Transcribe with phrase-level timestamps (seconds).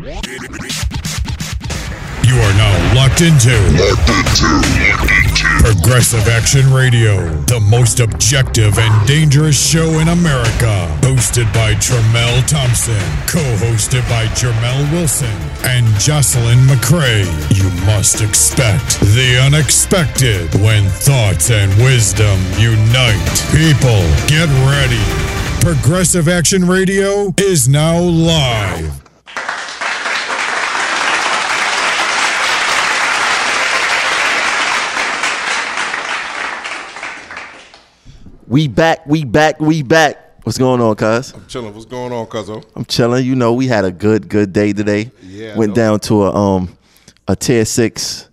[0.00, 0.06] You
[2.36, 4.48] are now locked into locked into,
[4.88, 10.88] locked into Progressive Action Radio, the most objective and dangerous show in America.
[11.02, 12.94] Hosted by Tramel Thompson,
[13.26, 17.26] co-hosted by Jermel Wilson and Jocelyn McCray.
[17.54, 23.44] You must expect the unexpected when thoughts and wisdom unite.
[23.52, 25.04] People, get ready.
[25.60, 29.09] Progressive Action Radio is now live.
[38.50, 40.16] We back, we back, we back.
[40.42, 41.32] What's going on, cuz?
[41.34, 41.72] I'm chilling.
[41.72, 42.64] What's going on, Cuzzo?
[42.74, 43.24] I'm chilling.
[43.24, 45.12] You know, we had a good, good day today.
[45.22, 46.76] Yeah, Went down to a um
[47.28, 48.28] a tier six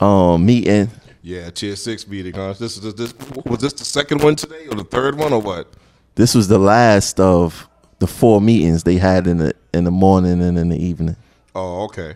[0.00, 0.90] um meeting.
[1.22, 2.54] Yeah, tier six meeting, huh?
[2.54, 3.14] This is this
[3.46, 5.68] was this the second one today or the third one or what?
[6.16, 7.68] This was the last of
[8.00, 11.14] the four meetings they had in the in the morning and in the evening.
[11.54, 12.14] Oh, okay.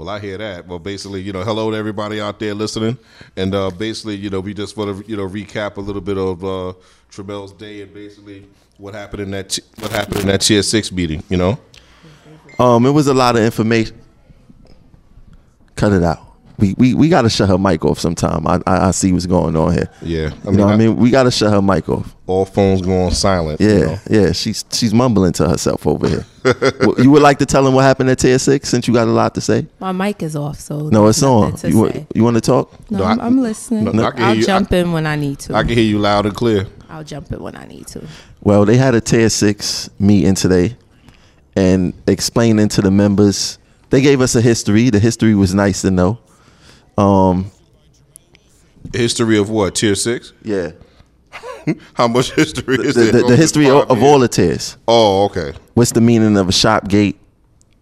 [0.00, 0.66] Well, I hear that.
[0.66, 2.96] Well, basically, you know, hello to everybody out there listening,
[3.36, 6.16] and uh, basically, you know, we just want to, you know, recap a little bit
[6.16, 6.72] of uh,
[7.10, 8.46] Tramel's day and basically
[8.78, 11.22] what happened in that what happened in that tier six meeting.
[11.28, 11.58] You know,
[12.58, 14.00] Um, it was a lot of information.
[15.76, 16.29] Cut it out.
[16.60, 18.46] We we, we got to shut her mic off sometime.
[18.46, 19.88] I, I I see what's going on here.
[20.02, 20.30] yeah.
[20.46, 20.96] I You know what I mean?
[20.96, 22.14] We got to shut her mic off.
[22.26, 23.60] all phones go on silent.
[23.60, 23.98] Yeah, you know.
[24.10, 24.32] yeah.
[24.32, 26.26] She's she's mumbling to herself over here.
[26.80, 29.06] Well, you would like to tell him what happened at tier six since you got
[29.06, 29.66] a lot to say?
[29.78, 31.54] My mic is off, so No, it's on.
[31.62, 32.72] You want, you want to talk?
[32.90, 33.84] No, No, I'm, I- I'm listening.
[33.84, 34.44] no, no, I'll you.
[34.46, 35.54] jump in when I need to.
[35.54, 36.66] I can hear you loud and clear.
[36.88, 38.06] I'll jump in when I need to.
[38.42, 40.76] Well, they had a tier six meeting today,
[41.56, 43.58] and explaining to the members,
[43.90, 44.88] they gave us a history.
[44.90, 46.18] The history was nice to know.
[46.98, 47.50] Um,
[48.94, 49.74] History of what?
[49.76, 50.32] Tier six?
[50.42, 50.72] yeah,
[51.94, 53.12] How much history is the, there?
[53.12, 54.76] the, over history of, of all the tiers.
[54.88, 55.52] Oh, okay.
[55.74, 57.18] what's the meaning of a shop gate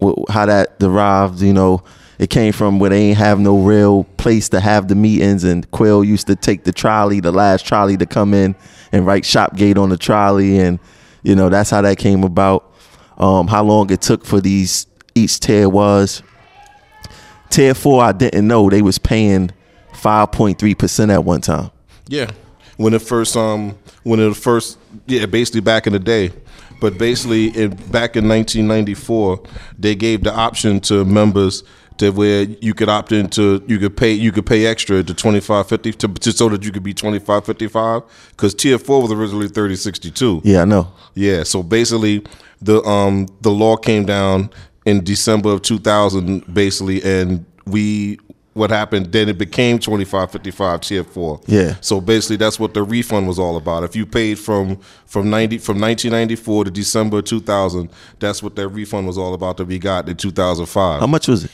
[0.02, 1.82] wh- how that derived you know
[2.18, 5.70] it came from where they ain't have no real place to have the meetings and
[5.70, 8.54] quill used to take the trolley the last trolley to come in
[8.92, 10.78] and write shop gate on the trolley and
[11.22, 12.70] you know that's how that came about
[13.18, 16.22] um, how long it took for these each tier was
[17.50, 19.50] tier four i didn't know they was paying
[19.98, 21.70] 5.3% at one time.
[22.06, 22.30] Yeah,
[22.76, 26.32] when it first um when it first yeah basically back in the day,
[26.80, 29.42] but basically in back in 1994
[29.78, 31.64] they gave the option to members
[31.98, 35.92] to where you could opt into you could pay you could pay extra to 2550
[35.92, 40.62] to, to so that you could be 2555 because tier 4 was originally 3062 yeah
[40.62, 40.92] i know.
[41.14, 42.24] Yeah, so basically
[42.62, 44.50] the um the law came down
[44.88, 48.18] in December of 2000 basically and we
[48.54, 51.40] what happened then it became 2555 tier 4.
[51.46, 51.76] Yeah.
[51.80, 53.84] So basically that's what the refund was all about.
[53.84, 59.06] If you paid from from 90 from 1994 to December 2000, that's what that refund
[59.06, 61.00] was all about that we got in 2005.
[61.00, 61.50] how much was it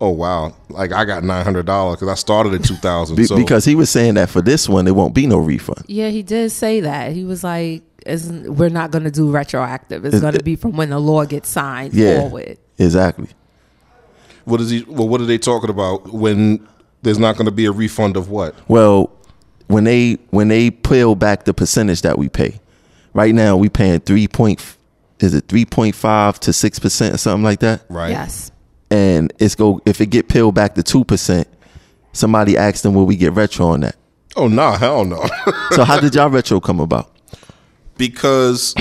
[0.00, 0.54] oh wow.
[0.68, 3.16] Like I got $900 cuz I started in 2000.
[3.16, 5.84] Be- so because he was saying that for this one there won't be no refund
[5.86, 7.12] Yeah, he did say that.
[7.12, 10.04] He was like, Isn't, "We're not going to do retroactive.
[10.04, 13.28] It's It- going to be from when the law gets signed yeah forward." exactly
[14.44, 16.66] what is he well what are they talking about when
[17.02, 18.54] there's not going to be a refund of what?
[18.68, 19.10] Well,
[19.68, 22.60] when they when they peel back the percentage that we pay,
[23.14, 24.76] right now we paying three point
[25.20, 28.10] is it three point five to six percent or something like that, Right.
[28.10, 28.50] Yes.
[28.90, 31.46] and it's go if it get peeled back to two percent,
[32.12, 33.96] somebody asked them will we get retro on that.
[34.36, 35.24] Oh nah, hell no.
[35.72, 37.10] So how did y'all retro come about?
[37.96, 38.74] Because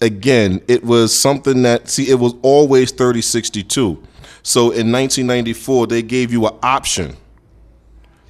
[0.00, 4.02] again, it was something that see it was always 3062.
[4.42, 7.16] So in 1994 they gave you an option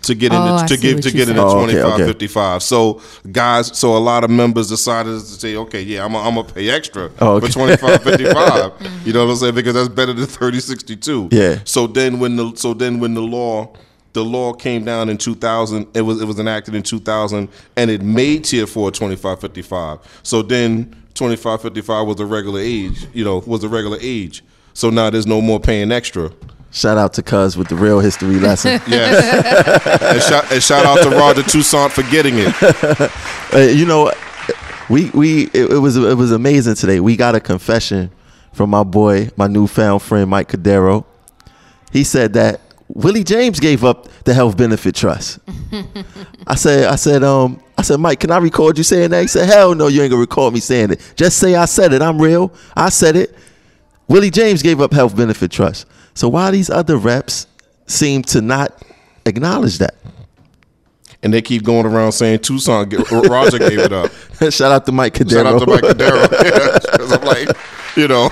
[0.02, 1.56] to get Oh, into I to give to get into said.
[1.56, 2.12] Oh, okay, okay.
[2.12, 2.62] 2555.
[2.62, 3.00] So
[3.32, 6.70] guys, so a lot of members decided to say, okay, yeah, I'm gonna I'm pay
[6.70, 7.48] extra Oh, okay.
[7.48, 9.06] for 2555.
[9.06, 9.54] you know what I'm saying?
[9.56, 11.28] Because that's better than 3062.
[11.32, 11.58] Yeah.
[11.64, 13.72] So then when the so then when the law
[14.16, 18.00] the law came down in 2000 it was it was enacted in 2000 and it
[18.00, 23.68] made tier 4 2555 so then 2555 was a regular age you know was a
[23.68, 24.42] regular age
[24.72, 26.32] so now there's no more paying extra
[26.72, 28.72] Shout out to Cuz with the real history lesson.
[28.86, 33.10] yes and, shout, and shout out to roger toussaint for getting it
[33.54, 34.10] Uh, you know,
[34.90, 36.98] we we it, it was it was amazing today.
[36.98, 38.10] We got a confession
[38.52, 41.04] from my boy, my newfound friend Mike Cadero.
[41.92, 45.38] He said that Willie James gave up the health benefit trust.
[46.46, 49.22] I said, I said, um, I said, Mike, can I record you saying that?
[49.22, 51.12] He said, Hell no, you ain't gonna record me saying it.
[51.16, 52.00] Just say I said it.
[52.02, 52.52] I'm real.
[52.76, 53.36] I said it.
[54.08, 55.86] Willie James gave up health benefit trust.
[56.14, 57.46] So why these other reps
[57.86, 58.82] seem to not
[59.26, 59.96] acknowledge that?
[61.22, 64.12] and they keep going around saying Toussaint, Roger gave it up.
[64.52, 65.30] Shout out to Mike Cadero.
[65.30, 66.82] Shout out to Mike Cadero.
[66.96, 67.48] Because I'm like,
[68.02, 68.24] You know,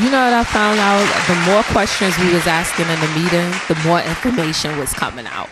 [0.00, 1.26] You know what I found out?
[1.26, 5.48] The more questions we was asking in the meeting, the more information was coming out.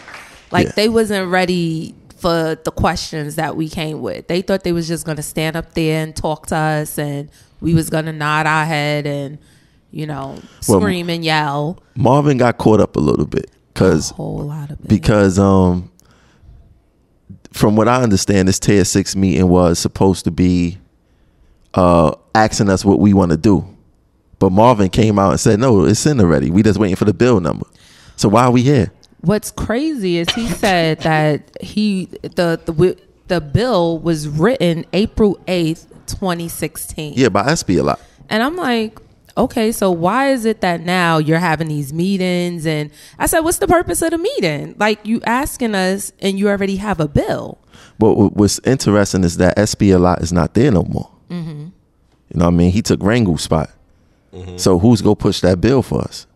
[0.51, 0.73] Like Yeah.
[0.77, 4.29] they wasn't ready for the questions that we came with.
[4.29, 7.31] They thought they was just gonna stand up there and talk to us, and
[7.63, 9.39] we was gonna nod our head and
[9.91, 10.39] you know
[10.69, 11.79] Well, scream and yell.
[11.97, 14.89] Marvin got caught up a little bit because A whole lot of it.
[14.89, 15.91] because um
[17.53, 20.77] from what I understand, this tier six meeting was supposed to be
[21.75, 23.67] uh asking us what we want to do.
[24.39, 26.51] But Marvin came out and said, No, it's in already.
[26.51, 27.67] We just waiting for the bill number.
[28.17, 28.91] So why are we here?
[29.21, 32.97] What's crazy is he said that he the the
[33.29, 37.15] the bill was written April eighth, twenty sixteen.
[37.17, 38.01] Yeah, by SB a lot.
[38.31, 38.99] And I'm like,
[39.37, 42.67] okay, so why is it that now you're having these meetings?
[42.67, 44.75] And I said, what's the purpose of the meeting?
[44.79, 47.59] Like you asking us, and you already have a bill.
[47.99, 51.11] But what's interesting is that SB a lot is not there no more.
[51.29, 51.60] Mm-hmm.
[52.33, 52.71] You know what I mean?
[52.73, 53.71] He took Rango's spot.
[54.33, 54.57] Mm-hmm.
[54.57, 56.27] So who's gonna push that bill for us?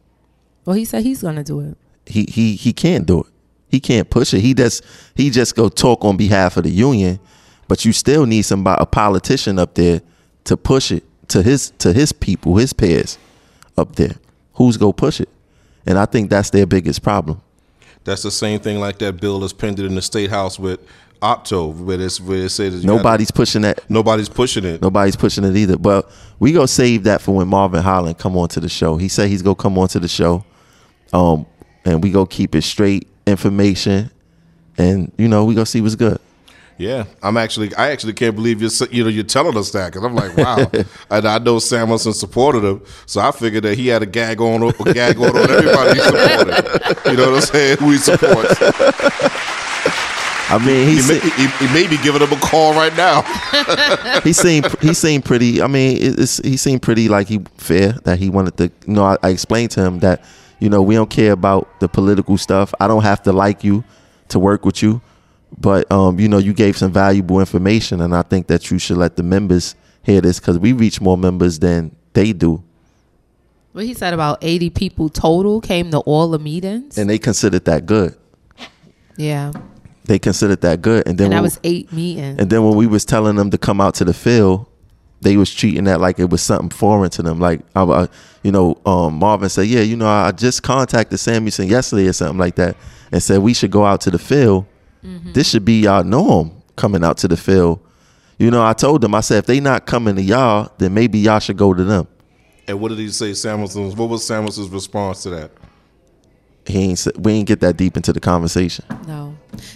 [0.65, 1.77] Well, he said he's gonna do it.
[2.07, 3.27] he he he can't do it.
[3.69, 4.41] He can't push it.
[4.41, 7.21] He just he just go talk on behalf of the union,
[7.69, 10.01] but you still need somebody a politician up there
[10.45, 13.19] to push it to his to his people, his peers
[13.79, 14.17] up there.
[14.55, 15.29] Who's gonna push it?
[15.87, 17.41] And I think that's their biggest problem.
[18.05, 20.81] that's the same thing like that bill that's pending in the state house with
[21.25, 23.81] Opto, where it's where it says you gotta- Nobody's pushing that.
[23.89, 24.83] nobody's pushing it.
[24.83, 25.79] Nobody's pushing it either.
[25.79, 28.97] But we gonna save that for when Marvin Holland come on to the show.
[28.99, 30.45] He said he's gonna come on to the show,
[31.15, 31.47] um,
[31.87, 34.11] and we go keep it straight information,
[34.77, 36.19] and you know we gonna see what's good.
[36.77, 40.05] Yeah, I'm actually, I actually can't believe you're, you know, you're telling us that because
[40.05, 40.69] I'm like, wow.
[41.11, 44.61] and I know Samuelsen supported him, so I figured that he had a gag on,
[44.65, 47.11] a gag on on everybody he supported.
[47.13, 47.77] You know what I'm saying?
[47.79, 48.59] Who he supports.
[50.51, 53.23] I mean, He he's may, he, he may be giving him a call right now.
[54.21, 55.63] he seemed he seemed pretty.
[55.63, 58.65] I mean, it- it's, he seemed pretty like he fair that he wanted to.
[58.87, 60.23] You know, I, I explained to him that
[60.61, 62.75] you know we don't care about the political stuff.
[62.79, 63.85] I don't have to like you
[64.29, 65.01] to work with you,
[65.59, 68.99] but um, you know, you gave some valuable information, and I think that you should
[68.99, 72.63] let the members hear this because we reach more members than they do,
[73.73, 76.99] Well, he said about 80 people total came to all the meetings.
[76.99, 78.15] and they considered that good.
[79.17, 79.51] yeah,
[80.05, 82.39] They considered that good, and then and that when- was eight meetings.
[82.39, 84.67] And then when we was telling them to come out to the field,
[85.23, 87.41] they was treating that like it was something foreign to them.
[87.41, 88.09] Like, I, I-
[88.43, 92.39] you know, um, Marvin said, "Yeah, you know, I just contacted Samuelsen yesterday or something
[92.39, 92.77] like that,
[93.13, 94.67] and said we should go out to the field.
[95.33, 97.81] This should be our norm coming out to the field."
[98.39, 101.21] You know, I told them, I said, if they not coming to y'all, then maybe
[101.21, 102.09] y'all should go to them.
[102.67, 103.97] And what did he say, Samuelsen?
[103.97, 105.51] What was Samuelsen's response to that?
[106.67, 106.93] He ain't.
[106.99, 108.85] s- We ain't get that deep into the conversation.
[109.07, 109.24] no,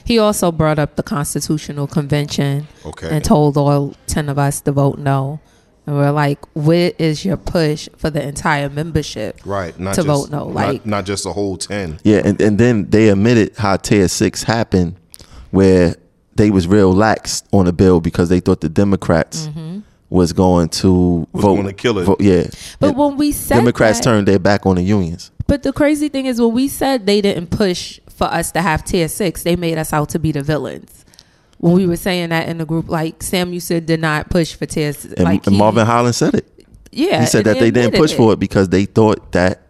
[0.05, 2.67] he also brought up the Constitutional Convention.
[2.85, 3.09] Okay.
[3.11, 5.41] and told all 10 of us to vote no.
[5.87, 9.41] And we're like, what is your push for the entire membership?
[9.47, 10.45] Right, not to just, vote no.
[10.49, 11.99] not- Like, not, just a whole ten.
[12.05, 14.97] Yeah, and, and then they admitted how tier six happened,
[15.51, 15.97] where
[16.37, 19.79] they was real lax on the bill because they thought the Democrats mm-hmm.
[20.11, 22.05] was going to Was vote gonna kill it.
[22.05, 22.49] vote- yeah,
[22.81, 25.31] but And when we said Democrats that, turned their back on the unions.
[25.47, 28.85] but the crazy thing is when we said they didn't push for us to have
[28.85, 31.05] tier six, they made us out to be the villains.
[31.59, 34.55] When we were saying that in the group, like Sam, you said did not push
[34.55, 35.15] for tier six.
[35.15, 36.67] And, like and he- Marvin Holland said it.
[36.91, 39.63] yeah, He said that they didn't push for it because they thought that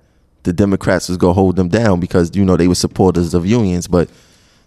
[0.44, 3.44] the Democrats was going to hold them down because you know they were supporters of
[3.44, 4.08] unions, but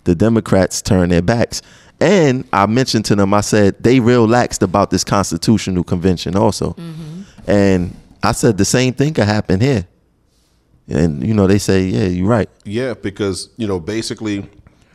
[0.03, 1.62] the Democrats turned their backs.
[2.00, 6.74] And I mentioned to them, I said they real laxed about this constitutional convention also,
[6.74, 7.22] mm-hmm.
[7.50, 9.88] and I said the same thing could happen here.
[10.91, 12.50] And you know they say, yeah, you're right.
[12.65, 14.50] Yeah, because you know, basically,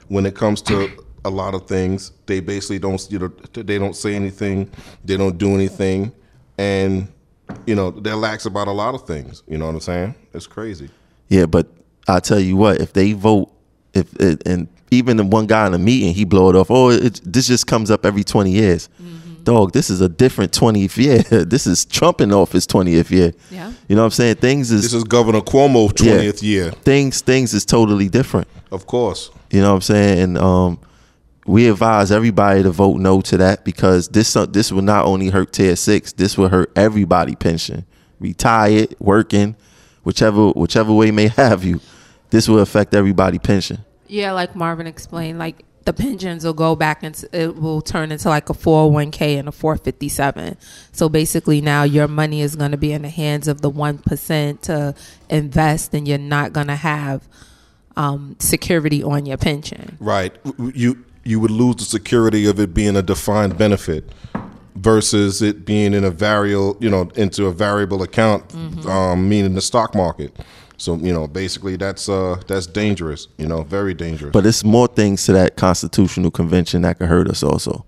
[0.08, 0.90] when it comes to
[1.24, 4.70] a lot of things, they basically don't, you know, they don't say anything,
[5.04, 6.12] they don't do anything,
[6.58, 7.08] and
[7.66, 9.42] you know, they're lax about a lot of things.
[9.48, 10.14] You know what I'm saying?
[10.34, 10.90] It's crazy.
[11.28, 11.66] Yeah, but
[12.08, 13.50] I tell you what, if they vote,
[13.94, 16.70] if it, and even the one guy in the meeting, he blow it off.
[16.70, 18.88] Oh, it, this just comes up every twenty years.
[19.02, 19.25] Mm-hmm.
[19.46, 21.18] Dog, this is a different twentieth year.
[21.30, 23.32] this is Trump in office twentieth year.
[23.50, 23.72] Yeah.
[23.88, 24.34] you know what I'm saying?
[24.36, 28.48] Things is, This is Governor Cuomo 20th year, things things is totally different.
[28.72, 29.30] of course.
[29.52, 30.18] You know what I'm saying?
[30.18, 30.80] And um,
[31.46, 35.28] we advise everybody to vote no to that because this uh, this will not only
[35.30, 37.86] hurt tier six, this will hurt everybody pension,
[38.18, 39.54] retired, working,
[40.02, 41.80] whichever whichever way may have you.
[42.30, 43.84] This will affect everybody pension.
[44.08, 48.28] Yeah, like Marvin explained, like the pensions will go back into it will turn into
[48.28, 50.56] like a 401k and a 457.
[50.92, 54.60] So basically now your money is going to be in the hands of the 1%
[54.62, 54.94] to
[55.30, 57.26] invest and you're not going to have
[57.96, 59.96] um, security on your pension.
[60.00, 60.36] Right.
[60.74, 64.12] You you would lose the security of it being a defined benefit.
[64.76, 68.54] versus it being in a variable, you know, into a variable account,
[68.86, 70.36] um, meaning the stock market.
[70.78, 73.28] So you know, basically, that's uh, that's dangerous.
[73.38, 74.33] You know, very dangerous.
[74.33, 77.85] But it's more things to that constitutional convention that could hurt us also.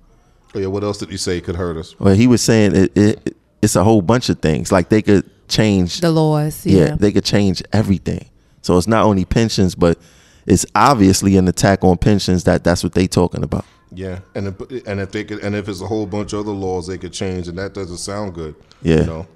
[0.55, 1.99] Oh, yeah, what else did you say could hurt us?
[2.01, 4.73] Well, he was saying it, it it's a whole bunch of things.
[4.73, 6.79] Like they could change The laws, yeah.
[6.79, 6.95] yeah.
[6.95, 8.29] they could change everything.
[8.63, 9.99] So it's not only pensions, but
[10.47, 13.65] it's obviously an attack on pensions that that's what they talking about.
[13.93, 16.53] Yeah, and if, and if they could, and if it's a whole bunch of other
[16.53, 18.55] laws they could change, and that doesn't sound good.
[18.83, 19.01] Yeah.
[19.01, 19.27] you know.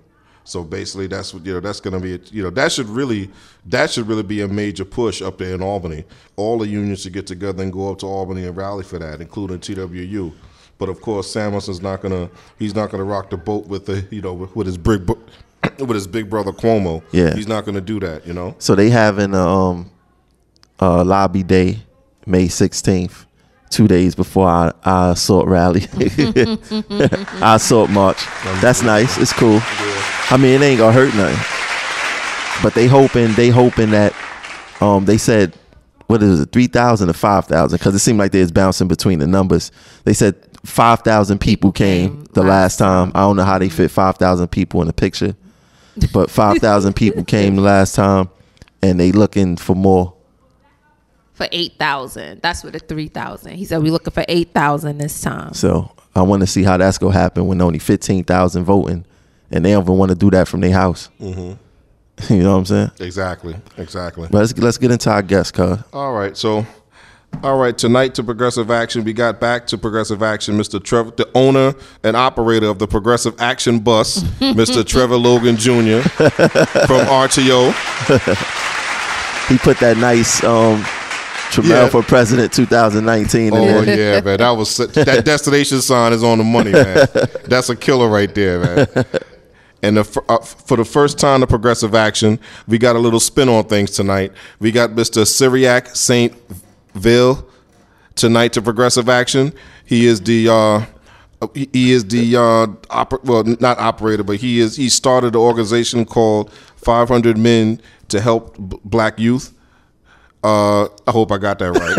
[0.45, 1.61] So basically, that's what you know.
[1.61, 3.31] That's going to be, you know, that should really,
[3.67, 6.05] that should really be a major push up there in Albany.
[6.37, 9.21] All the unions should get together and go up to Albany and rally for that,
[9.21, 10.33] including TWU.
[10.79, 14.21] But of course, Samuelsen's not gonna, he's not gonna rock the boat with the, you
[14.21, 15.09] know, with, his big,
[15.79, 17.03] with his big brother Cuomo.
[17.13, 17.35] Yeah.
[17.35, 18.27] he's not gonna do that.
[18.27, 18.57] You know.
[18.59, 19.91] So they having a um
[20.81, 21.83] uh lobby day
[22.27, 23.27] May sixteenth,
[23.73, 25.87] two days before our, our assault rally.
[27.43, 28.25] our assault march.
[28.61, 29.19] That's nice.
[29.19, 29.61] It's cool.
[30.31, 32.63] I mean it ain't gonna hurt nothing.
[32.63, 34.15] But they hoping they hoping that
[34.81, 35.55] um they said
[36.13, 37.79] what is it, three thousand or five thousand?
[37.79, 39.73] Because it seemed like they was bouncing between the numbers.
[40.05, 43.13] They said five thousand people came the last time.
[43.15, 45.35] I don't know how they fit five thousand people in a picture,
[46.13, 48.29] but five thousand people came the last time,
[48.83, 50.15] and they looking for more.
[51.43, 52.41] For eight thousand.
[52.41, 53.55] That's what the three thousand.
[53.55, 55.53] He said we looking for eight thousand this time.
[55.55, 59.05] So I want to see how that's gonna happen when only fifteen thousand voting,
[59.51, 61.09] and they don't even want to do that from their house.
[61.21, 61.55] Mm-hmm.
[62.33, 62.91] you know what I'm saying?
[63.01, 63.57] Exactly.
[63.77, 64.29] Exactly.
[64.31, 65.81] But let's let's get into our guest, cuz.
[65.93, 66.65] All right, so,
[67.43, 70.81] all right, tonight to Progressive Action, we got back to Progressive Action, Mr.
[70.81, 74.87] Trevor, the owner and operator of the Progressive Action Bus, Mr.
[74.87, 76.09] Trevor Logan Jr.
[76.09, 77.73] from RTO.
[79.49, 80.85] He put that nice um,
[81.53, 81.89] Tramel Yeah.
[81.89, 86.45] for President 2019 Oh yeah, man, that was such, that destination sign is on the
[86.45, 87.07] money, man.
[87.45, 89.05] That's a killer right there, man.
[89.85, 93.49] And the, uh, for the first time to Progressive Action, we got a little spin
[93.49, 94.33] on things tonight.
[94.61, 95.27] We got Mr.
[95.27, 96.33] Syriac Saint
[96.95, 97.47] Ville
[98.15, 99.53] tonight to Progressive Action.
[99.85, 104.61] He is the uh, he he is the uh, oper- well, not operator, but he
[104.61, 109.53] is he started an organization called 500 Men to Help B- Black Youth.
[110.45, 111.97] Uh, I hope I got that right.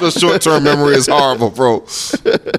[0.02, 1.84] My short term memory is horrible, bro.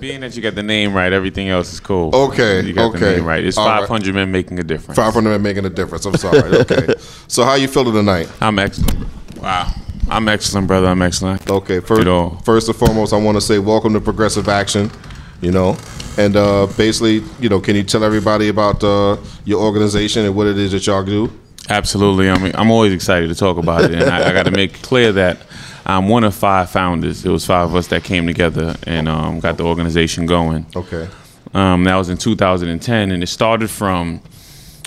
[0.02, 2.14] Being that you got the name right, everything else is cool.
[2.14, 3.00] Okay, you got okay.
[3.00, 3.42] the name right.
[3.42, 3.88] It's All right.
[3.88, 4.98] 500 men making a difference.
[4.98, 6.06] 500 men making a difference.
[6.06, 6.42] I'm sorry.
[6.42, 6.94] Okay.
[7.30, 8.30] so how you feeling tonight?
[8.42, 9.08] I'm excellent.
[9.38, 9.72] Wow,
[10.10, 10.88] I'm excellent, brother.
[10.88, 11.50] I'm excellent.
[11.50, 11.80] Okay.
[11.80, 14.92] First, first and foremost, I want to say welcome to Progressive Action.
[15.40, 15.78] You know,
[16.18, 20.48] and uh, basically, you know, can you tell everybody about uh, your organization and what
[20.48, 21.32] it is that y'all do?
[21.72, 22.30] Absolutely.
[22.30, 24.82] I mean, I'm always excited to talk about it, and I, I got to make
[24.82, 25.42] clear that
[25.86, 27.26] I'm one of five founders.
[27.26, 30.66] It was five of us that came together and um, got the organization going.
[30.76, 31.08] Okay.
[31.54, 34.22] Um, that was in 2010, and it started from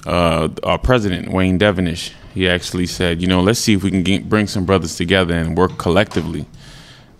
[0.06, 2.12] uh, our president, Wayne Devonish.
[2.34, 5.34] He actually said, you know, let's see if we can get, bring some brothers together
[5.34, 6.46] and work collectively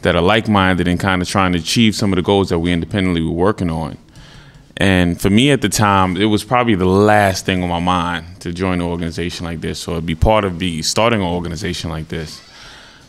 [0.02, 2.58] that are like minded and kind of trying to achieve some of the goals that
[2.58, 3.96] we independently were working on.
[4.76, 8.40] And for me at the time, it was probably the last thing on my mind
[8.40, 12.08] to join an organization like this or be part of the starting an organization like
[12.08, 12.42] this.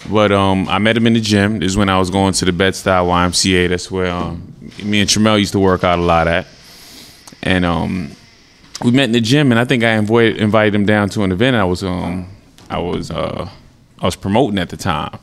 [0.10, 1.60] But um, I met him in the gym.
[1.60, 3.70] This is when I was going to the Bed-Stuy YMCA.
[3.70, 4.54] That's where um,
[4.84, 6.46] me and Tramel used to work out a lot at.
[7.42, 8.12] And um,
[8.84, 11.32] we met in the gym, and I think I invited, invited him down to an
[11.32, 12.28] event I was um,
[12.70, 13.50] I was uh,
[14.00, 15.18] I was promoting at the time.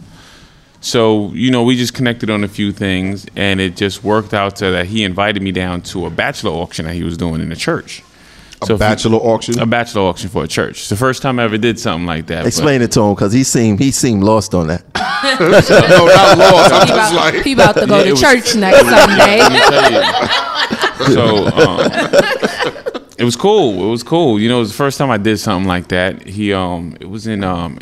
[0.82, 4.56] So you know, we just connected on a few things, and it just worked out
[4.56, 7.48] to that he invited me down to a bachelor auction that he was doing in
[7.48, 8.02] the church.
[8.60, 9.58] A So if you- bachelor auction.
[9.60, 10.78] a bachelor auction for a church.
[10.80, 12.40] It's the first time I ever did something like that.
[12.42, 14.82] but- Explain it to him because he seemed he seemed lost on that.
[15.40, 16.72] no, not lost.
[16.72, 18.80] I'm He just about, like he about to go Yeah, to it was- church next
[18.80, 19.38] Sunday.
[19.38, 21.14] Let me tell you.
[21.14, 21.90] so um,
[23.18, 23.84] it was cool.
[23.84, 24.40] It was cool.
[24.40, 26.26] You know, it was the first time I did something like that.
[26.26, 27.78] He um, it was in um,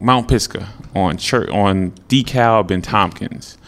[0.00, 3.58] Mount Pisgah on church on DeKalb and Tompkins,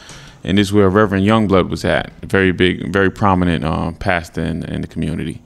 [0.43, 2.13] and this is where Reverend Youngblood was at.
[2.23, 5.43] A very big, very prominent um, pastor in, in the community.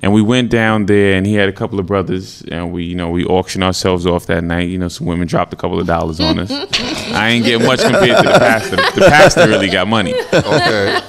[0.00, 2.94] And we went down there, and he had a couple of brothers, and we, you
[2.94, 4.68] know, we auctioned ourselves off that night.
[4.68, 6.52] You know, some women dropped a couple of dollars on us.
[7.12, 8.76] I ain't get much compared to the pastor.
[8.76, 11.00] The pastor really got money okay.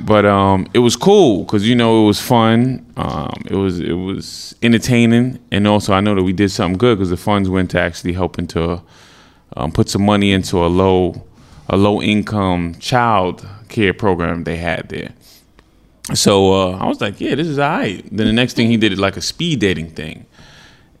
[0.00, 2.84] but um, it was cool because you know it was fun.
[2.96, 6.98] Um, it was it was entertaining, and also I know that we did something good
[6.98, 8.82] because the funds went to actually helping to
[9.56, 11.24] um, put some money into a low
[11.68, 15.12] a low income child care program they had there.
[16.12, 18.04] So uh, I was like, yeah, this is all right.
[18.14, 20.26] Then the next thing he did is like a speed dating thing.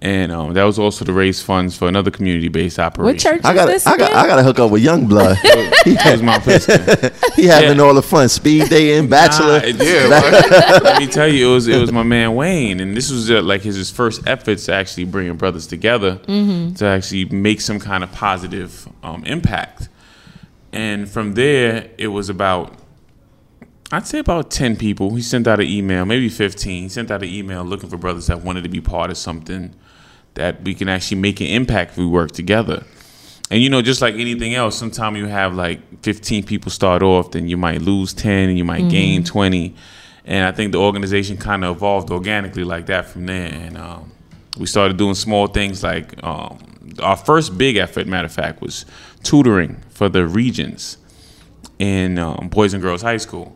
[0.04, 3.06] And um, that was also to raise funds for another community-based operation.
[3.06, 4.12] What church I got this I got?
[4.12, 5.36] I got to hook up with Youngblood.
[5.84, 7.10] he, That was my piston.
[7.34, 7.82] he having Yeah.
[7.82, 8.28] all the fun.
[8.28, 9.60] Speed day dating, bachelor.
[9.60, 9.78] Nah, it-
[10.84, 13.40] let me tell you, it was it was my man Wayne, and this was uh,
[13.40, 18.04] like his, his first efforts to actually bringing brothers together to actually make some kind
[18.04, 19.88] of positive um, impact.
[20.70, 22.74] And from there, it was about
[23.90, 25.14] I'd say about ten people.
[25.14, 26.82] He sent out an email, maybe fifteen.
[26.82, 29.74] He sent out an email looking for brothers that wanted to be part of something
[30.34, 32.84] that we can actually make an impact if we work together.
[33.50, 37.32] And you know, just like anything else, sometimes you have like 15 people start off,
[37.32, 39.74] then you might lose 10 and you might gain 20.
[40.24, 43.52] And I think the organization kind of evolved organically like that from there.
[43.52, 44.10] And um,
[44.58, 46.58] we started doing small things like um,
[47.02, 48.86] our first big effort, matter of fact, was
[49.22, 50.96] tutoring for the Regents
[51.78, 53.54] in um, Boys and Girls High School.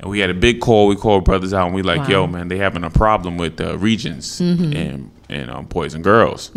[0.00, 0.88] And we had a big call.
[0.88, 2.08] We called brothers out, and we like, Wow.
[2.08, 6.50] "Yo, man, they having a problem with the Regents and and um, boys and girls."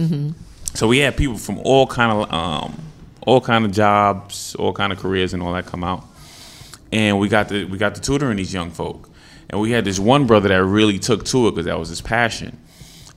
[0.76, 2.80] So we had people from all kind of um,
[3.22, 6.04] all kind of jobs, all kind of careers, and all that come out,
[6.92, 9.10] and we got the we got the tutoring these young folk,
[9.50, 12.02] and we had this one brother that really took to it because that was his
[12.02, 12.58] passion.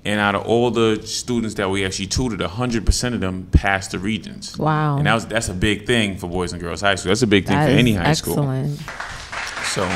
[0.05, 3.93] And out of all the students that we actually tutored, hundred percent of them passed
[3.93, 4.59] the Regents.
[4.59, 4.97] Wow.
[4.99, 7.11] And that was that's a big thing for Boys and Girls High School.
[7.11, 8.33] That's a big thing That for any high school.
[8.33, 8.81] excellent.
[9.67, 9.91] So um,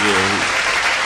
[0.00, 0.53] yeah,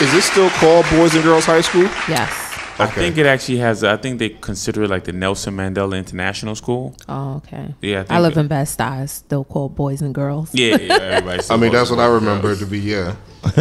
[0.01, 1.83] Is this still called Boys and Girls High School?
[2.09, 2.45] Yes.
[2.81, 3.83] I think it actually has.
[3.83, 6.95] I think they consider it like the Nelson Mandela International School.
[7.09, 7.75] Oh, okay.
[7.83, 9.03] Yeah, I I, think- live in Bed-Stuy.
[9.03, 10.55] It's Still called Boys and Girls.
[10.55, 10.95] Yeah, yeah.
[10.95, 11.43] Everybody.
[11.51, 12.63] I mean, that's what I remember Girls.
[12.63, 12.79] it to be.
[12.79, 13.17] Yeah.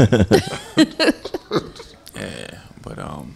[2.15, 3.33] yeah, But um,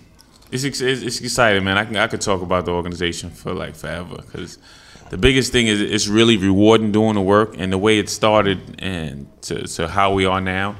[0.51, 1.77] it's, it's it's exciting, man.
[1.79, 4.60] I can I could talk about the organization for like forever because
[5.10, 8.60] the biggest thing is it's really rewarding doing the work and the way it started
[8.79, 10.75] and to, to how we are now.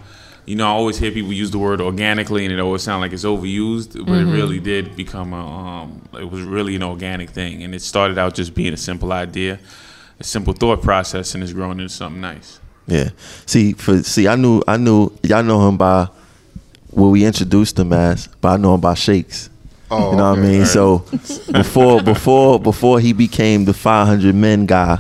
[0.52, 3.14] You know, I always hear people use the word organically, and it always sounds like
[3.14, 5.46] it's overused, but it really did become a.
[5.84, 9.14] Um, it was really an organic thing, and it started out just being a simple
[9.14, 9.60] idea,
[10.20, 12.60] a simple thought process, and it's grown into something nice.
[12.86, 13.12] Yeah.
[13.46, 16.10] See, for see, I knew, I knew, y'all know him by
[16.90, 19.50] what we introduced him as, but I know him by Shakes.
[19.90, 20.60] Oh, you know what I mean?
[20.62, 20.98] all So
[21.54, 25.00] before, before, before he became the 500 men guy,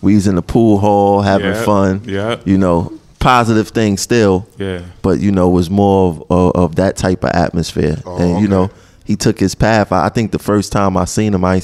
[0.00, 2.02] we was in the pool hall having Yeah, fun.
[2.06, 2.40] yeah.
[2.46, 4.46] You know, positive thing still.
[4.58, 4.82] Yeah.
[5.02, 8.40] But you know, it was more of, of, of that type of atmosphere, Oh, and
[8.42, 8.70] you know,
[9.04, 9.92] he took his path.
[9.92, 11.62] I, I think the first time I seen him, I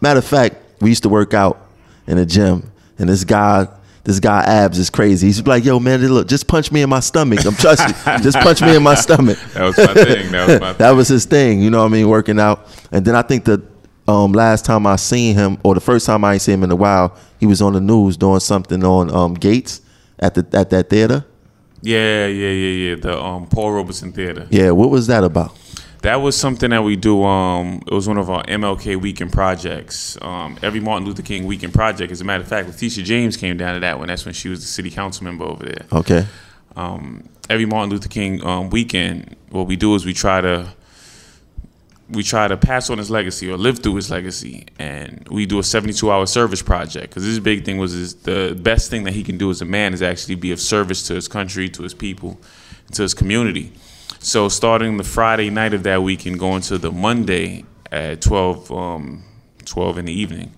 [0.00, 1.66] matter of fact, we used to work out
[2.06, 3.68] in a gym, and this guy.
[4.02, 5.26] This guy abs is crazy.
[5.26, 7.44] He's like, "Yo, man, look, just punch me in my stomach.
[7.44, 8.18] I'm trust you.
[8.22, 10.32] Just punch me in my stomach." That was my thing.
[10.32, 11.60] That was my that was his thing.
[11.60, 12.08] You know what I mean?
[12.08, 12.66] Working out.
[12.90, 13.62] And then I think the
[14.08, 16.76] um, last time I seen him, or the first time I seen him in a
[16.76, 19.82] while, he was on the news doing something on um, Gates
[20.20, 21.24] at the at that theater.
[21.82, 22.94] Yeah, yeah, yeah, yeah.
[22.96, 24.46] The um, Paul Robeson Theater.
[24.50, 25.56] Yeah, what was that about?
[26.02, 27.24] That was something that we do.
[27.24, 30.16] Um, it was one of our MLK weekend projects.
[30.22, 32.10] Um, every Martin Luther King weekend project.
[32.10, 34.08] As a matter of fact, Letitia James came down to that one.
[34.08, 35.86] That's when she was the city council member over there.
[35.92, 36.26] Okay.
[36.76, 40.72] Um, every Martin Luther King um, weekend, what we do is we try to
[42.10, 45.58] we try to pass on his legacy or live through his legacy, and we do
[45.58, 47.10] a 72 hour service project.
[47.10, 49.94] Because his big thing was the best thing that he can do as a man
[49.94, 52.40] is actually be of service to his country, to his people,
[52.92, 53.72] to his community.
[54.18, 58.70] So starting the Friday night of that week and going to the Monday at 12,
[58.72, 59.24] um,
[59.64, 60.52] 12 in the evening,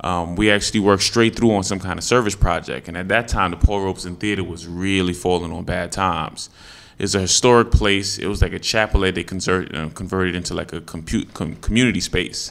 [0.00, 2.88] um, we actually worked straight through on some kind of service project.
[2.88, 6.50] And at that time, the Paul Robeson Theater was really falling on bad times.
[6.98, 8.18] It's a historic place.
[8.18, 11.54] It was like a chapel that they convert, uh, converted into like a compute, com-
[11.56, 12.50] community space.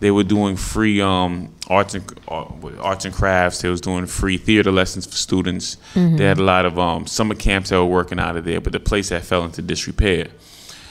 [0.00, 2.46] They were doing free um, arts and uh,
[2.80, 3.62] arts and crafts.
[3.62, 5.76] They was doing free theater lessons for students.
[5.94, 8.72] They had a lot of um, summer camps that were working out of there, but
[8.72, 10.26] the place had fell into disrepair.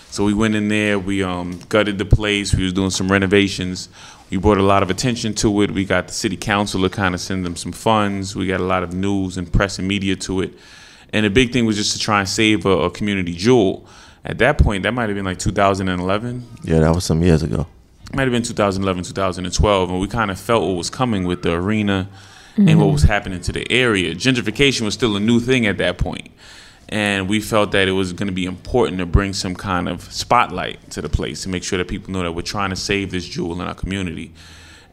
[0.10, 0.98] So we went in there.
[1.00, 2.54] We um, gutted the place.
[2.54, 3.90] We was doing some renovations.
[4.30, 5.72] We brought a lot of attention to it.
[5.72, 8.36] We got the city council to kind of send them some funds.
[8.36, 10.54] We got a lot of news and press and media to it.
[11.14, 13.88] And the big thing was just to try and save a, a community jewel.
[14.26, 16.48] At that point, that might have been like 2011.
[16.64, 17.68] Yeah, that was some years ago.
[18.14, 21.54] Might have been 2011, 2012, and we kind of felt what was coming with the
[21.54, 22.10] arena
[22.58, 22.94] and what mm-hmm.
[22.94, 24.14] was happening to the area.
[24.14, 26.30] Gentrification was still a new thing at that point,
[26.90, 30.04] and we felt that it was going to be important to bring some kind of
[30.14, 33.12] spotlight to the place to make sure that people know that we're trying to save
[33.12, 34.32] this jewel in our community.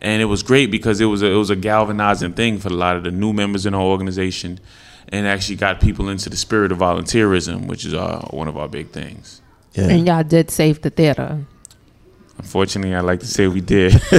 [0.01, 2.73] And it was great because it was a, it was a galvanizing thing for a
[2.73, 4.59] lot of the new members in our organization,
[5.13, 8.69] and actually got people into the spirit of volunteerism, which is uh, one of our
[8.69, 9.43] big things.
[9.73, 9.89] Yeah.
[9.89, 11.45] And y'all did save the theater.
[12.39, 13.93] Unfortunately, I like to say we did.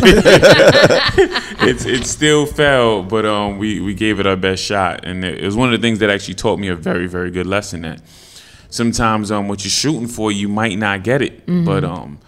[1.63, 5.43] it's it still fell, but um, we we gave it our best shot, and it
[5.43, 7.99] was one of the things that actually taught me a very very good lesson that
[8.69, 12.19] sometimes um what you're shooting for you might not get it, but um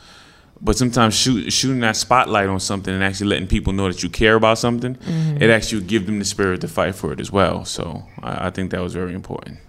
[0.63, 4.09] But sometimes shoot, shooting that spotlight on something and actually letting people know that you
[4.09, 4.97] care about something,
[5.41, 7.65] it actually would give them the spirit to fight for it as well.
[7.65, 9.59] So I, I think that was very important.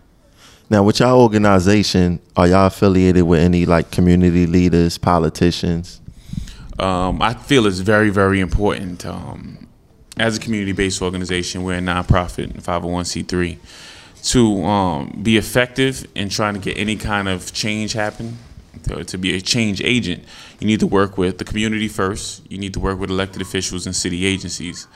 [0.71, 6.01] Now, with y'all organization, are y'all affiliated with any like community leaders, politicians?
[6.79, 9.07] um, I feel it's very, very important.
[9.07, 9.69] Um,
[10.17, 13.59] as a community-based organization, we're a nonprofit, 501c3,
[14.31, 18.39] to um, be effective in trying to get any kind of change happen.
[18.83, 20.25] To, to be a change agent,
[20.61, 22.43] you need to work with the community first.
[22.51, 24.87] You need to work with elected officials and city agencies.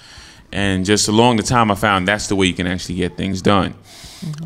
[0.53, 3.43] And just along the time, I found that's the way you can actually get things
[3.43, 3.75] done.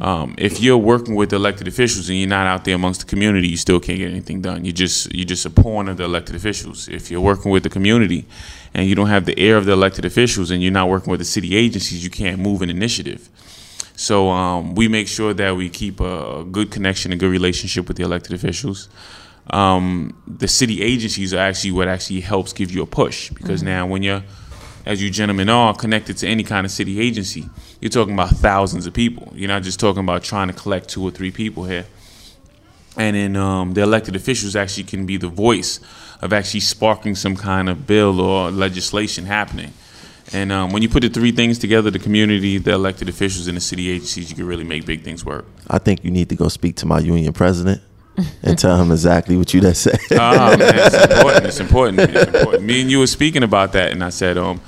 [0.01, 3.49] Um, if you're working with elected officials and you're not out there amongst the community,
[3.49, 4.65] you still can't get anything done.
[4.65, 6.89] You just you're just a pawn of the elected officials.
[6.89, 8.27] If you're working with the community
[8.75, 11.21] and you don't have the air of the elected officials and you're not working with
[11.21, 13.31] the city agencies, you can't move an initiative.
[13.95, 17.97] So um, we make sure that we keep a good connection, a good relationship with
[17.97, 18.89] the elected officials.
[19.53, 23.87] Um, the city agencies are actually what actually helps give you a push because now
[23.87, 24.23] when you're
[24.85, 27.49] as you gentlemen are connected to any kind of city agency,
[27.81, 29.33] you're talking about thousands of people.
[29.35, 31.87] You're not just talking about trying to collect two or three people here.
[32.97, 35.81] And then um, the elected officials actually can be the voice
[36.21, 39.73] of actually sparking some kind of bill or legislation happening.
[40.33, 43.57] And um, when you put the three things together, the community, the elected officials, and
[43.57, 45.47] the city agencies, you can really make big things work.
[45.69, 47.83] I think you need to go speak to my union president
[48.43, 49.99] and tell him exactly what you just said.
[50.13, 51.47] Ah, man, it's important.
[51.47, 52.01] It's important.
[52.01, 52.65] It's important.
[52.65, 54.61] Me and you were speaking about that, and I said, um,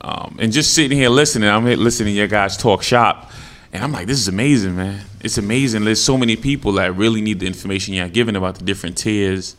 [0.00, 3.30] um, and just sitting here listening, I'm here listening to your guys talk shop,
[3.72, 5.04] and I'm like, this is amazing, man.
[5.20, 5.84] It's amazing.
[5.84, 9.56] There's so many people that really need the information you're giving about the different tiers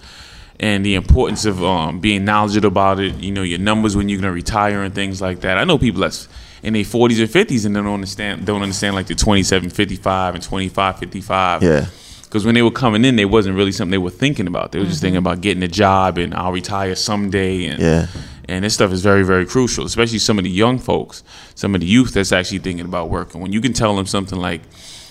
[0.59, 3.15] and the importance of um, being knowledgeable about it.
[3.15, 5.57] You know, your numbers when you're gonna retire and things like that.
[5.57, 6.27] I know people that's
[6.61, 10.43] in their 40s and 50s and they don't understand don't understand like the 2755 and
[10.43, 11.63] 2555.
[11.63, 11.85] Yeah.
[12.33, 14.71] Because when they were coming in, they wasn't really something they were thinking about.
[14.71, 15.27] They were just thinking mm-hmm.
[15.27, 17.67] about getting a job and I'll retire someday.
[17.67, 18.07] And Yeah.
[18.49, 21.21] and this stuff is very, very crucial, especially some of the young folks,
[21.53, 23.39] some of the youth that's actually thinking about working.
[23.39, 24.61] When you can tell them something like,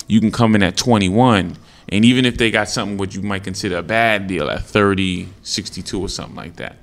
[0.08, 1.56] you can come in at 21,
[1.90, 5.28] and even if they got something what you might consider a bad deal at 30,
[5.44, 6.78] 62 or something like that,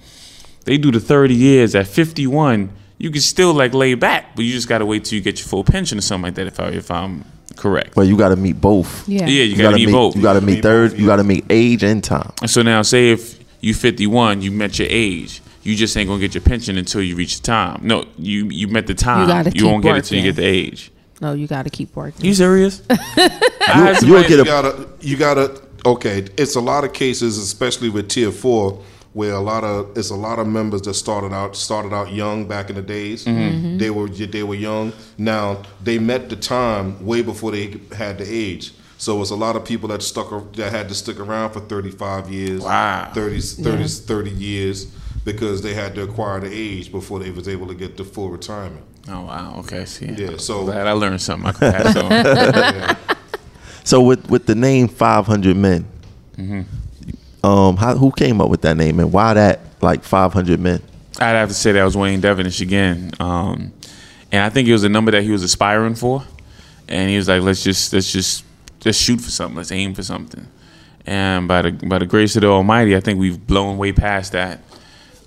[0.63, 4.54] they do the 30 years at 51, you can still like lay back, but you
[4.54, 6.47] just got to wait till you get your full pension or something like that.
[6.47, 7.25] If I if I'm
[7.60, 7.93] correct.
[7.95, 9.08] But you got to meet both.
[9.08, 9.22] Yeah.
[9.22, 10.15] yeah, you, You got got to to meet both.
[10.15, 10.93] You got to meet third.
[10.98, 12.32] You got to meet age and time.
[12.48, 15.41] So now, say if you 51, you met your age.
[15.62, 17.82] You just ain't gonna get your pension until you reach the time.
[17.84, 19.28] No, you you met the time.
[19.28, 20.89] gotta you won't keep get it till you get the age.
[21.22, 22.26] No, you got to keep working.
[22.26, 22.82] You serious?
[22.89, 22.95] I
[23.62, 26.93] had You will somebody- get you a gotta you gotta okay it's a lot of
[26.93, 28.82] cases especially with tier four
[29.13, 32.48] where a lot of it's a lot of members that started out started out young
[32.48, 33.39] back in the days mm-hmm.
[33.39, 33.78] Mm-hmm.
[33.78, 38.26] they were they were young now they met the time way before they had the
[38.28, 41.62] age so it's a lot of people that stuck that had to stick around for
[41.62, 43.12] 35 years Wow.
[43.13, 44.86] 30 30, 30 years
[45.26, 48.30] because they had to acquire the age before they was able to get the full
[48.30, 49.56] retirement Oh wow.
[49.60, 49.86] Okay.
[49.86, 50.06] See.
[50.06, 51.50] yeah so Glad I learned something.
[51.50, 51.95] I could pass
[53.08, 53.15] on.
[53.84, 55.86] So with with the name 500 Men,
[56.38, 56.62] mm-hmm.
[57.43, 60.82] Um, how, who came up with that name and why that like 500 Men?
[61.19, 63.73] I'd have to say that was Wayne Devonish again, um,
[64.32, 66.23] and I think it was a number that he was aspiring for,
[66.88, 68.45] and he was like, "Let's just let's just
[68.80, 69.58] just shoot for something.
[69.58, 70.47] Let's aim for something."
[71.06, 74.32] And by the by the grace of the Almighty, I think we've blown way past
[74.32, 74.62] that.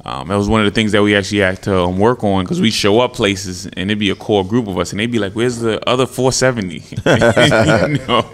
[0.04, 2.42] Um, that was one of the things that we actually had to um, work on
[2.44, 5.12] because we show up places and it'd be a core group of us and they'd
[5.12, 6.78] be like, "Where's the other 470?"
[7.98, 8.30] you know,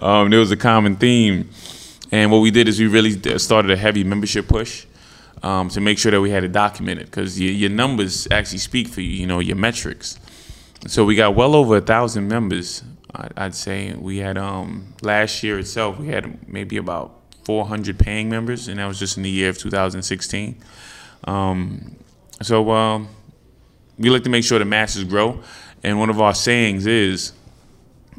[0.00, 1.50] um, there was a common theme,
[2.10, 4.86] and what we did is we really started a heavy membership push
[5.42, 8.88] um, to make sure that we had it documented because your, your numbers actually speak
[8.88, 9.10] for you.
[9.10, 10.18] You know, your metrics.
[10.86, 12.82] So we got well over a thousand members.
[13.36, 15.98] I'd say we had um, last year itself.
[15.98, 19.58] We had maybe about 400 paying members, and that was just in the year of
[19.58, 20.60] 2016.
[21.24, 21.96] Um,
[22.42, 23.08] so um,
[23.98, 25.40] we like to make sure the masses grow,
[25.82, 27.32] and one of our sayings is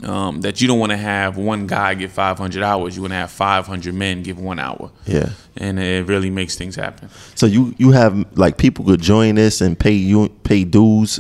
[0.04, 2.96] um, that you don't want to have one guy give 500 hours.
[2.96, 5.30] You want to have 500 men give one hour, Yeah.
[5.58, 7.10] and it really makes things happen.
[7.36, 11.20] So you you have like people could join this and pay you pay dues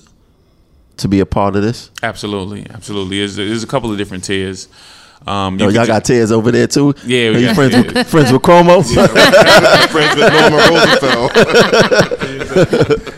[0.97, 1.91] to be a part of this.
[2.03, 3.19] Absolutely, absolutely.
[3.19, 4.67] There's, there's a couple of different tiers.
[5.27, 6.93] Um, Yo, you y'all got tears over there too.
[7.05, 7.93] Yeah, we Are you got friends tears.
[7.93, 8.81] with friends with Cuomo?
[9.89, 11.33] friends with Norman Roosevelt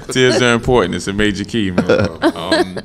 [0.12, 0.95] Tears are important.
[0.95, 1.86] It's a major key, man.
[2.36, 2.80] Um,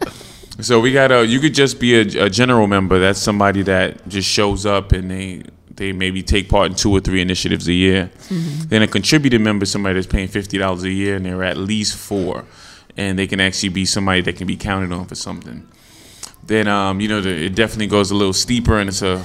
[0.60, 1.26] so we got a.
[1.26, 2.98] You could just be a, a general member.
[2.98, 5.42] That's somebody that just shows up and they
[5.76, 8.10] they maybe take part in two or three initiatives a year.
[8.68, 11.56] Then a contributing member, is somebody that's paying fifty dollars a year, and they're at
[11.56, 12.44] least four,
[12.96, 15.68] and they can actually be somebody that can be counted on for something.
[16.44, 19.24] Then um, you know the, it definitely goes a little steeper, and it's a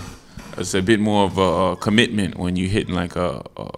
[0.58, 3.70] it's a bit more of a, a commitment when you're hitting like a, a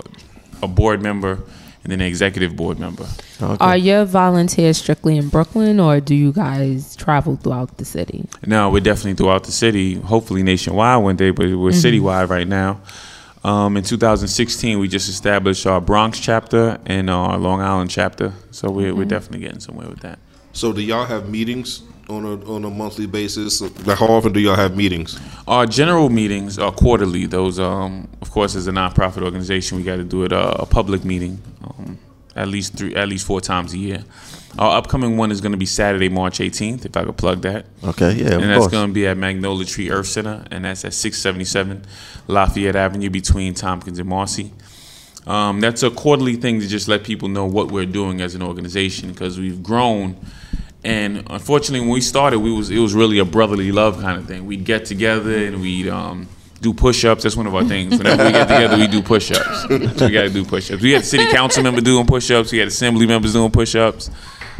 [0.63, 1.43] a board member
[1.83, 3.07] and then an executive board member.
[3.41, 8.25] Are your volunteers strictly in Brooklyn, or do you guys travel throughout the city?
[8.45, 12.81] No, we're definitely throughout the city, hopefully nationwide one day, but we're citywide right now.
[13.43, 18.71] Um, in 2016, we just established our Bronx chapter and our Long Island chapter, so
[18.71, 20.19] we're, we're definitely getting somewhere with that.
[20.53, 23.61] So do y'all have meetings on a on a monthly basis?
[23.61, 25.19] Like how often do y'all have meetings?
[25.47, 27.25] Our general meetings are quarterly.
[27.25, 30.65] Those, um, of course, as a nonprofit organization, we got to do it uh, a
[30.65, 31.97] public meeting um,
[32.35, 34.03] at least three, at least four times a year.
[34.57, 36.85] Our upcoming one is going to be Saturday, March 18th.
[36.85, 37.65] If I could plug that.
[37.83, 40.85] Okay, yeah, and of that's going to be at Magnolia Tree Earth Center, and that's
[40.85, 41.85] at 677
[42.27, 44.51] Lafayette Avenue between Tompkins and Marcy.
[45.25, 48.41] Um, that's a quarterly thing to just let people know what we're doing as an
[48.41, 50.17] organization because we've grown.
[50.85, 54.25] And unfortunately, when we started, we was it was really a brotherly love kind of
[54.27, 54.45] thing.
[54.45, 56.27] We'd get together and we'd um,
[56.59, 57.23] do push-ups.
[57.23, 57.97] That's one of our things.
[57.97, 59.61] Whenever we get together, we do push-ups.
[59.97, 60.81] So we got to do push-ups.
[60.81, 62.51] We had city council member doing push-ups.
[62.51, 64.11] We had assembly members doing push-ups.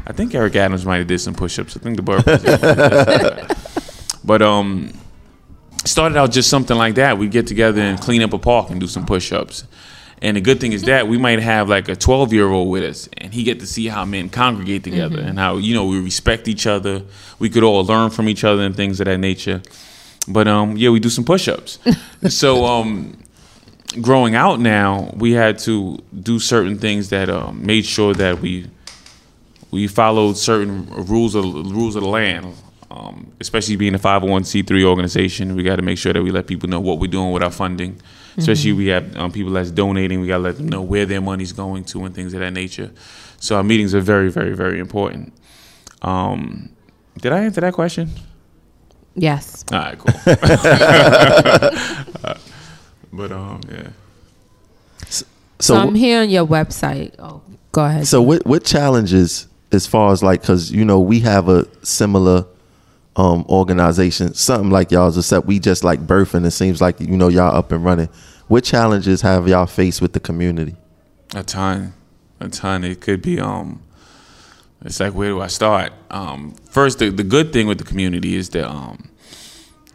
[0.05, 1.75] I think Eric Adams might have did some push-ups.
[1.75, 3.57] I think the borough.
[4.23, 4.93] But um,
[5.83, 7.17] started out just something like that.
[7.17, 9.65] We'd get together and clean up a park and do some push-ups.
[10.23, 13.33] And the good thing is that we might have like a 12-year-old with us, and
[13.33, 16.65] he get to see how men congregate together and how you know we respect each
[16.65, 17.03] other.
[17.39, 19.61] We could all learn from each other and things of that nature.
[20.29, 21.77] But um, yeah, we do some push-ups.
[22.29, 23.21] so um,
[24.01, 28.69] growing out now, we had to do certain things that um, made sure that we
[29.71, 32.55] we followed certain rules of rules of the land.
[32.89, 36.69] Um, especially being a 501c3 organization, we got to make sure that we let people
[36.69, 37.99] know what we're doing with our funding.
[38.37, 41.21] Especially we have um, people that's donating, we got to let them know where their
[41.21, 42.91] money's going to and things of that nature.
[43.39, 45.33] So our meetings are very, very, very important.
[46.01, 46.69] Um,
[47.19, 48.09] did I answer that question?
[49.15, 49.63] Yes.
[49.71, 50.13] All right, cool.
[53.13, 53.89] but um, yeah.
[55.07, 55.25] So,
[55.59, 57.13] So, I'm here on your website.
[57.19, 57.41] Oh,
[57.71, 58.07] go ahead.
[58.07, 62.45] so what what challenges as far as like because you know we have a similar
[63.15, 66.45] um organization, something like y'all's, except we just like birthing.
[66.45, 68.09] It seems like you know y'all up and running.
[68.47, 70.75] What challenges have y'all faced with the community?
[71.35, 71.93] A ton,
[72.39, 72.83] a ton.
[72.83, 73.81] It could be um.
[74.85, 75.93] It's like where do I start?
[76.11, 79.09] Um, first, the, the good thing with the community is that um,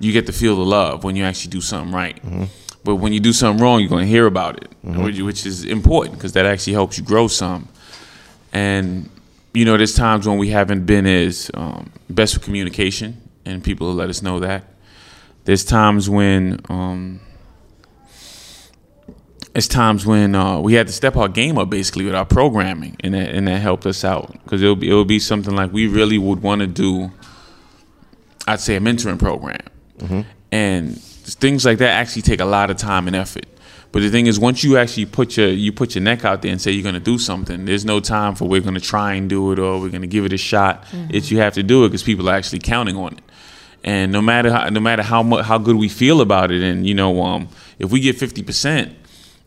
[0.00, 2.18] you get to feel the love when you actually do something right.
[2.84, 5.64] But when you do something wrong, you're going to hear about it, which, which is
[5.64, 7.68] important because that actually helps you grow some.
[8.52, 9.10] And
[9.54, 13.88] you know, there's times when we haven't been as um, best with communication, and people
[13.88, 14.64] will let us know that.
[15.44, 17.20] There's times when um,
[19.54, 22.96] it's times when uh, we had to step our game up basically with our programming,
[23.00, 25.86] and that, and that helped us out because it'll be it'll be something like we
[25.86, 27.10] really would want to do.
[28.46, 29.60] I'd say a mentoring program,
[30.52, 33.46] and things like that actually take a lot of time and effort.
[33.90, 36.52] But the thing is, once you actually put your you put your neck out there
[36.52, 39.14] and say you're going to do something, there's no time for we're going to try
[39.14, 40.84] and do it or we're going to give it a shot.
[41.10, 43.22] It's you have to do it because people are actually counting on it.
[43.84, 46.86] And no matter how, no matter how much how good we feel about it, and
[46.86, 47.48] you know, um,
[47.78, 48.94] if we get fifty percent,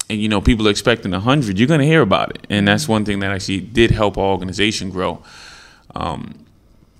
[0.09, 2.47] and you know people are expecting hundred, you're going to hear about it.
[2.49, 5.21] And that's one thing that actually did help our organization grow.
[5.93, 6.45] Um,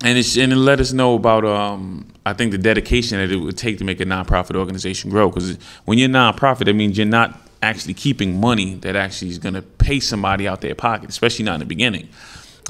[0.04, 3.56] and and it let us know about um, I think the dedication that it would
[3.56, 5.28] take to make a nonprofit organization grow.
[5.28, 9.54] Because when you're nonprofit, that means you're not actually keeping money that actually is going
[9.54, 12.08] to pay somebody out their pocket, especially not in the beginning.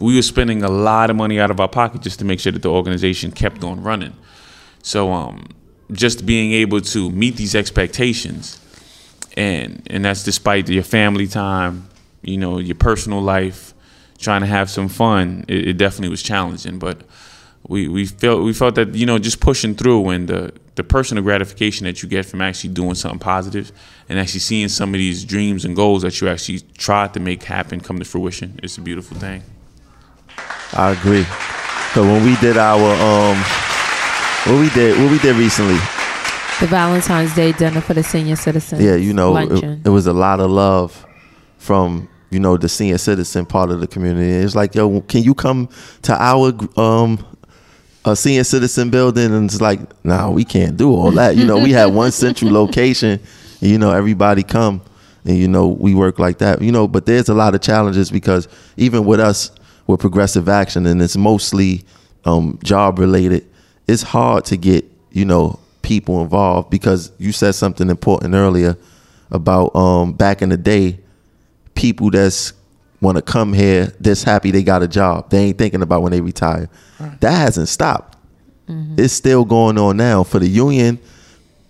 [0.00, 2.52] We were spending a lot of money out of our pocket just to make sure
[2.52, 4.14] that the organization kept on running.
[4.82, 5.46] So um,
[5.92, 8.58] just being able to meet these expectations,
[9.36, 11.88] and and that's despite your family time,
[12.22, 13.74] you know, your personal life,
[14.22, 15.44] trying to have some fun.
[15.48, 17.02] It, it definitely was challenging, but
[17.68, 21.22] we, we felt we felt that you know just pushing through and the the personal
[21.22, 23.70] gratification that you get from actually doing something positive
[24.08, 27.42] and actually seeing some of these dreams and goals that you actually tried to make
[27.42, 28.58] happen come to fruition.
[28.62, 29.42] It's a beautiful thing.
[30.72, 31.24] I agree.
[31.92, 33.36] So when we did our um,
[34.44, 35.78] what we did, what we did recently,
[36.60, 38.82] the Valentine's Day dinner for the senior citizens.
[38.82, 41.06] yeah, you know, it, it was a lot of love
[41.58, 44.30] from you know the senior citizen part of the community.
[44.30, 45.68] It's like, yo, can you come
[46.02, 47.24] to our um
[48.04, 49.32] a senior citizen building?
[49.32, 51.36] And it's like, nah, we can't do all that.
[51.36, 53.20] You know, we had one central location.
[53.60, 54.82] And, you know, everybody come,
[55.24, 56.62] and you know, we work like that.
[56.62, 59.52] You know, but there's a lot of challenges because even with us
[59.86, 61.84] with progressive action, and it's mostly
[62.24, 63.46] um, job related.
[63.86, 68.76] It's hard to get you know people involved because you said something important earlier
[69.30, 70.98] about um, back in the day,
[71.74, 72.52] people that's
[73.00, 75.30] want to come here, that's happy they got a job.
[75.30, 76.68] They ain't thinking about when they retire.
[77.20, 78.16] That hasn't stopped.
[78.68, 78.94] Mm-hmm.
[78.98, 81.00] It's still going on now for the union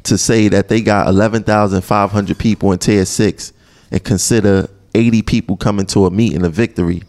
[0.04, 3.52] to say that they got eleven thousand five hundred people in tier six
[3.90, 7.02] and consider 80 people coming to a meeting, a victory,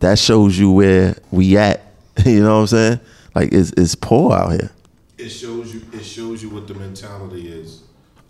[0.00, 1.82] that shows you where we at.
[2.24, 3.00] you know what I'm saying?
[3.34, 4.70] Like it's it's poor out here.
[5.16, 5.82] It shows you.
[5.92, 7.82] It shows you what the mentality is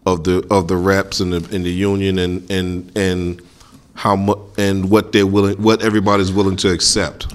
[0.07, 3.43] of the of the reps and the in the union and and and
[3.99, 7.27] how much and what they're willing, what everybody's willing to accept.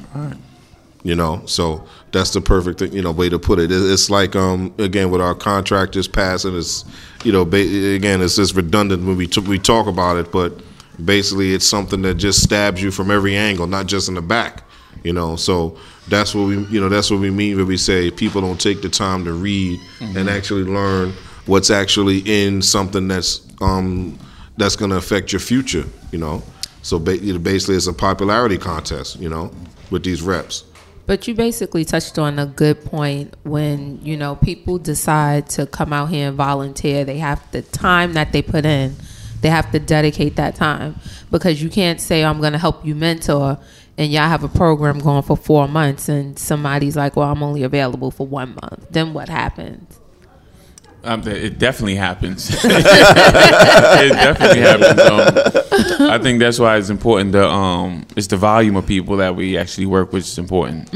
[1.06, 3.70] You know, so that's the perfect thing, you know, way to put it.
[3.72, 6.86] It- It's like um again with our contractors passing, it's
[7.26, 10.62] you know, ba- again, it's just redundant when we t- we talk about it, but
[11.04, 14.64] basically it's something that just stabs you from every angle, not just in the back.
[15.04, 15.76] You know, so
[16.08, 18.82] that's what we you know that's what we mean when we say people don't take
[18.82, 21.12] the time to read and actually learn
[21.48, 24.18] what's actually in something that's um
[24.56, 25.84] that's going to affect your future.
[26.14, 26.44] You know,
[26.84, 29.20] so ba- basically it's a popularity contest.
[29.20, 29.52] You know,
[29.90, 30.66] with these reps.
[31.06, 35.92] But you basically touched on a good point when, you know, people decide to come
[35.92, 37.04] out here and volunteer.
[37.04, 38.96] They have the time that they put in,
[39.42, 40.96] they have to dedicate that time
[41.30, 43.60] because you can't say, I'm going to help you mentor
[43.98, 47.64] and y'all have a program going for four months and somebody's like, well, I'm only
[47.64, 48.88] available for one month.
[48.90, 50.00] Then what happens?
[51.06, 52.50] Um, it definitely happens.
[52.64, 55.00] it definitely happens.
[55.02, 57.34] Um, I think that's why it's important.
[57.34, 60.90] To, um, it's the volume of people that we actually work with is important.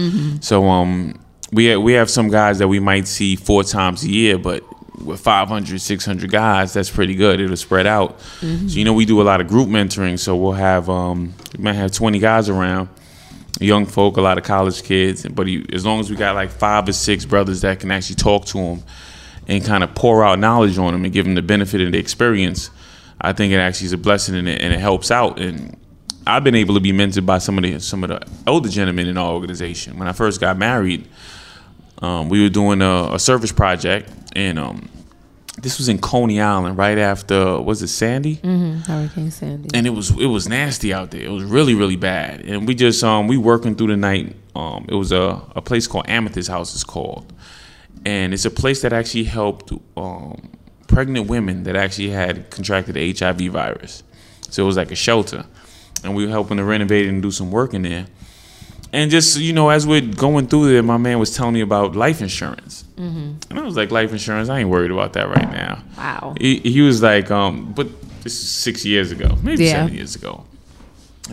[0.43, 1.20] So um,
[1.52, 4.63] we have, we have some guys that we might see four times a year, but
[5.04, 7.39] with 500, 600 guys, that's pretty good.
[7.39, 8.20] It'll spread out.
[8.70, 10.17] So you know, we do a lot of group mentoring.
[10.17, 12.89] So we'll have um, we might have 20 guys around
[13.60, 15.28] young folk, a lot of college kids.
[15.28, 18.15] But he, as long as we got like five or six brothers that can actually
[18.15, 18.84] talk to them
[19.48, 21.98] and kind of pour out knowledge on them and give them the benefit of the
[21.98, 22.70] experience,
[23.20, 25.40] I think it actually is a blessing and it, and it helps out.
[25.40, 25.78] And
[26.28, 29.08] I've been able to be mentored by some of the some of the older gentlemen
[29.08, 29.98] in our organization.
[29.98, 31.08] When I first got married,
[32.00, 34.90] um, we were doing a, a service project, and um,
[35.60, 38.36] this was in Coney Island, right after was it Sandy?
[38.36, 39.70] Hurricane Sandy.
[39.74, 41.22] and it was it was nasty out there.
[41.22, 44.36] It was really really bad, and we just um we working through the night.
[44.56, 46.74] Um, it was a a place called Amethyst House.
[46.76, 47.32] It's called,
[48.12, 49.70] and it's a place that actually helped
[50.06, 50.36] um
[50.96, 53.93] pregnant women that actually had contracted the HIV virus.
[54.50, 55.41] So it was like a shelter,
[56.04, 58.06] and we were helping to renovate and do some work in there.
[58.93, 61.96] And just you know, as we're going through there, my man was telling me about
[62.06, 64.48] life insurance, and I was like, "Life insurance?
[64.50, 66.36] I ain't worried about that right now." Wow.
[66.39, 67.88] he, he was like, um, but
[68.24, 69.74] this is six years ago, maybe Yeah.
[69.80, 70.34] seven years ago,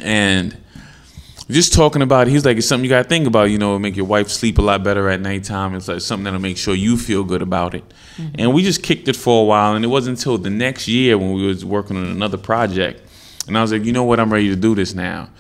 [0.03, 0.57] and
[1.51, 3.51] just talking about, it, he was like, it's something you got to think about.
[3.51, 5.75] You know, make your wife sleep a lot better at nighttime.
[5.75, 7.85] It's like something that'll make sure you feel good about it.
[8.39, 11.19] And we just kicked it for a while, and it wasn't until the next year
[11.19, 13.03] when we was working on another project,
[13.49, 15.31] and I was like, you know what, I'm ready to do this now.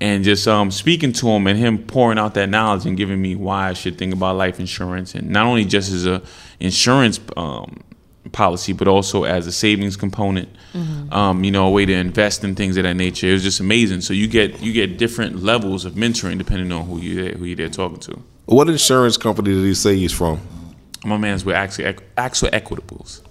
[0.00, 3.34] And just um, speaking to him and him pouring out that knowledge and giving me
[3.34, 6.22] why I should think about life insurance, and not only just as a
[6.60, 7.80] insurance um,
[8.32, 10.48] policy, but also as a savings component.
[11.10, 13.26] Um, you know, a way to invest in things of that nature.
[13.26, 14.02] It was just amazing.
[14.02, 17.56] So you get you get different levels of mentoring depending on who you who you're
[17.56, 18.22] there talking to.
[18.46, 20.40] What insurance company did he say he's from?
[21.04, 23.22] My man's with AXA, AXA Equitables.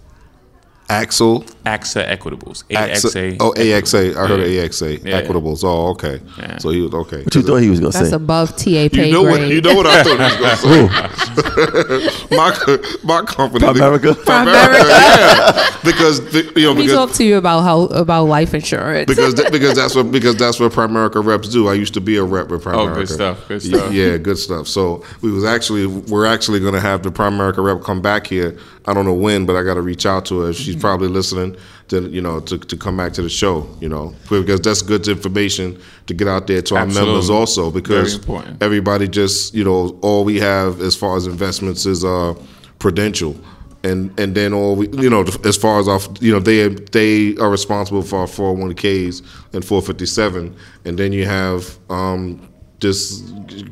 [0.90, 1.44] Axel.
[1.66, 2.64] AXA Equitables.
[2.70, 3.36] AXA.
[3.36, 3.38] AXA.
[3.42, 4.16] Oh, AXA.
[4.16, 4.64] I heard Yeah.
[4.64, 5.04] AXA.
[5.06, 5.22] Yeah.
[5.22, 5.64] Equitables.
[5.66, 6.22] Oh, okay.
[6.38, 6.58] Yeah.
[6.60, 7.24] So he was okay.
[7.24, 8.12] What you thought he was gonna That's say?
[8.12, 9.40] That's above TA pay You know what?
[9.40, 9.52] grade.
[9.52, 12.36] You know what I thought he was going to say.
[12.36, 13.66] my my company.
[13.68, 14.14] America?
[14.14, 15.78] Primerica, yeah.
[15.84, 19.08] Because you know Let me because talk to you about how about life insurance.
[19.08, 21.68] because because that's what because that's what Primerica reps do.
[21.68, 22.92] I used to be a rep with Primerica.
[22.92, 23.92] Oh, good stuff, good stuff.
[23.92, 24.68] Yeah, good stuff.
[24.68, 28.58] So we was actually we're actually going to have the Primerica rep come back here.
[28.88, 30.54] I don't know when, but I got to reach out to her.
[30.54, 31.58] She's probably listening
[31.90, 33.68] to you know to, to come back to the show.
[33.82, 37.12] You know because that's good information to get out there to our Absolutely.
[37.14, 38.64] members also because Very important.
[38.64, 42.34] everybody just you know all we have as far as investments is uh
[42.80, 43.36] prudential
[43.84, 47.36] and and then all we you know as far as our you know they they
[47.38, 49.22] are responsible for our 401ks
[49.54, 52.48] and 457 and then you have um
[52.80, 53.24] this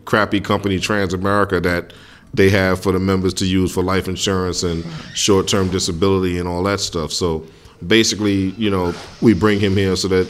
[0.05, 1.93] crappy company transamerica that
[2.35, 6.63] they have for the members to use for life insurance and short-term disability and all
[6.63, 7.45] that stuff so
[7.87, 10.29] basically you know we bring him here so that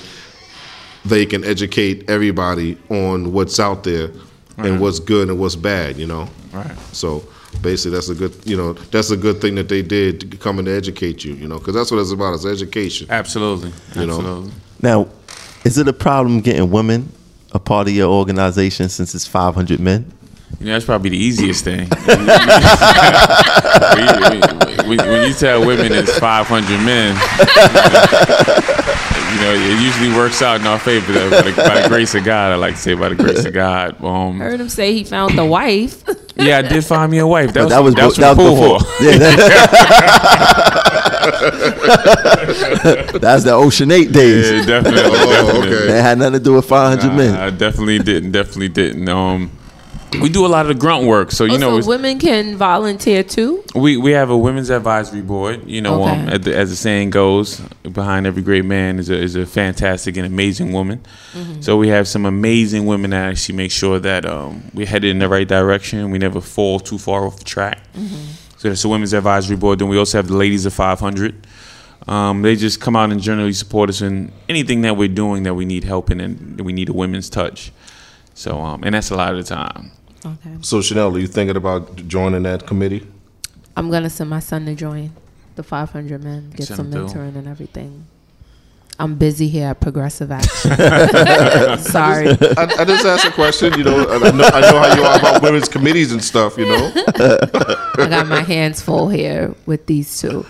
[1.06, 4.10] they can educate everybody on what's out there
[4.58, 6.28] and what's good and what's bad, you know.
[6.52, 6.78] Right.
[6.92, 7.24] So
[7.62, 10.60] basically, that's a good, you know, that's a good thing that they did to come
[10.60, 12.34] in to educate you, you know, because that's what it's about.
[12.34, 13.08] It's education.
[13.10, 13.72] Absolutely.
[13.96, 14.18] You know.
[14.18, 14.52] Absolutely.
[14.82, 15.08] Now,
[15.64, 17.12] is it a problem getting women
[17.52, 20.12] a part of your organization since it's 500 men?
[20.60, 21.88] You know, that's probably the easiest thing.
[22.06, 22.26] when,
[24.98, 27.22] when- when you tell women it's 500 men, you
[29.42, 31.12] know, it usually works out in our favor.
[31.12, 33.44] though, By the, by the grace of God, I like to say by the grace
[33.46, 34.02] of God.
[34.04, 36.04] Um, Heard him say he found the wife.
[36.36, 37.52] yeah, I did find me a wife.
[37.54, 38.80] That was, that was, that was, that was before.
[39.06, 39.36] Yeah, that-
[43.22, 44.52] That's the Ocean Eight days.
[44.52, 45.02] Yeah, definitely.
[45.04, 45.76] Oh, definitely.
[45.78, 45.88] okay.
[45.88, 47.36] That had nothing to do with 500 Nah, men.
[47.36, 48.32] I definitely didn't.
[48.32, 49.08] Definitely didn't.
[49.10, 49.52] Um,
[50.22, 52.58] we do a lot of the grunt work, so you Oh, know, so women can
[52.58, 53.64] volunteer too.
[53.76, 55.68] we we have a women's advisory board.
[55.70, 57.60] You know, um, as, the, as the saying goes,
[57.92, 61.02] behind every great man is a is a fantastic and amazing woman.
[61.34, 61.62] Mm-hmm.
[61.62, 65.20] So we have some amazing women that actually make sure that um, we're headed in
[65.20, 66.10] the right direction.
[66.12, 67.80] We never fall too far off the track.
[67.94, 68.32] Mm-hmm.
[68.58, 69.80] So that's the women's advisory board.
[69.80, 71.46] Then we also have the ladies of 500.
[72.08, 75.56] Um, they just come out and generally support us in anything that we're doing that
[75.56, 77.72] we need help in and we need a women's touch.
[78.34, 79.92] So, um, and that's a lot of the time.
[80.26, 80.58] Okay.
[80.62, 83.06] So Chanel, are you thinking about joining that committee?
[83.78, 85.12] I'm gonna send my son to join
[85.56, 87.22] the 500 men, get Send some him through.
[87.22, 88.06] mentoring and everything.
[88.98, 90.72] I'm busy here at Progressive Action.
[91.80, 92.30] Sorry.
[92.30, 93.74] I, I just asked a question.
[93.78, 96.58] You know, I know, I know how you are about women's committees and stuff.
[96.58, 100.46] You know, I got my hands full here with these two.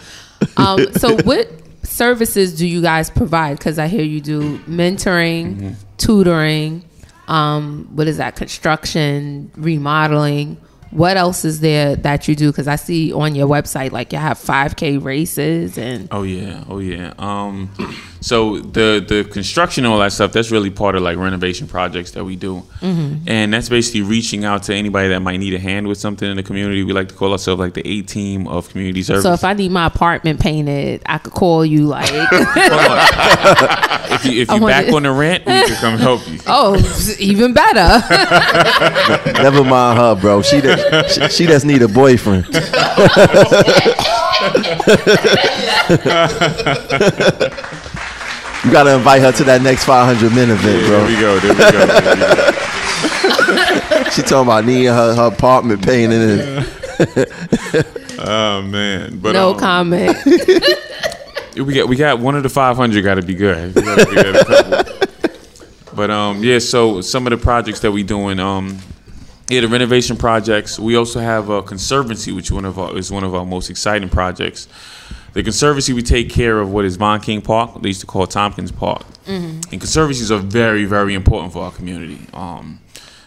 [0.58, 1.50] Um, so, what
[1.84, 3.58] services do you guys provide?
[3.58, 6.84] Because I hear you do mentoring, tutoring.
[7.28, 8.36] Um, what is that?
[8.36, 10.58] Construction, remodeling.
[10.92, 12.52] What else is there that you do?
[12.52, 16.80] Because I see on your website like you have 5K races and Oh yeah, oh
[16.80, 17.14] yeah.
[17.18, 17.70] Um,
[18.26, 22.10] so the the construction and all that stuff that's really part of like renovation projects
[22.14, 23.18] that we do, mm-hmm.
[23.28, 26.36] and that's basically reaching out to anybody that might need a hand with something in
[26.36, 26.84] the community.
[26.84, 29.22] We like to call ourselves like the A team of community service.
[29.22, 32.24] So if I need my apartment painted, I could call you like, if
[34.26, 36.40] you if you back it- on the rent, we can come help you.
[36.48, 36.82] oh,
[37.20, 38.02] even better.
[39.34, 40.42] Never mind her, bro.
[40.42, 42.48] She, just, she, she just need a boyfriend.
[48.66, 51.06] You gotta invite her to that next 500 men event, There bro.
[51.08, 51.40] we go.
[51.40, 51.72] There we go.
[51.72, 52.52] There we go.
[54.12, 56.40] She talking about needing her, her apartment painted.
[56.40, 56.66] And,
[58.20, 60.18] Oh man, but no um, comment.
[61.56, 63.02] We got we got one of the five hundred.
[63.06, 63.74] Got to be good.
[63.76, 65.10] We gotta be good at.
[65.96, 66.60] But um, yeah.
[66.60, 68.78] So some of the projects that we doing, um,
[69.48, 70.78] yeah, the renovation projects.
[70.78, 74.10] We also have a conservancy, which one of our, is one of our most exciting
[74.10, 74.68] projects.
[75.36, 77.82] The conservancy we take care of what is Von King Park.
[77.82, 79.04] They used to call Tompkins Park,
[79.70, 82.20] and conservancies are very very important for our community.
[82.34, 82.80] Um,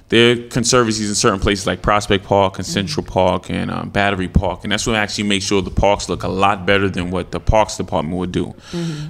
[0.09, 4.27] there are conservancies in certain places like Prospect Park and Central Park and um, Battery
[4.27, 7.31] Park, and that's what actually makes sure the parks look a lot better than what
[7.31, 8.55] the Parks Department would do.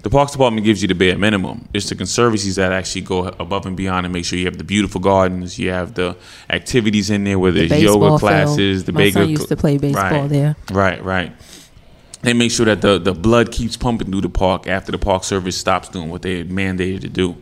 [0.02, 1.68] The Parks Department gives you the bare minimum.
[1.72, 4.64] It's the conservancies that actually go above and beyond and make sure you have the
[4.64, 6.16] beautiful gardens, you have the
[6.50, 8.20] activities in there, whether it's baseball yoga field.
[8.20, 10.56] classes, the My son used to play baseball right, there.
[10.72, 11.32] Right, right.
[12.22, 15.24] They make sure that the, the blood keeps pumping through the park after the Park
[15.24, 17.36] Service stops doing what they mandated to do.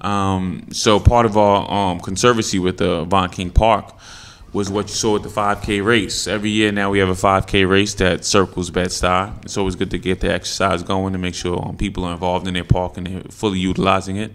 [0.00, 3.94] Um, so part of our um, conservancy with the Von King Park
[4.52, 6.26] was what you saw with the 5K race.
[6.26, 9.44] Every year now we have a 5K race that circles Bed-Stuy.
[9.44, 12.48] It's always good to get the exercise going to make sure um, people are involved
[12.48, 14.32] in their park and they're fully utilizing it.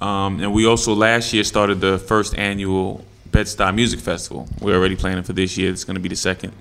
[0.00, 4.48] Um, and we also last year started the first annual Bed-Stuy Music Festival.
[4.60, 5.70] We're already planning for this year.
[5.70, 6.54] It's going to be the second.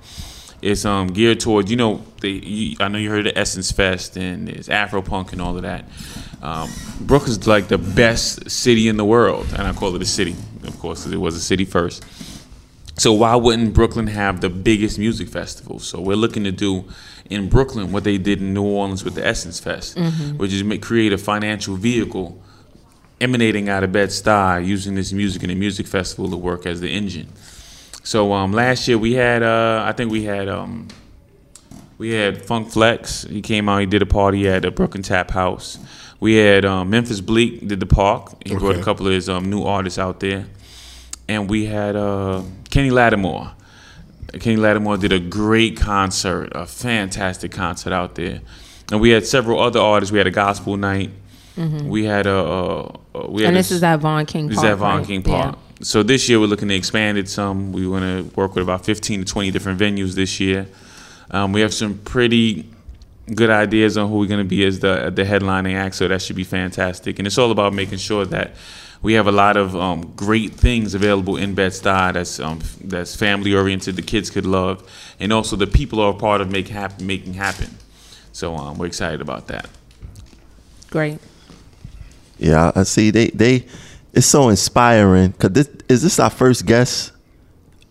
[0.65, 4.17] It's um, geared toward you know they, you, I know you heard of Essence Fest
[4.17, 5.85] and it's Afro Punk and all of that.
[6.41, 6.69] Um,
[7.01, 10.79] Brooklyn's like the best city in the world, and I call it a city, of
[10.79, 12.03] course, 'cause it was a city first.
[12.97, 15.77] So why wouldn't Brooklyn have the biggest music festival?
[15.79, 16.85] So we're looking to do
[17.29, 19.99] in Brooklyn what they did in New Orleans with the Essence Fest,
[20.37, 22.41] which is make, create a financial vehicle
[23.21, 26.89] emanating out of Bed-Stuy using this music and the music festival to work as the
[26.89, 27.27] engine.
[28.05, 30.87] So um, last year we had, uh, I think we had, um,
[31.97, 33.23] we had Funk Flex.
[33.23, 33.79] He came out.
[33.79, 35.79] He did a party at the Brooklyn Tap House.
[36.19, 38.43] We had um, Memphis Bleek did the park.
[38.45, 40.45] He brought a couple of his um, new artists out there,
[41.27, 43.51] and we had uh, Kenny Lattimore.
[44.39, 48.41] Kenny Lattimore did a great concert, a fantastic concert out there,
[48.91, 50.11] and we had several other artists.
[50.11, 51.09] We had a gospel night.
[51.57, 54.57] We had a, uh, uh, we had And a- this is at Von King is
[54.57, 54.67] Park.
[54.67, 55.07] at Von right?
[55.07, 55.55] King Yeah.
[55.75, 55.85] Park.
[55.85, 57.71] So this year we're looking to expand it some.
[57.71, 60.67] We want to work with about 15 to 20 different venues this year.
[61.31, 62.69] Um, we have some pretty
[63.33, 66.21] good ideas on who we're going to be as the the headlining act, so that
[66.21, 67.19] should be fantastic.
[67.19, 68.55] And it's all about making sure that
[69.01, 73.53] we have a lot of um, great things available in Bed-Stuy that's um, that's family
[73.53, 77.01] oriented, the kids could love, and also the people are a part of make hap-
[77.01, 77.69] making happen.
[78.31, 79.69] So um, we're excited about that.
[80.89, 81.19] Great.
[82.37, 83.11] Yeah, I see.
[83.11, 83.65] They they
[84.15, 85.33] it's so inspiring.
[85.33, 87.11] Cause this is this our first guest,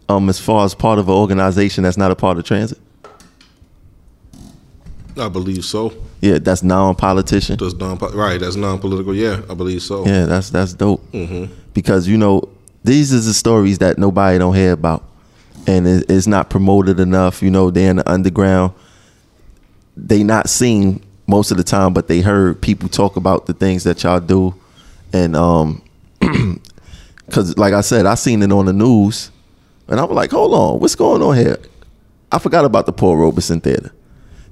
[0.09, 2.79] um, as far as part of an organization that's not a part of transit.
[5.17, 5.93] I believe so.
[6.21, 7.59] Yeah, that's non-politician.
[7.59, 8.41] That's non right.
[8.41, 9.15] That's non-political.
[9.15, 10.05] Yeah, I believe so.
[10.05, 11.01] Yeah, that's that's dope.
[11.13, 11.53] mm-hmm.
[11.73, 12.49] Because you know
[12.83, 15.05] these is the stories that nobody don't hear about,
[15.67, 17.43] and it, it's not promoted enough.
[17.43, 18.73] You know, they're in the underground.
[19.97, 23.85] they not seen most of the time, but they heard people talk about the things
[23.85, 24.55] that y'all do,
[25.13, 25.81] and um,
[27.27, 29.31] because like I said, I seen it on the news,
[29.89, 31.59] and I was like, hold on, what's going on here?
[32.33, 33.93] I forgot about the Paul Robeson Theater.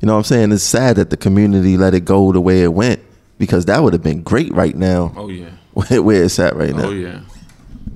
[0.01, 0.53] You know what I'm saying?
[0.53, 3.01] It's sad that the community let it go the way it went
[3.39, 5.13] because that would have been great right now.
[5.17, 5.51] Oh yeah.
[5.73, 6.89] Where, it's at right now.
[6.89, 7.21] Oh yeah.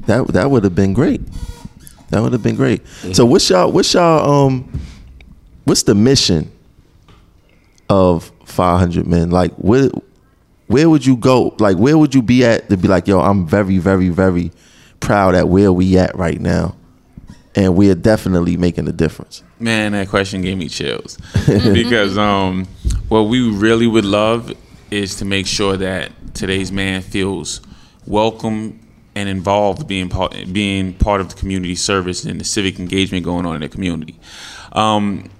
[0.06, 1.20] That that would have been great.
[2.10, 2.86] That would have been great.
[3.12, 4.80] So what's y'all what's y'all um
[5.64, 6.50] what's the mission
[7.88, 9.30] of 500 men?
[9.30, 9.90] Like where
[10.66, 11.54] where would you go?
[11.58, 14.52] Like where would you be at to be like, yo, I'm very very very
[15.00, 16.76] proud at where we at right now.
[17.54, 19.42] And we're definitely making a difference.
[19.58, 22.66] Man, that question gave me chills because um,
[23.08, 24.52] what we really would love
[24.90, 27.62] is to make sure that today's man feels
[28.06, 28.78] welcome
[29.14, 33.46] and involved being part being part of the community service and the civic engagement going
[33.46, 34.18] on in the community.
[34.72, 35.30] Um,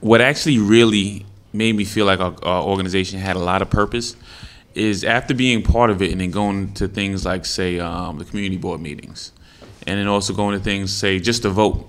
[0.00, 4.16] what actually really made me feel like our, our organization had a lot of purpose
[4.76, 8.24] is after being part of it and then going to things like say um, the
[8.24, 9.32] community board meetings
[9.86, 11.88] and then also going to things say just a vote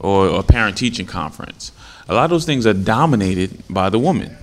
[0.00, 1.70] or a parent teaching conference.
[2.08, 4.36] A lot of those things are dominated by the woman.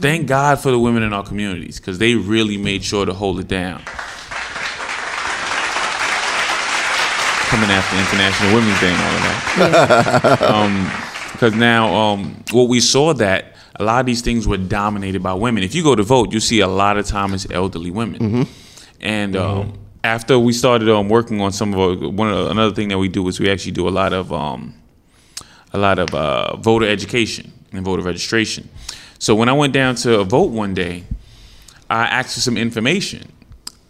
[0.00, 3.38] Thank God for the women in our communities because they really made sure to hold
[3.38, 3.82] it down.
[7.50, 9.40] Coming after International Women's Day and all of that.
[11.32, 13.49] Because now, um, what we saw that
[13.80, 15.62] a lot of these things were dominated by women.
[15.62, 18.46] If you go to vote, you see a lot of time it's elderly women.
[19.00, 19.72] And um,
[20.04, 23.08] after we started um, working on some of our, one of, another thing that we
[23.08, 24.74] do is we actually do a lot of um,
[25.72, 28.68] a lot of uh, voter education and voter registration.
[29.18, 31.04] So when I went down to vote one day,
[31.88, 33.32] I asked for some information.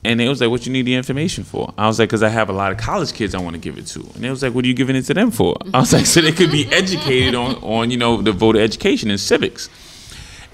[0.03, 2.31] And they was like, "What you need the information for?" I was like, "Cause I
[2.31, 4.43] have a lot of college kids I want to give it to." And they was
[4.43, 6.51] like, "What are you giving it to them for?" I was like, "So they could
[6.51, 9.69] be educated on, on you know, the voter education and civics."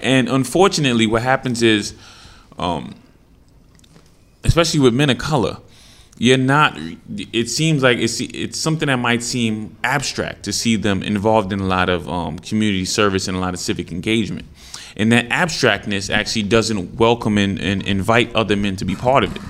[0.01, 1.95] And unfortunately, what happens is,
[2.59, 2.95] um,
[4.43, 5.57] especially with men of color,
[6.17, 6.77] you're not.
[7.31, 11.59] It seems like it's it's something that might seem abstract to see them involved in
[11.59, 14.47] a lot of um, community service and a lot of civic engagement,
[14.97, 19.35] and that abstractness actually doesn't welcome and, and invite other men to be part of
[19.35, 19.41] it.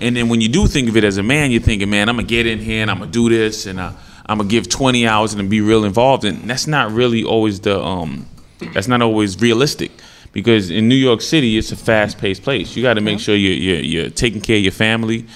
[0.00, 2.16] And then when you do think of it as a man, you're thinking, man, I'm
[2.16, 3.94] gonna get in here and I'm gonna do this and I,
[4.26, 6.24] I'm gonna give 20 hours and be real involved.
[6.24, 8.26] And that's not really always the um,
[8.74, 9.92] that's not always realistic
[10.32, 12.76] because in New York City, it's a fast-paced place.
[12.76, 15.26] You got to make sure you're, you're you're taking care of your family,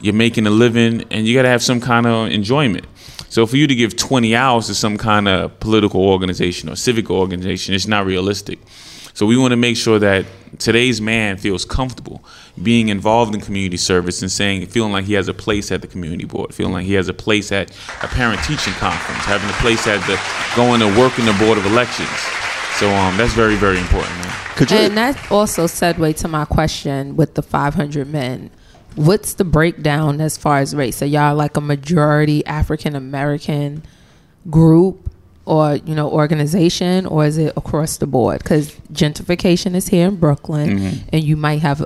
[0.00, 2.86] you're making a living, and you got to have some kind of enjoyment.
[3.28, 7.10] So for you to give 20 hours to some kind of political organization or civic
[7.10, 8.58] organization, it's not realistic.
[9.14, 10.26] So we want to make sure that
[10.58, 12.24] today's man feels comfortable
[12.62, 15.86] being involved in community service and saying, feeling like he has a place at the
[15.86, 17.70] community board, feeling like he has a place at
[18.02, 20.20] a parent teaching conference, having a place at the
[20.56, 22.08] going to work in the board of elections.
[22.74, 24.32] So um, that's very, very important, man.
[24.56, 28.50] Could you And that also segue to my question with the 500 men.
[28.96, 31.02] What's the breakdown as far as race?
[31.02, 33.84] Are y'all like a majority African American
[34.48, 35.10] group
[35.46, 38.38] or, you know, organization, or is it across the board?
[38.42, 40.70] Because gentrification is here in Brooklyn,
[41.12, 41.84] and you might have,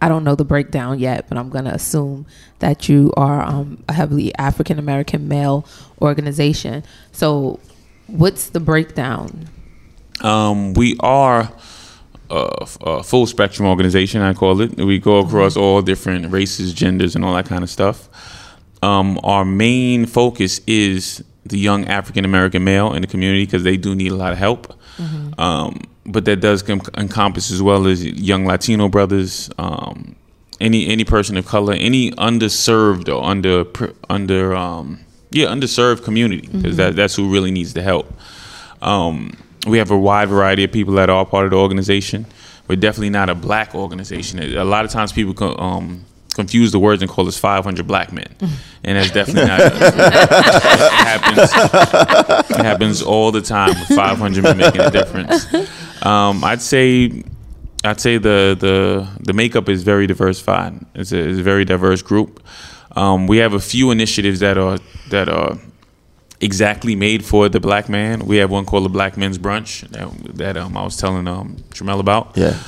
[0.00, 2.26] I don't know the breakdown yet, but I'm going to assume
[2.58, 5.66] that you are um, a heavily African American male
[6.00, 6.84] organization.
[7.12, 7.60] So,
[8.06, 9.48] what's the breakdown?
[10.22, 11.52] Um, we are
[12.30, 14.76] a full spectrum organization, I call it.
[14.76, 18.08] We go across all different races, genders, and all that kind of stuff.
[18.82, 23.76] Um, our main focus is the young African American male in the community because they
[23.76, 24.74] do need a lot of help.
[25.38, 30.14] Um, but that does com- encompass as well as young Latino brothers, um,
[30.60, 33.64] any any person of color, any underserved or under
[34.08, 38.12] under um, yeah underserved community because that, that's who really needs the help.
[38.82, 39.36] Um,
[39.66, 42.24] we have a wide variety of people that are part of the organization.
[42.68, 44.38] We're definitely not a black organization.
[44.40, 46.04] A lot of times people co- um,
[46.36, 48.28] confuse the words and call us 500 black men,
[48.84, 49.60] and that's definitely not.
[49.60, 52.50] it happens.
[52.50, 53.70] It happens all the time.
[53.70, 55.52] With 500 men making a difference.
[56.04, 57.24] Um, I'd say.
[57.84, 60.84] I'd say the, the the makeup is very diversified.
[60.94, 62.42] It's a, it's a very diverse group.
[62.96, 64.78] Um, we have a few initiatives that are
[65.10, 65.56] that are
[66.40, 68.26] exactly made for the black man.
[68.26, 71.56] We have one called the Black Men's Brunch that, that um, I was telling um,
[71.70, 72.36] Tramel about.
[72.36, 72.58] Yeah.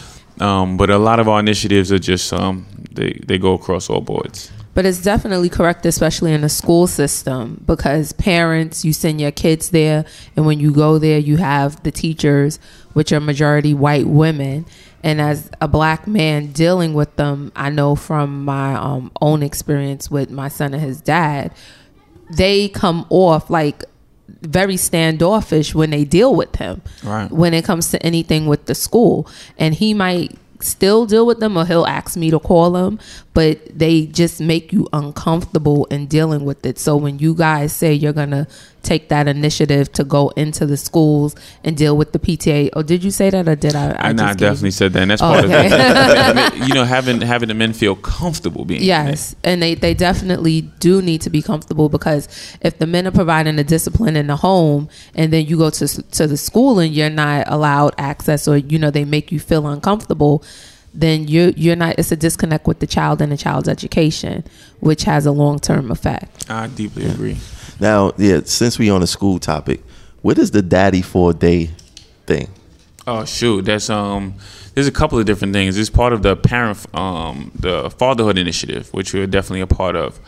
[0.40, 4.00] Um, but a lot of our initiatives are just um, they they go across all
[4.00, 4.50] boards.
[4.74, 9.70] But it's definitely correct, especially in the school system, because parents, you send your kids
[9.70, 10.04] there,
[10.36, 12.60] and when you go there, you have the teachers,
[12.92, 14.66] which are majority white women.
[15.02, 20.12] And as a black man dealing with them, I know from my um, own experience
[20.12, 21.52] with my son and his dad,
[22.30, 23.84] they come off like
[24.42, 26.82] very standoffish when they deal with him.
[27.02, 27.30] Right.
[27.30, 29.28] when it comes to anything with the school.
[29.58, 32.98] And he might still deal with them or he'll ask me to call him
[33.38, 37.92] but they just make you uncomfortable in dealing with it so when you guys say
[37.92, 38.44] you're gonna
[38.82, 42.82] take that initiative to go into the schools and deal with the pta or oh,
[42.82, 45.10] did you say that or did i I, I gave definitely you- said that, and
[45.12, 45.66] that's Oh, part okay.
[45.66, 46.54] of it.
[46.68, 48.82] you know having having the men feel comfortable being.
[48.82, 52.22] Yes, and they, they definitely do need to be comfortable because
[52.60, 55.86] if the men are providing the discipline in the home and then you go to
[56.18, 59.66] to the school and you're not allowed access or you know they make you feel
[59.68, 60.42] uncomfortable,
[60.98, 61.98] then you you're not.
[61.98, 64.44] It's a disconnect with the child and the child's education,
[64.80, 66.50] which has a long term effect.
[66.50, 67.36] I deeply agree.
[67.78, 69.80] Now, yeah, since we on a school topic,
[70.22, 71.70] what is the daddy for a day
[72.26, 72.48] thing?
[73.06, 74.34] Oh shoot, that's um.
[74.74, 75.76] There's a couple of different things.
[75.76, 80.20] It's part of the parent, um, the fatherhood initiative, which we're definitely a part of.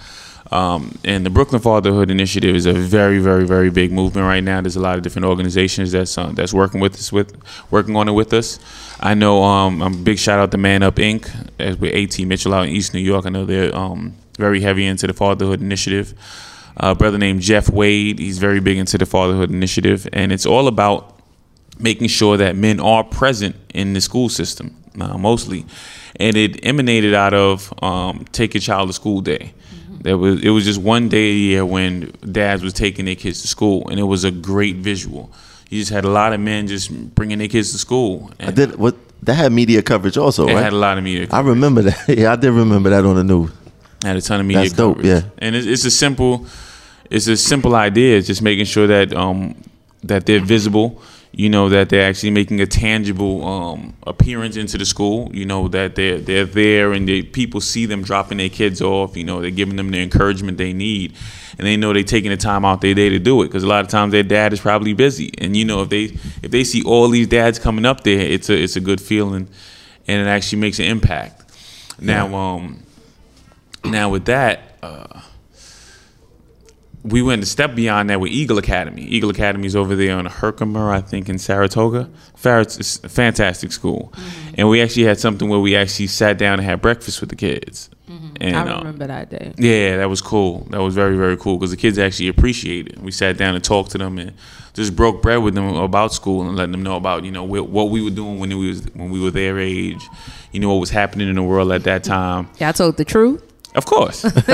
[0.50, 4.60] Um, and the Brooklyn Fatherhood Initiative is a very, very, very big movement right now.
[4.60, 7.36] There's a lot of different organizations that's uh, that's working with us with
[7.70, 8.58] working on it with us.
[8.98, 11.30] I know um, I'm a big shout out to Man Up Inc.
[11.58, 12.24] as with A.T.
[12.24, 13.26] Mitchell out in East New York.
[13.26, 16.14] I know they're um, very heavy into the Fatherhood Initiative.
[16.76, 20.66] A brother named Jeff Wade, he's very big into the Fatherhood Initiative, and it's all
[20.66, 21.20] about
[21.78, 25.64] making sure that men are present in the school system uh, mostly
[26.16, 29.52] and it emanated out of um, take your child to school day
[30.00, 33.42] there was it was just one day a year when dads was taking their kids
[33.42, 35.30] to school and it was a great visual
[35.68, 38.76] you just had a lot of men just bringing their kids to school I did
[38.76, 40.62] what that had media coverage also, it right?
[40.62, 41.46] had a lot of media Coverage.
[41.46, 42.08] I remember that.
[42.18, 43.50] Yeah, I did remember that on the news.
[44.02, 45.22] had a ton of media That's dope, yeah.
[45.38, 46.46] And it's, it's a simple,
[47.10, 48.16] it's a simple idea.
[48.16, 49.54] It's just making sure that um
[50.04, 51.02] that they're visible.
[51.32, 55.30] You know that they're actually making a tangible um, appearance into the school.
[55.32, 59.16] You know that they're they're there and they, people see them dropping their kids off.
[59.16, 61.14] You know they're giving them the encouragement they need,
[61.56, 63.46] and they know they're taking the time out their day to do it.
[63.46, 66.04] Because a lot of times their dad is probably busy, and you know if they
[66.42, 69.46] if they see all these dads coming up there, it's a it's a good feeling,
[70.08, 71.40] and it actually makes an impact.
[72.00, 72.82] Now, um,
[73.84, 75.19] now with that, uh,
[77.02, 79.02] we went a step beyond that with Eagle Academy.
[79.02, 82.10] Eagle Academy is over there on Herkimer, I think, in Saratoga.
[82.36, 84.12] Far- It's a fantastic school,
[84.54, 87.36] and we actually had something where we actually sat down and had breakfast with the
[87.36, 87.90] kids.
[88.40, 89.52] And, I uh, remember that day.
[89.56, 90.66] yeah, that was cool.
[90.70, 92.98] That was very, very cool because the kids actually appreciated it.
[92.98, 94.32] We sat down and talked to them and
[94.72, 97.90] just broke bread with them about school and letting them know about you know what
[97.90, 100.02] we were doing when we was when we were their age,
[100.52, 102.48] you know what was happening in the world at that time.
[102.58, 103.44] Y'all told the truth.
[103.74, 104.46] Of course, of course.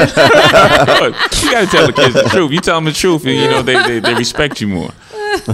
[1.43, 2.53] you got to tell the kids the truth.
[2.53, 4.91] You tell them the truth, and you know they they, they respect you more.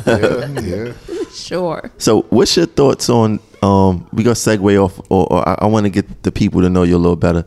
[0.07, 0.93] Yeah, yeah.
[1.33, 1.91] Sure.
[1.99, 3.41] So, what's your thoughts on?
[3.63, 6.69] Um, we gonna segue off, or, or I, I want to get the people to
[6.69, 7.45] know you a little better.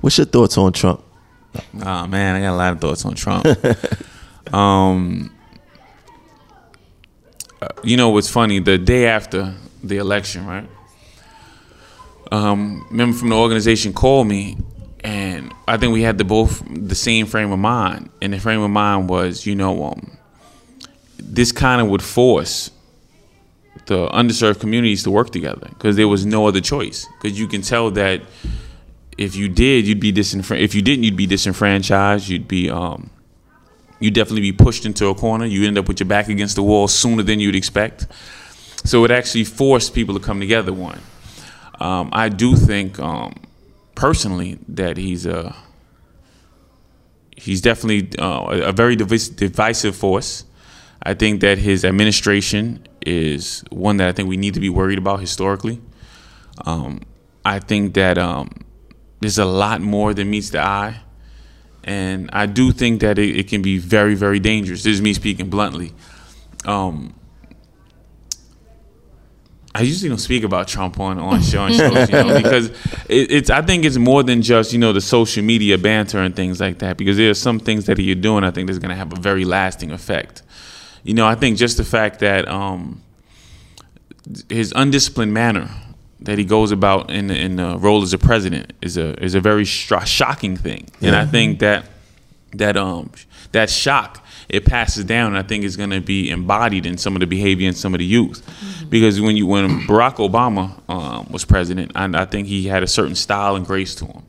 [0.00, 1.02] What's your thoughts on Trump?
[1.84, 3.46] Oh man, I got a lot of thoughts on Trump.
[4.54, 5.32] um,
[7.60, 8.58] uh, you know what's funny?
[8.58, 9.54] The day after
[9.84, 10.68] the election, right?
[12.32, 14.56] Um, member from the organization called me,
[15.04, 18.10] and I think we had the both the same frame of mind.
[18.20, 20.16] And the frame of mind was, you know, um,
[21.18, 22.70] this kind of would force
[23.86, 27.06] the underserved communities to work together because there was no other choice.
[27.20, 28.22] Because you can tell that
[29.18, 30.64] if you did, you'd be disenfranchised.
[30.64, 32.28] If you didn't, you'd be disenfranchised.
[32.28, 33.10] You'd be, um,
[33.98, 35.46] you'd definitely be pushed into a corner.
[35.46, 38.06] You end up with your back against the wall sooner than you'd expect.
[38.84, 40.72] So it actually forced people to come together.
[40.72, 41.00] One,
[41.80, 43.34] um, I do think um,
[44.02, 45.54] personally that he's a
[47.36, 50.44] he's definitely uh, a a very divisive force.
[51.10, 54.98] I think that his administration is one that I think we need to be worried
[54.98, 55.80] about historically.
[56.66, 56.92] Um,
[57.44, 58.48] I think that um,
[59.20, 60.94] there's a lot more than meets the eye.
[61.84, 64.82] And I do think that it, it can be very, very dangerous.
[64.82, 65.92] This is me speaking bluntly.
[66.64, 67.14] Um,
[69.74, 72.68] I usually don't speak about Trump on on, show, on shows, you know, because
[73.08, 73.50] it, it's.
[73.50, 76.78] I think it's more than just you know the social media banter and things like
[76.80, 76.98] that.
[76.98, 78.44] Because there are some things that you're doing.
[78.44, 80.42] I think that's going to have a very lasting effect.
[81.04, 83.00] You know, I think just the fact that um,
[84.48, 85.70] his undisciplined manner
[86.20, 89.34] that he goes about in the, in the role as a president is a is
[89.34, 91.86] a very stro- shocking thing, and I think that
[92.52, 93.10] that um
[93.52, 94.21] that shock
[94.52, 95.28] it passes down.
[95.28, 97.94] And I think it's going to be embodied in some of the behavior in some
[97.94, 98.42] of the youth,
[98.88, 102.86] because when you when Barack Obama um, was president, I, I think he had a
[102.86, 104.22] certain style and grace to him.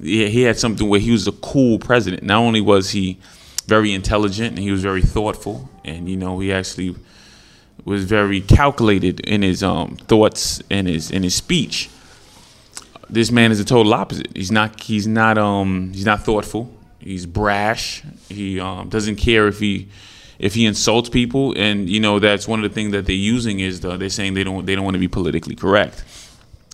[0.00, 2.24] Yeah, he had something where he was a cool president.
[2.24, 3.18] Not only was he
[3.66, 6.96] very intelligent and he was very thoughtful, and you know he actually
[7.84, 11.88] was very calculated in his um, thoughts and his in his speech.
[13.08, 14.36] This man is the total opposite.
[14.36, 14.80] He's not.
[14.80, 15.38] He's not.
[15.38, 15.92] Um.
[15.92, 16.73] He's not thoughtful.
[17.04, 18.02] He's brash.
[18.30, 19.88] He um, doesn't care if he
[20.38, 23.60] if he insults people, and you know that's one of the things that they're using
[23.60, 26.02] is the, they're saying they don't they don't want to be politically correct.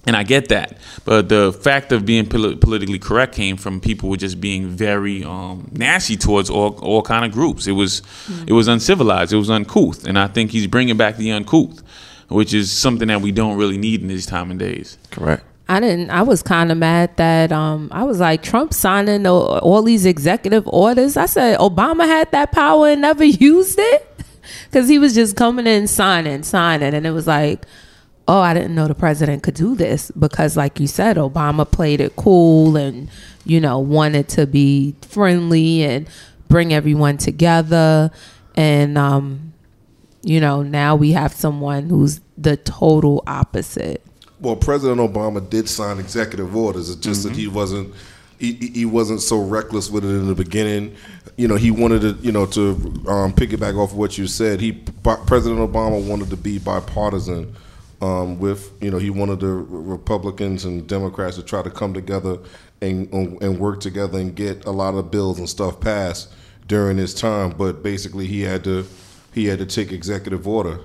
[0.07, 4.15] And I get that, but the fact of being pol- politically correct came from people
[4.17, 7.67] just being very um, nasty towards all, all kind of groups.
[7.67, 8.01] It was
[8.47, 9.33] it was uncivilized.
[9.33, 11.83] It was uncouth, and I think he's bringing back the uncouth,
[12.29, 14.97] which is something that we don't really need in these time and days.
[15.11, 15.45] Correct.
[15.71, 16.11] I didn't.
[16.11, 20.67] I was kind of mad that um, I was like Trump signing all, these executive
[20.67, 21.17] orders.
[21.17, 24.25] I said Obama had that power and never used it
[24.65, 27.67] because he was just coming in signing, signing, and it was like,
[28.27, 32.01] oh, I didn't know the president could do this because, like you said, Obama played
[32.01, 33.09] it cool and
[33.45, 36.09] you know wanted to be friendly and
[36.49, 38.11] bring everyone together,
[38.57, 39.53] and um,
[40.25, 44.05] you know now we have someone who's the total opposite.
[44.41, 46.89] Well, President Obama did sign executive orders.
[46.91, 47.95] It's just that he wasn't
[48.39, 50.97] he, he- he wasn't so reckless with it in the beginning.
[51.37, 52.71] You know, he wanted to you know to
[53.07, 54.61] um, piggyback off of what you said.
[54.61, 57.55] He President Obama wanted to be bipartisan.
[58.03, 62.39] Um, with you know, he wanted the Republicans and Democrats to try to come together
[62.81, 66.33] and and work together and get a lot of bills and stuff passed
[66.67, 67.51] during his time.
[67.51, 68.87] But basically, he had to
[69.35, 70.81] he had to take executive order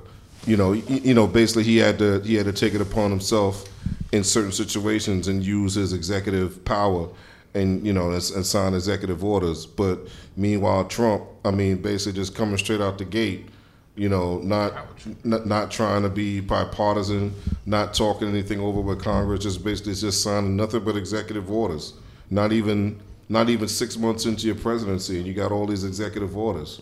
[0.46, 3.10] you know, y- you know, basically he had to he had to take it upon
[3.12, 3.66] himself
[4.12, 7.10] in certain situations and use his executive power
[7.54, 9.66] and you know and, and sign executive orders.
[9.66, 10.00] But
[10.38, 13.48] meanwhile, Trump, I mean, basically just coming straight out the gate,
[13.96, 14.74] you know, not
[15.24, 17.34] not, not trying to be bipartisan,
[17.66, 21.94] not talking anything over with Congress, just basically just signing nothing but executive orders.
[22.30, 26.38] Not even not even six months into your presidency, and you got all these executive
[26.38, 26.82] orders.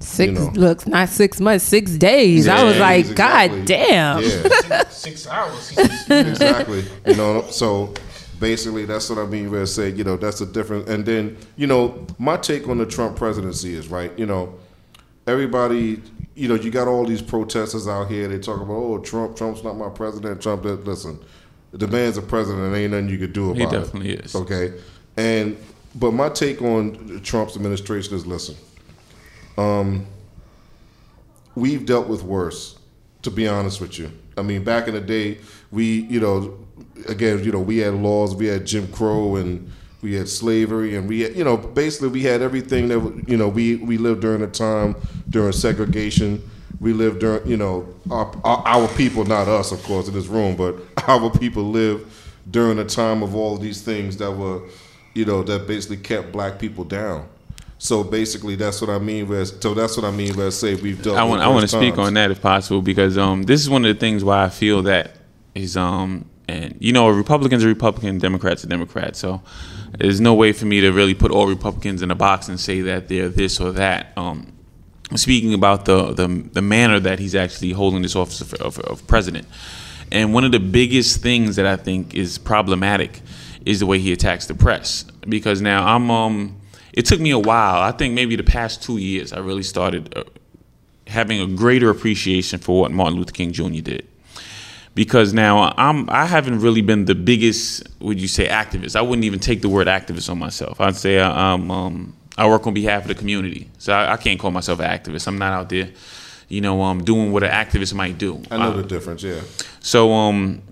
[0.00, 0.52] Six You know.
[0.54, 2.46] looks not six months, six days.
[2.48, 3.58] I was like, exactly.
[3.60, 4.22] God damn.
[4.22, 4.88] Yeah.
[4.88, 5.76] Six hours.
[6.10, 6.84] exactly.
[7.06, 7.94] You know, so
[8.40, 10.88] basically that's what I mean when I say, you know, that's the difference.
[10.90, 14.54] And then, you know, my take on the Trump presidency is right, you know,
[15.26, 16.02] everybody
[16.34, 19.62] you know, you got all these protesters out here, they talk about, oh, Trump, Trump's
[19.62, 21.18] not my president, Trump that listen,
[21.72, 23.70] the man's a president, there ain't nothing you could do about He it.
[23.70, 24.34] definitely is.
[24.34, 24.72] Okay.
[25.16, 25.56] And
[25.94, 28.56] but my take on Trump's administration is listen,
[29.56, 30.06] um,
[31.54, 32.78] we've dealt with worse,
[33.22, 34.10] to be honest with you.
[34.36, 35.38] I mean, back in the day,
[35.70, 36.58] we, you know,
[37.08, 39.70] again, you know, we had laws, we had Jim Crow, and
[40.02, 43.48] we had slavery, and we, had, you know, basically we had everything that, you know,
[43.48, 44.96] we we lived during a time
[45.28, 46.42] during segregation.
[46.80, 50.26] We lived during, you know, our, our, our people, not us, of course, in this
[50.26, 50.76] room, but
[51.08, 52.10] our people lived
[52.50, 54.62] during a time of all these things that were,
[55.14, 57.26] you know, that basically kept black people down.
[57.78, 59.28] So basically, that's what I mean.
[59.28, 60.40] With, so that's what I mean.
[60.40, 61.16] I say we've done.
[61.16, 63.84] I want I want to speak on that if possible because um this is one
[63.84, 65.16] of the things why I feel that
[65.54, 69.18] is um and you know Republicans are Republican, Democrats are Democrats.
[69.18, 69.42] So
[69.98, 72.80] there's no way for me to really put all Republicans in a box and say
[72.82, 74.12] that they're this or that.
[74.16, 74.52] Um,
[75.16, 79.06] speaking about the the, the manner that he's actually holding this office of, of, of
[79.06, 79.46] president,
[80.10, 83.20] and one of the biggest things that I think is problematic
[83.64, 86.56] is the way he attacks the press because now I'm um
[86.94, 87.82] it took me a while.
[87.82, 90.16] I think maybe the past two years I really started.
[90.16, 90.24] Uh,
[91.06, 93.82] having a greater appreciation for what Martin Luther King Jr.
[93.82, 94.08] did.
[94.94, 98.96] Because now I'm I haven't really been the biggest would you say activist.
[98.96, 100.80] I wouldn't even take the word activist on myself.
[100.80, 103.70] I'd say I, I'm um, I work on behalf of the community.
[103.78, 105.26] So I, I can't call myself an activist.
[105.28, 105.90] I'm not out there,
[106.48, 108.40] you know, um, doing what an activist might do.
[108.50, 109.22] I know Uh, the difference.
[109.22, 109.40] Yeah.
[109.80, 110.62] so, um,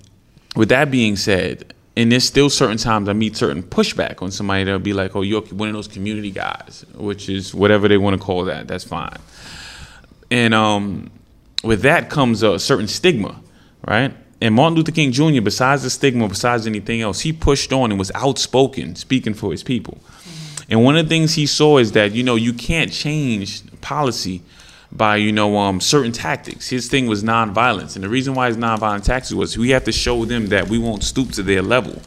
[0.56, 4.64] with that being said, and there's still certain times I meet certain pushback on somebody
[4.64, 8.18] that'll be like, "Oh, you're one of those community guys," which is whatever they want
[8.18, 8.66] to call that.
[8.66, 9.18] That's fine.
[10.30, 11.10] And um,
[11.62, 13.40] with that comes a certain stigma,
[13.86, 14.14] right?
[14.40, 17.98] And Martin Luther King Jr., besides the stigma, besides anything else, he pushed on and
[17.98, 19.98] was outspoken, speaking for his people.
[20.68, 24.42] And one of the things he saw is that you know you can't change policy
[24.92, 26.68] by you know um, certain tactics.
[26.68, 29.92] His thing was nonviolence, and the reason why his nonviolent tactics was we have to
[29.92, 32.00] show them that we won't stoop to their level.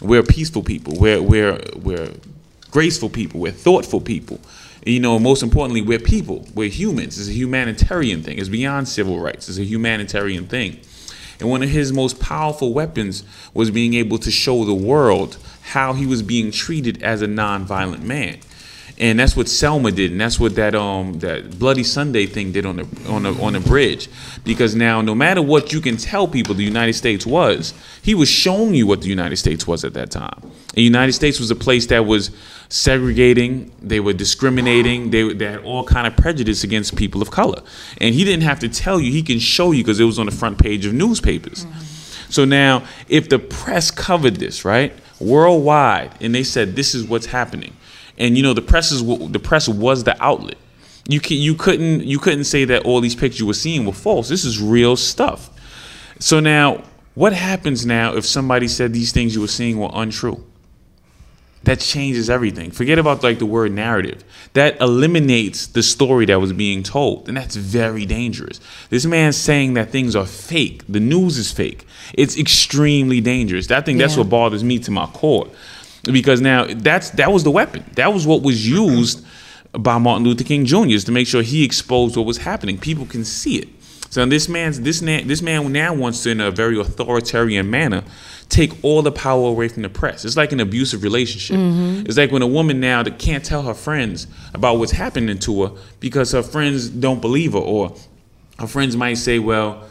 [0.00, 0.94] We're peaceful people.
[0.98, 2.12] We're we're we're
[2.70, 3.40] graceful people.
[3.40, 4.40] We're thoughtful people.
[4.86, 6.46] And, you know, most importantly, we're people.
[6.54, 7.18] We're humans.
[7.18, 8.38] It's a humanitarian thing.
[8.38, 9.48] It's beyond civil rights.
[9.48, 10.80] It's a humanitarian thing.
[11.38, 13.24] And one of his most powerful weapons
[13.54, 18.02] was being able to show the world how he was being treated as a nonviolent
[18.02, 18.40] man.
[19.00, 22.66] And that's what Selma did, and that's what that um that Bloody Sunday thing did
[22.66, 24.10] on the on the on the bridge.
[24.44, 27.72] Because now, no matter what you can tell people the United States was,
[28.02, 30.38] he was showing you what the United States was at that time.
[30.74, 32.30] The United States was a place that was
[32.68, 37.62] segregating, they were discriminating, they, they had all kind of prejudice against people of color.
[37.98, 40.26] And he didn't have to tell you; he can show you because it was on
[40.26, 41.66] the front page of newspapers.
[42.28, 47.26] So now, if the press covered this, right, worldwide, and they said this is what's
[47.26, 47.74] happening,
[48.20, 50.58] and you know the press is the press was the outlet,
[51.08, 53.92] You can, you couldn't you couldn't say that all these pictures you were seeing were
[53.92, 54.28] false.
[54.28, 55.50] This is real stuff.
[56.20, 60.44] So now, what happens now if somebody said these things you were seeing were untrue?
[61.64, 62.70] That changes everything.
[62.70, 64.24] Forget about like the word narrative.
[64.54, 68.60] That eliminates the story that was being told, and that's very dangerous.
[68.88, 70.84] This man's saying that things are fake.
[70.88, 71.86] The news is fake.
[72.14, 73.70] It's extremely dangerous.
[73.70, 75.48] I think that's what bothers me to my core,
[76.04, 77.84] because now that's that was the weapon.
[77.94, 79.24] That was what was used
[79.72, 80.88] by Martin Luther King Jr.
[80.88, 82.78] is to make sure he exposed what was happening.
[82.78, 83.68] People can see it.
[84.10, 88.02] So this man's this man this man now wants to, in a very authoritarian manner,
[88.48, 90.24] take all the power away from the press.
[90.24, 91.56] It's like an abusive relationship.
[91.56, 92.06] Mm-hmm.
[92.06, 95.64] It's like when a woman now that can't tell her friends about what's happening to
[95.64, 97.94] her because her friends don't believe her, or
[98.58, 99.84] her friends might say, "Well,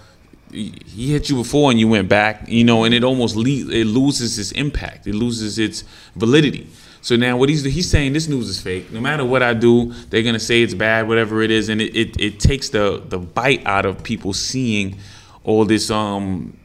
[0.52, 3.86] he hit you before and you went back," you know, and it almost le- it
[3.86, 5.08] loses its impact.
[5.08, 5.84] It loses its
[6.16, 6.68] validity.
[7.02, 8.92] So now what he's he's saying this news is fake.
[8.92, 11.96] No matter what I do, they're gonna say it's bad, whatever it is, and it,
[11.96, 14.98] it, it takes the the bite out of people seeing
[15.44, 16.58] all this um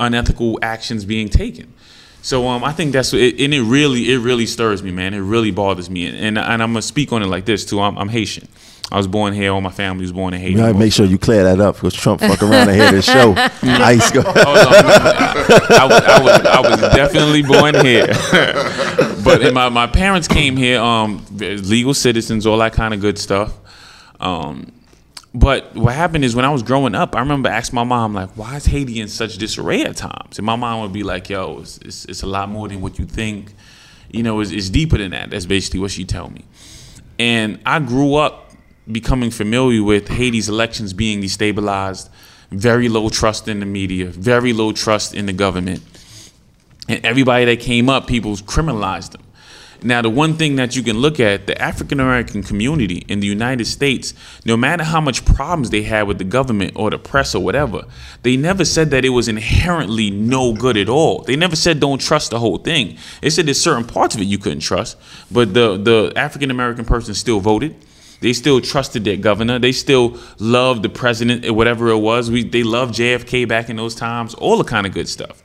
[0.00, 1.72] unethical actions being taken.
[2.20, 5.14] So um, I think that's it, and it really it really stirs me, man.
[5.14, 7.80] It really bothers me, and and, and I'm gonna speak on it like this too.
[7.80, 8.48] I'm, I'm Haitian.
[8.90, 9.52] I was born here.
[9.52, 10.52] All my family was born in Haiti.
[10.52, 13.04] You gotta make sure you clear that up because Trump fuck around and hear this
[13.04, 13.34] show.
[13.62, 14.22] Ice go.
[14.24, 14.40] Oh, no,
[15.76, 18.06] I, was, I, was, I was definitely born here.
[19.24, 23.52] but my, my parents came here, um, legal citizens, all that kind of good stuff.
[24.20, 24.72] Um,
[25.34, 28.30] but what happened is when I was growing up, I remember asking my mom, like,
[28.30, 30.38] why is Haiti in such disarray at times?
[30.38, 32.98] And my mom would be like, yo, it's, it's, it's a lot more than what
[32.98, 33.52] you think.
[34.10, 35.28] You know, it's, it's deeper than that.
[35.28, 36.46] That's basically what she told me.
[37.18, 38.47] And I grew up
[38.90, 42.08] becoming familiar with Haiti's elections being destabilized,
[42.50, 45.82] very low trust in the media, very low trust in the government.
[46.88, 49.22] And everybody that came up, people criminalized them.
[49.80, 53.28] Now, the one thing that you can look at, the African American community in the
[53.28, 54.12] United States,
[54.44, 57.84] no matter how much problems they had with the government or the press or whatever,
[58.22, 61.22] they never said that it was inherently no good at all.
[61.22, 62.98] They never said don't trust the whole thing.
[63.22, 64.96] They said there's certain parts of it you couldn't trust,
[65.30, 67.76] but the, the African American person still voted.
[68.20, 69.58] They still trusted their governor.
[69.58, 72.30] They still loved the president, eh, whatever it was.
[72.30, 75.42] We, they loved JFK back in those times, all the kind of good stuff.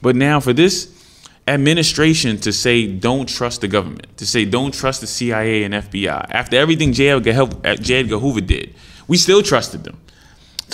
[0.00, 0.90] But now for this
[1.46, 6.26] administration to say don't trust the government, to say don't trust the CIA and FBI,
[6.30, 7.10] after everything J.
[7.10, 7.96] Edgar uh, J.
[7.96, 8.74] Edgar Hoover did,
[9.06, 10.00] we still trusted them.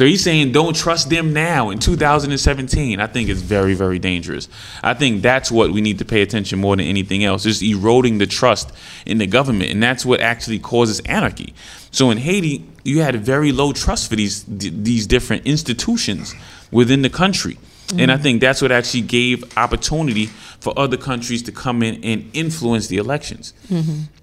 [0.00, 3.00] So he's saying don't trust them now in 2017.
[3.00, 4.48] I think it's very, very dangerous.
[4.82, 8.16] I think that's what we need to pay attention more than anything else, just eroding
[8.16, 8.72] the trust
[9.04, 9.72] in the government.
[9.72, 11.52] And that's what actually causes anarchy.
[11.90, 16.34] So in Haiti, you had very low trust for these these different institutions
[16.70, 17.58] within the country.
[17.98, 20.26] And I think that's what actually gave opportunity
[20.60, 23.52] for other countries to come in and influence the elections.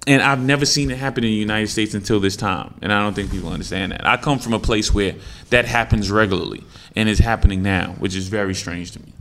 [0.08, 2.74] And I've never seen it happen in the United States until this time.
[2.82, 4.08] And I don't think people understand that.
[4.08, 5.16] I come from a place where
[5.50, 6.64] that happens regularly
[6.96, 9.12] and it's happening now, which is very strange to me.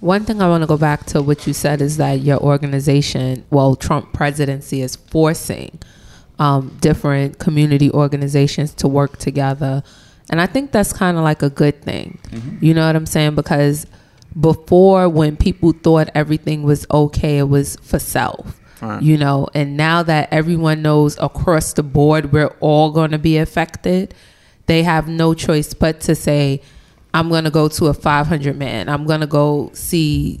[0.00, 3.44] One thing I want to go back to what you said is that your organization,
[3.50, 5.78] well, Trump presidency is forcing
[6.38, 9.82] um, different community organizations to work together.
[10.30, 12.18] And I think that's kind of like a good thing.
[12.30, 12.64] Mm-hmm.
[12.64, 13.34] You know what I'm saying?
[13.34, 13.86] Because
[14.38, 18.60] before, when people thought everything was okay, it was for self.
[18.80, 19.02] Right.
[19.02, 23.36] You know, and now that everyone knows across the board we're all going to be
[23.38, 24.14] affected,
[24.66, 26.62] they have no choice but to say,
[27.12, 28.88] I'm going to go to a 500 man.
[28.88, 30.40] I'm going to go see,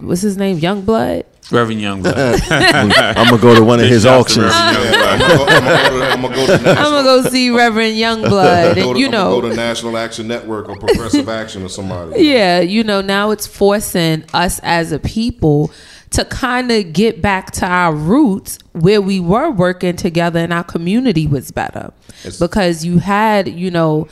[0.00, 0.58] what's his name?
[0.58, 1.24] Youngblood?
[1.50, 2.40] Reverend Youngblood.
[3.16, 4.50] I'm gonna go to one of his auctions.
[4.52, 7.02] I'm gonna go, I'm gonna go to, I'm gonna go to I'm national.
[7.02, 8.66] going to go see Reverend Youngblood.
[8.66, 12.22] And, to, you I'm know, go to National Action Network or Progressive Action or somebody.
[12.24, 15.70] yeah, you know, now it's forcing us as a people
[16.10, 20.64] to kind of get back to our roots where we were working together and our
[20.64, 21.92] community was better.
[22.20, 24.08] It's- because you had, you know,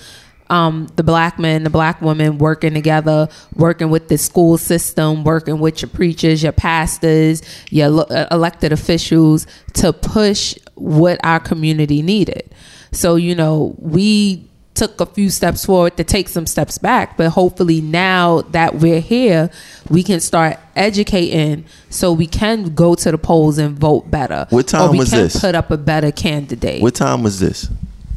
[0.50, 5.58] um, the black men, the black women working together, working with the school system, working
[5.58, 12.02] with your preachers, your pastors, your lo- uh, elected officials to push what our community
[12.02, 12.48] needed.
[12.92, 17.30] So, you know, we took a few steps forward to take some steps back, but
[17.30, 19.50] hopefully now that we're here,
[19.88, 24.46] we can start educating so we can go to the polls and vote better.
[24.50, 25.40] What time or we was can this?
[25.40, 26.82] put up a better candidate.
[26.82, 27.68] What time was this?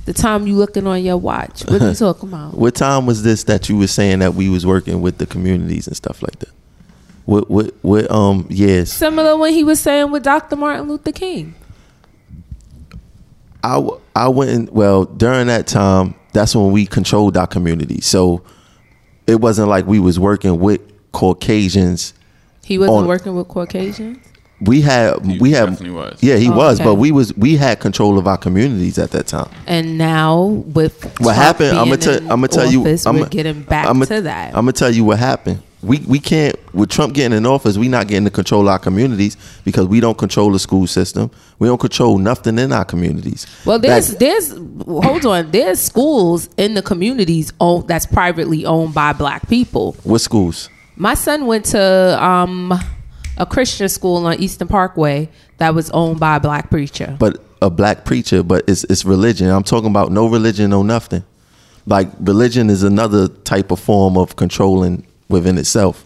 [0.09, 1.61] The time you looking on your watch.
[1.67, 2.55] What you talking about?
[2.55, 5.85] What time was this that you were saying that we was working with the communities
[5.85, 6.49] and stuff like that?
[7.25, 8.91] What what what um yes.
[8.91, 10.55] Similar when he was saying with Dr.
[10.55, 11.53] Martin Luther King.
[13.63, 16.15] I, I went well during that time.
[16.33, 18.01] That's when we controlled our community.
[18.01, 18.41] So
[19.27, 20.81] it wasn't like we was working with
[21.11, 22.15] Caucasians.
[22.65, 24.25] He wasn't On- working with Caucasians.
[24.61, 26.17] We had He we had definitely was.
[26.21, 26.89] yeah he Oh, was, okay.
[26.89, 29.49] but we was we had control of our communities at that time.
[29.67, 31.77] And now with What Trump happened?
[31.77, 32.17] I'm gonna tell.
[32.17, 32.85] in I'm gonna tell you.
[33.05, 34.49] I'm we're getting back I'ma- to that.
[34.49, 35.61] I'm gonna tell you what happened.
[35.81, 37.77] We we can't with Trump getting in office.
[37.77, 41.31] We not getting to control our communities because we don't control the school system.
[41.57, 43.47] We don't control nothing in our communities.
[43.65, 44.49] Well, there's Back- there's
[44.85, 45.51] hold on.
[45.51, 49.95] There's schools in the communities owned that's privately owned by black people.
[50.03, 50.69] what schools?
[50.97, 52.77] My son went to um,
[53.39, 57.15] a Christian school on Eastern Parkway that was owned by a black preacher.
[57.19, 59.49] but a black preacher, but it's it's religion.
[59.49, 61.23] I'm talking about no religion, no nothing.
[61.85, 66.05] Like religion is another type of form of controlling within itself.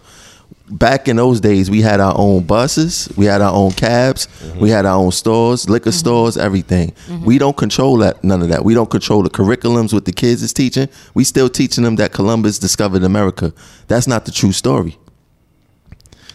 [0.70, 4.60] Back in those days, we had our own buses, we had our own cabs, mm-hmm.
[4.60, 5.98] we had our own stores, liquor mm-hmm.
[5.98, 6.92] stores, everything.
[7.08, 7.26] Mm-hmm.
[7.26, 8.64] We don't control that none of that.
[8.64, 10.88] We don't control the curriculums what the kids is teaching.
[11.14, 13.54] We still teaching them that Columbus discovered America.
[13.88, 14.98] That's not the true story.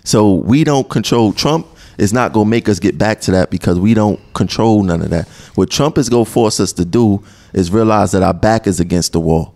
[0.09, 1.67] So we don't control Trump
[1.99, 5.11] is not gonna make us get back to that because we don't control none of
[5.11, 5.29] that.
[5.55, 9.13] What Trump is gonna force us to do is realize that our back is against
[9.13, 9.55] the wall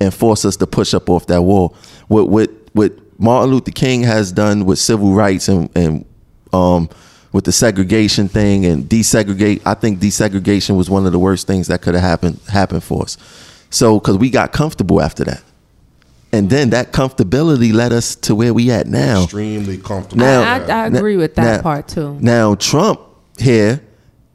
[0.00, 1.76] and force us to push up off that wall.
[2.08, 6.04] What what what Martin Luther King has done with civil rights and and
[6.52, 6.88] um
[7.30, 11.68] with the segregation thing and desegregate, I think desegregation was one of the worst things
[11.68, 13.18] that could have happened happened for us.
[13.70, 15.44] So because we got comfortable after that.
[16.32, 19.24] And then that comfortability led us to where we at now.
[19.24, 20.24] Extremely comfortable.
[20.24, 22.18] Now- I, I, I agree with that part too.
[22.20, 23.00] Now Trump
[23.38, 23.82] here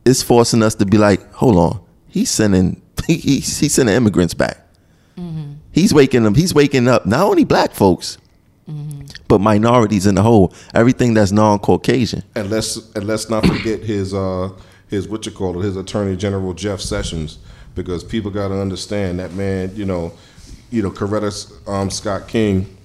[0.05, 4.33] is forcing us to be like, hold on, he's sending he, he's, he's sending immigrants
[4.33, 4.57] back.
[5.17, 5.53] Mm-hmm.
[5.71, 6.35] He's waking them.
[6.35, 8.17] He's waking up not only black folks,
[8.69, 9.03] Mm-hmm.
[9.29, 10.53] but minorities in the whole.
[10.73, 12.23] Everything that's non-Caucasian.
[12.35, 14.49] and let's and let's not forget his uh
[14.89, 17.37] his what you call it his attorney general Jeff Sessions
[17.75, 20.11] because people got to understand that man you know
[20.69, 22.77] you know Coretta um, Scott King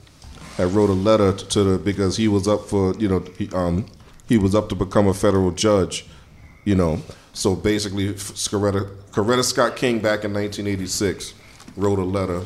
[0.56, 3.86] had wrote a letter to the because he was up for you know he, um
[4.28, 6.06] he was up to become a federal judge
[6.64, 7.00] you know
[7.32, 11.34] so basically Coretta Coretta Scott King back in 1986
[11.76, 12.42] wrote a letter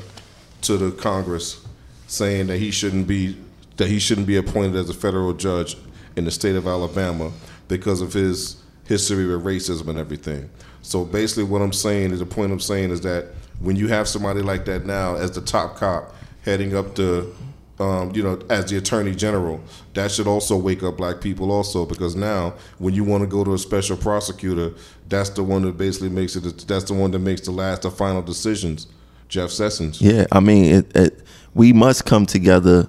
[0.62, 1.64] to the Congress
[2.07, 3.37] saying that he shouldn't be
[3.76, 5.76] that he shouldn't be appointed as a federal judge
[6.16, 7.30] in the state of Alabama
[7.68, 10.49] because of his history with racism and everything.
[10.82, 13.26] So basically, what I'm saying is the point I'm saying is that
[13.61, 17.34] when you have somebody like that now as the top cop heading up to
[17.78, 19.61] um, you know, as the attorney general,
[19.94, 23.44] that should also wake up black people also because now when you want to go
[23.44, 24.72] to a special prosecutor,
[25.09, 26.66] that's the one that basically makes it.
[26.66, 28.86] That's the one that makes the last, the final decisions.
[29.28, 30.00] Jeff Sessions.
[30.00, 31.22] Yeah, I mean, it, it,
[31.54, 32.88] we must come together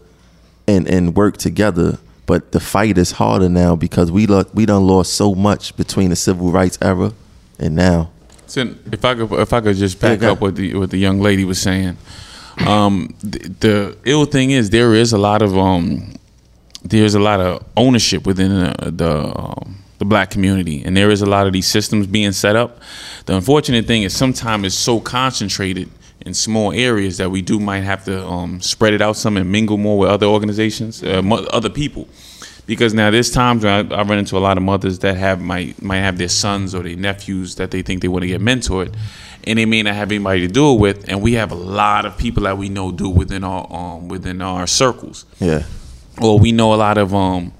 [0.67, 1.97] and and work together.
[2.25, 6.09] But the fight is harder now because we lo- we done lost so much between
[6.09, 7.13] the civil rights era
[7.57, 8.11] and now.
[8.49, 10.97] So if I could, if I could just back Yeah, up what the what the
[10.97, 11.97] young lady was saying,
[12.65, 16.13] um, the, the ill thing is there is a lot of um,
[16.83, 21.21] there's a lot of ownership within the the, um, the black community, and there is
[21.21, 22.79] a lot of these systems being set up.
[23.25, 25.89] The unfortunate thing is sometimes it's so concentrated
[26.21, 29.51] in small areas that we do might have to um, spread it out some and
[29.51, 31.21] mingle more with other organizations, uh,
[31.51, 32.07] other people
[32.67, 35.41] because now there's times when I, I run into a lot of mothers that have
[35.41, 38.41] might might have their sons or their nephews that they think they want to get
[38.41, 38.93] mentored,
[39.45, 42.05] and they may not have anybody to do it with, and we have a lot
[42.05, 45.63] of people that we know do within our um, within our circles, Yeah,
[46.21, 47.53] or we know a lot of um.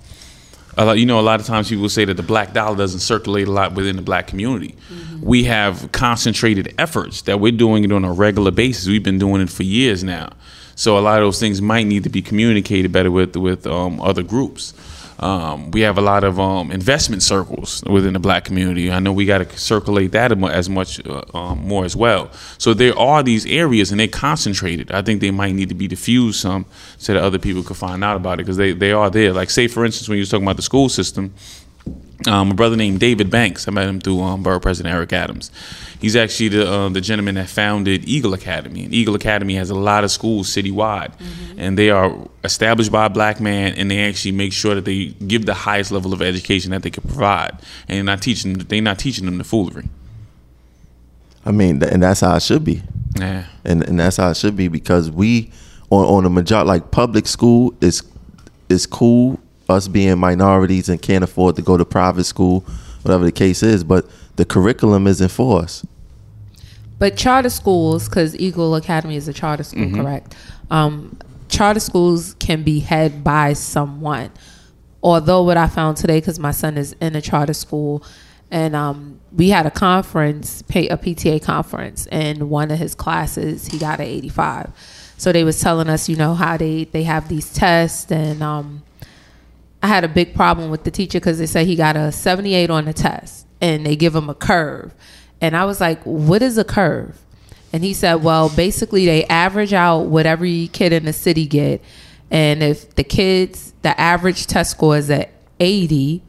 [0.79, 2.99] A lot, you know, a lot of times people say that the black dollar doesn't
[2.99, 4.75] circulate a lot within the black community.
[5.23, 8.85] We have concentrated efforts that we're doing it on a regular basis.
[8.87, 10.33] We've been doing it for years now.
[10.75, 13.99] So a lot of those things might need to be communicated better with with um,
[14.01, 14.75] other groups.
[15.19, 18.91] Um, we have a lot of um, investment circles within the black community.
[18.91, 22.31] I know we got to circulate that as much uh, um, more as well.
[22.57, 24.91] So there are these areas, and they're concentrated.
[24.91, 26.65] I think they might need to be diffused some
[26.97, 29.33] so that other people could find out about it because they, they are there.
[29.33, 31.33] Like say for instance, when you was talking about the school system,
[32.25, 33.67] um, a brother named David Banks.
[33.67, 35.51] I met him through um, Borough President Eric Adams.
[36.01, 39.75] He's actually the uh, the gentleman that founded Eagle Academy, and Eagle Academy has a
[39.75, 41.13] lot of schools citywide,
[41.57, 45.07] and they are established by a black man, and they actually make sure that they
[45.27, 47.51] give the highest level of education that they can provide,
[47.87, 49.87] and they're not teaching they're not teaching them the foolery.
[51.45, 52.83] I mean, th- and that's how it should be.
[53.15, 53.45] Yeah.
[53.63, 55.51] and and that's how it should be because we
[55.89, 58.03] on on a majority like public school is
[58.69, 59.39] is cool
[59.69, 62.61] us being minorities and can't afford to go to private school
[63.03, 64.05] whatever the case is but
[64.35, 65.85] the curriculum isn't for us
[66.99, 70.35] But charter schools, because Eagle Academy is a charter school, correct?
[70.71, 74.31] Um, charter schools can be head by someone.
[75.03, 78.03] Although what I found today, because my son is in a charter school,
[78.49, 83.77] and um, we had a conference, a PTA conference, and one of his classes he
[83.77, 84.71] got an 85.
[85.17, 88.81] So they was telling us, you know, how they they have these tests, and um,
[89.87, 92.69] I had a big problem with the teacher because they said he got a 78
[92.69, 94.93] on the test and they give him a curve.
[95.39, 97.17] And I was like, what is a curve?
[97.71, 101.81] And he said, well, basically they average out what every kid in the city get.
[102.29, 105.31] And if the kids, the average test score is at
[105.61, 106.21] 80,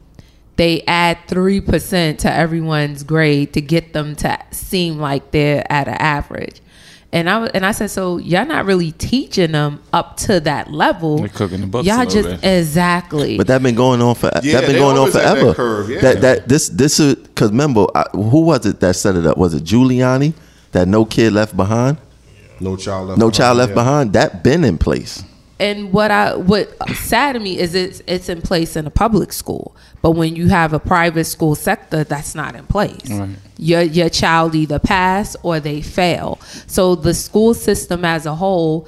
[0.55, 5.95] they add 3% to everyone's grade to get them to seem like they're at an
[5.95, 6.61] average.
[7.11, 11.17] And I and I said, so y'all not really teaching them up to that level.
[11.17, 12.59] They're cooking the books Y'all little just bit.
[12.59, 13.35] exactly.
[13.37, 15.53] But that been going on for Yeah, that been going on always at that forever.
[15.55, 16.01] curve, yeah.
[16.01, 19.37] That that this this is because remember I, who was it that set it up?
[19.39, 20.33] Was it Giuliani?
[20.71, 21.97] That no kid left behind,
[22.59, 23.19] No child left.
[23.19, 23.73] no child left yeah.
[23.75, 24.13] behind.
[24.13, 25.23] That been in place.
[25.59, 29.33] And what I what sad to me is it's it's in place in a public
[29.33, 33.09] school, but when you have a private school sector, that's not in place.
[33.09, 33.29] Right.
[33.57, 36.39] Your your child either pass or they fail.
[36.67, 38.87] So the school system as a whole,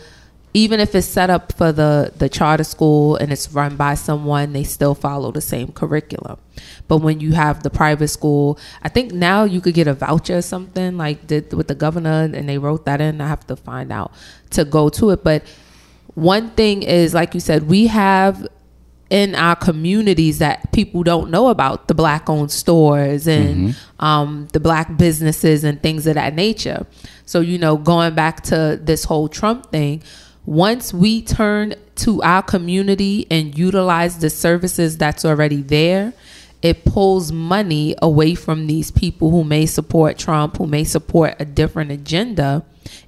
[0.53, 4.53] even if it's set up for the the charter school and it's run by someone,
[4.53, 6.39] they still follow the same curriculum.
[6.87, 10.37] But when you have the private school, I think now you could get a voucher
[10.37, 13.19] or something like did with the governor, and they wrote that in.
[13.19, 14.13] I have to find out
[14.51, 15.43] to go to it, but
[16.15, 18.47] one thing is like you said we have
[19.09, 24.59] in our communities that people don't know about the black owned stores and um, the
[24.59, 26.87] black businesses and things of that nature.
[27.25, 30.01] So you know going back to this whole trump thing
[30.45, 36.13] once we turn to our community and utilize the services that's already there
[36.61, 41.45] it pulls money away from these people who may support Trump, who may support a
[41.45, 42.63] different agenda,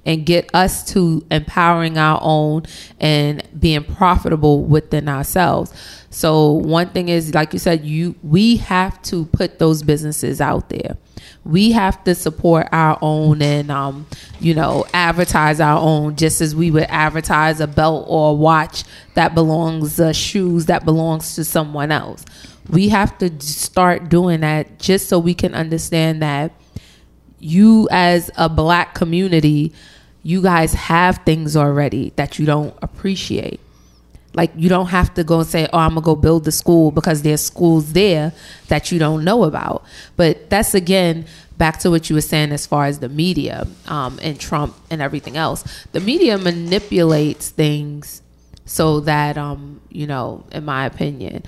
[0.06, 2.64] and get us to empowering our own
[3.00, 5.74] and being profitable within ourselves.
[6.10, 10.70] So one thing is, like you said, you we have to put those businesses out
[10.70, 10.98] there.
[11.44, 14.06] We have to support our own and um,
[14.40, 18.84] you know advertise our own, just as we would advertise a belt or a watch
[19.16, 22.26] that belongs, uh, shoes that belongs to someone else
[22.70, 26.52] we have to start doing that just so we can understand that
[27.40, 29.74] you as a black community
[30.24, 33.60] you guys have things already that you don't appreciate.
[34.34, 36.90] Like you don't have to go and say oh i'm gonna go build the school
[36.90, 38.34] because there's schools there
[38.70, 39.84] that you don't know about.
[40.16, 41.26] But that's again
[41.58, 45.02] back to what you were saying as far as the media um, and trump and
[45.02, 45.64] everything else.
[45.92, 48.24] The media manipulates things
[48.66, 51.44] so that um, you know in my opinion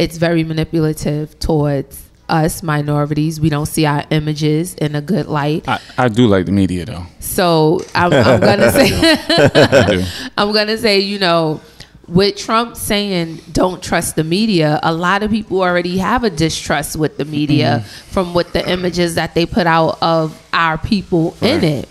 [0.00, 3.38] it's very manipulative towards us minorities.
[3.38, 5.68] We don't see our images in a good light.
[5.68, 7.04] I, I do like the media though.
[7.18, 10.06] So I'm, I'm gonna say.
[10.38, 11.60] I'm gonna say, you know,
[12.08, 16.96] with Trump saying don't trust the media, a lot of people already have a distrust
[16.96, 18.10] with the media mm-hmm.
[18.10, 21.88] from what the images that they put out of our people in it.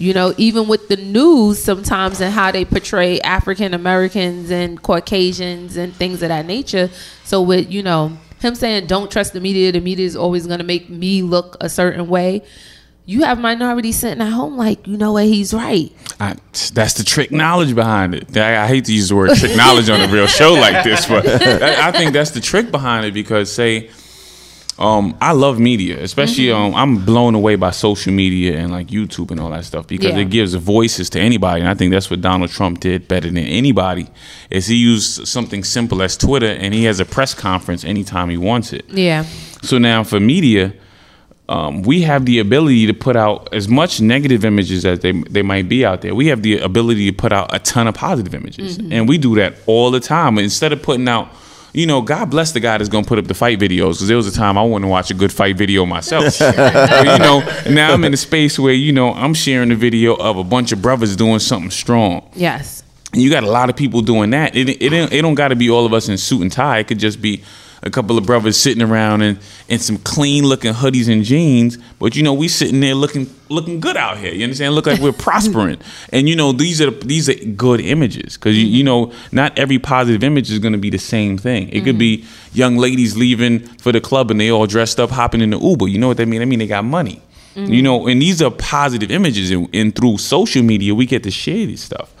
[0.00, 5.76] You know, even with the news sometimes and how they portray African Americans and Caucasians
[5.76, 6.88] and things of that nature.
[7.24, 10.64] So with, you know, him saying don't trust the media, the media is always gonna
[10.64, 12.42] make me look a certain way.
[13.04, 15.92] You have minorities sitting at home like, you know what, he's right.
[16.18, 16.36] I,
[16.72, 18.34] that's the trick knowledge behind it.
[18.38, 21.04] I, I hate to use the word trick knowledge on a real show like this,
[21.04, 21.28] but
[21.62, 23.90] I, I think that's the trick behind it because, say,
[24.80, 26.74] um, I love media, especially Mm-hmm.
[26.74, 30.12] um, I'm blown away by social media and like YouTube and all that stuff because
[30.14, 30.20] Yeah.
[30.22, 33.38] it gives voices to anybody, and I think that's what Donald Trump did better than
[33.38, 34.06] anybody.
[34.48, 38.38] Is he used something simple as Twitter, and he has a press conference anytime he
[38.38, 38.84] wants it.
[38.88, 39.24] Yeah.
[39.62, 40.72] So now for media,
[41.48, 45.42] um, we have the ability to put out as much negative images as they they
[45.42, 46.14] might be out there.
[46.14, 49.34] We have the ability to put out a ton of positive images, and we do
[49.34, 50.38] that all the time.
[50.38, 51.28] Instead of putting out,
[51.72, 54.16] you know, God bless the guy that's gonna put up the fight videos because there
[54.16, 56.38] was a time I wanted to watch a good fight video myself.
[56.40, 57.40] But, you know,
[57.70, 60.72] now I'm in a space where you know I'm sharing a video of a bunch
[60.72, 62.28] of brothers doing something strong.
[62.34, 62.82] Yes.
[63.12, 64.56] And you got a lot of people doing that.
[64.56, 66.78] It it, it, it don't got to be all of us in suit and tie.
[66.78, 67.42] It could just be
[67.82, 69.38] a couple of brothers sitting around in,
[69.68, 71.78] in some clean looking hoodies and jeans.
[71.98, 74.32] But you know, we sitting there looking looking good out here.
[74.32, 74.74] You understand?
[74.74, 75.78] Look like we're prospering.
[76.12, 79.10] And you know, these are these are good images because you, you mm-hmm.
[79.10, 81.68] know, not every positive image is going to be the same thing.
[81.70, 82.56] It could be mm-hmm.
[82.58, 85.88] young ladies leaving for the club and they all dressed up, hopping in the Uber.
[85.88, 86.42] You know what that mean?
[86.42, 87.22] I mean they got money.
[87.56, 91.30] You know, and these are positive images, and, and through social media, we get to
[91.32, 92.14] share this stuff.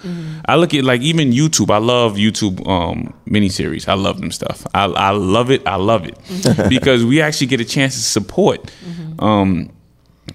[0.46, 1.70] I look at like even YouTube.
[1.70, 3.86] I love YouTube um, miniseries.
[3.86, 4.66] I love them stuff.
[4.74, 5.64] I, I love it.
[5.66, 6.18] I love it
[6.68, 8.72] because we actually get a chance to support
[9.20, 9.70] um,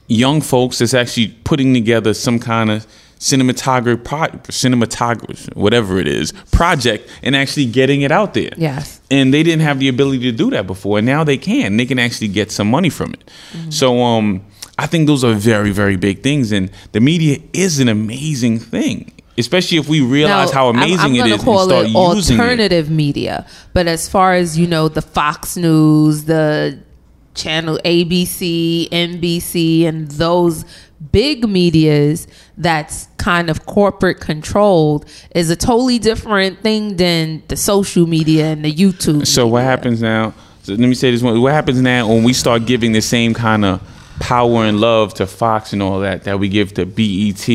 [0.07, 2.87] young folks that's actually putting together some kind of
[3.19, 9.01] cinematography, pro- cinematography, whatever it is, project, and actually getting it out there Yes.
[9.09, 11.85] and they didn't have the ability to do that before and now they can they
[11.85, 13.29] can actually get some money from it
[13.69, 14.41] so um
[14.77, 19.11] i think those are very very big things and the media is an amazing thing
[19.37, 21.89] Especially if we realize Now, how I'm- amazing I'm, it gonna call and start it
[21.89, 22.39] using it.
[22.39, 23.45] alternative media.
[23.73, 26.79] But as far as you know, the Fox News, the
[27.33, 30.63] channel ABC, NBC, and those
[31.11, 32.27] big medias
[32.57, 38.63] that's kind of corporate controlled is a totally different thing than the social media and
[38.63, 39.27] the YouTube.
[39.27, 40.33] So what happens now?
[40.63, 41.41] So let me say this one.
[41.41, 43.81] What happens now when we start giving the same kind of
[44.19, 47.47] power and love to Fox and all that that we give to BET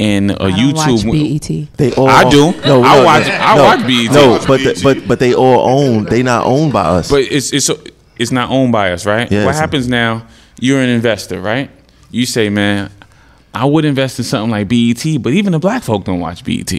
[0.00, 1.06] and uh, I don't YouTube?
[1.06, 1.76] watch E BET.
[1.76, 2.52] They all I do.
[2.52, 4.12] No, I no, watch- no, I no, watch BET.
[4.14, 4.80] No, watch but BET.
[4.82, 6.04] but but they all own.
[6.04, 7.10] They not owned by us.
[7.10, 7.70] But it's it's
[8.16, 9.30] it's not owned by us, right?
[9.30, 10.26] Yeah, what it's- happens now?
[10.60, 11.70] You're an investor, right?
[12.10, 12.90] You say, man,
[13.54, 16.72] I would invest in something like BET, but even the black folk don't watch BET.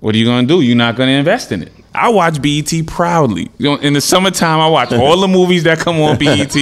[0.00, 0.60] What are you gonna do?
[0.62, 1.72] You're not gonna invest in it.
[1.94, 3.50] I watch BET proudly.
[3.58, 6.54] You know, in the summertime, I watch all the movies that come on BET.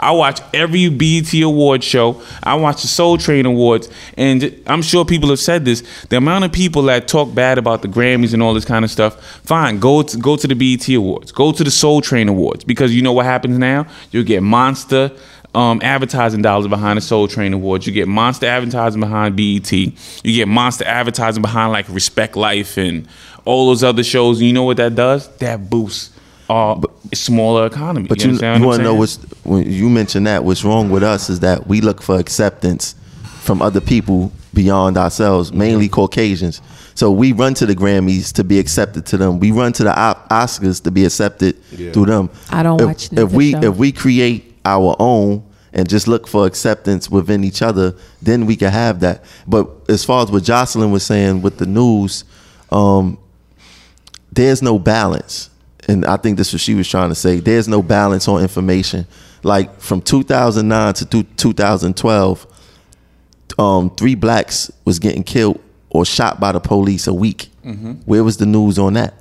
[0.00, 2.20] I watch every BET award show.
[2.42, 5.82] I watch the Soul Train Awards, and I'm sure people have said this.
[6.08, 8.90] The amount of people that talk bad about the Grammys and all this kind of
[8.90, 12.64] stuff, fine, go to go to the BET Awards, go to the Soul Train Awards,
[12.64, 13.86] because you know what happens now?
[14.10, 15.12] You'll get monster
[15.54, 17.86] um, advertising dollars behind the Soul Train Awards.
[17.86, 19.70] You get monster advertising behind BET.
[19.72, 19.92] You
[20.24, 23.06] get monster advertising behind like Respect Life and
[23.44, 24.40] all those other shows.
[24.40, 25.28] You know what that does?
[25.38, 26.10] That boosts
[26.48, 26.80] our
[27.14, 28.08] smaller economy.
[28.08, 31.02] But you, understand you want to know what's when you mentioned that what's wrong with
[31.02, 32.94] us is that we look for acceptance
[33.40, 36.60] from other people beyond ourselves, mainly Caucasians.
[36.94, 39.40] So we run to the Grammys to be accepted to them.
[39.40, 41.90] We run to the O- Oscars to be accepted Yeah.
[41.92, 42.30] through them.
[42.50, 43.62] I don't if, watch If we show.
[43.64, 45.42] if we create our own
[45.72, 49.24] and just look for acceptance within each other, then we can have that.
[49.48, 52.24] But as far as what Jocelyn was saying with the news,
[52.70, 53.16] um,
[54.32, 55.50] there's no balance.
[55.88, 57.38] And I think this is what she was trying to say.
[57.40, 59.06] There's no balance on information.
[59.42, 62.46] Like from 2009 to 2012,
[63.58, 65.60] um, three blacks was getting killed
[65.90, 67.50] or shot by the police a week.
[68.06, 69.14] Where was the news on that?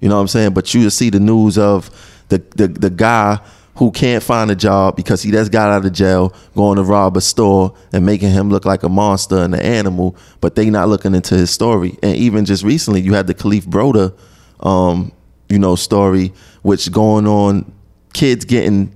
[0.00, 0.54] You know what I'm saying?
[0.54, 1.90] But you see the news of
[2.28, 3.38] the, the the guy
[3.76, 7.16] who can't find a job because he just got out of jail, going to rob
[7.16, 10.88] a store and making him look like a monster and an animal, but they not
[10.88, 11.98] looking into his story.
[12.02, 14.14] And even just recently, you had the Kalief Browder,
[14.60, 15.12] um,
[15.48, 17.72] you know, story, which going on,
[18.12, 18.92] kids getting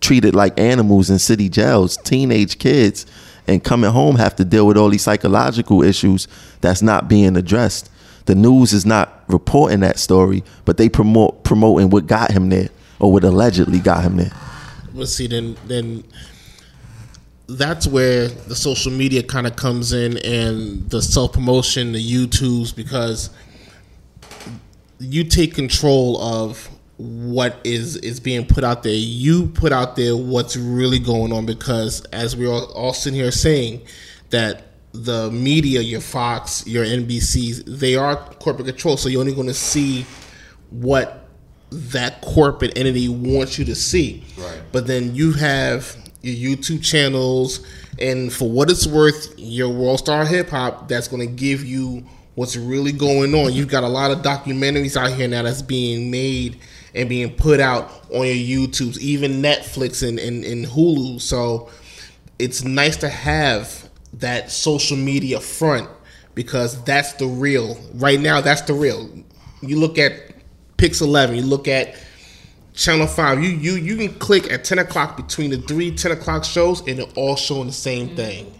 [0.00, 3.06] treated like animals in city jails, teenage kids,
[3.46, 6.28] and coming home have to deal with all these psychological issues
[6.60, 7.90] that's not being addressed.
[8.26, 12.68] The news is not reporting that story, but they promote promoting what got him there
[12.98, 14.32] or what allegedly got him there.
[14.94, 16.04] But see, then then
[17.48, 22.74] that's where the social media kind of comes in and the self promotion, the YouTubes,
[22.74, 23.30] because
[24.98, 26.68] you take control of
[26.98, 28.94] what is is being put out there.
[28.94, 33.30] You put out there what's really going on because as we're all, all sitting here
[33.30, 33.82] saying
[34.30, 38.96] that the media, your Fox, your NBCs, they are corporate control.
[38.96, 40.06] So you're only going to see
[40.70, 41.28] what
[41.70, 44.24] that corporate entity wants you to see.
[44.38, 44.60] Right.
[44.72, 47.64] But then you have your YouTube channels,
[48.00, 52.04] and for what it's worth, your World Star Hip Hop that's going to give you
[52.36, 53.52] what's really going on.
[53.52, 56.60] You've got a lot of documentaries out here now that's being made
[56.94, 61.20] and being put out on your YouTubes, even Netflix and, and, and Hulu.
[61.20, 61.70] So
[62.38, 65.88] it's nice to have that social media front
[66.34, 67.78] because that's the real.
[67.94, 69.10] Right now, that's the real.
[69.62, 70.12] You look at
[70.76, 71.96] Pix Eleven, you look at
[72.74, 73.42] Channel Five.
[73.42, 76.98] You you you can click at ten o'clock between the three 10 o'clock shows, and
[76.98, 78.55] they're all showing the same thing.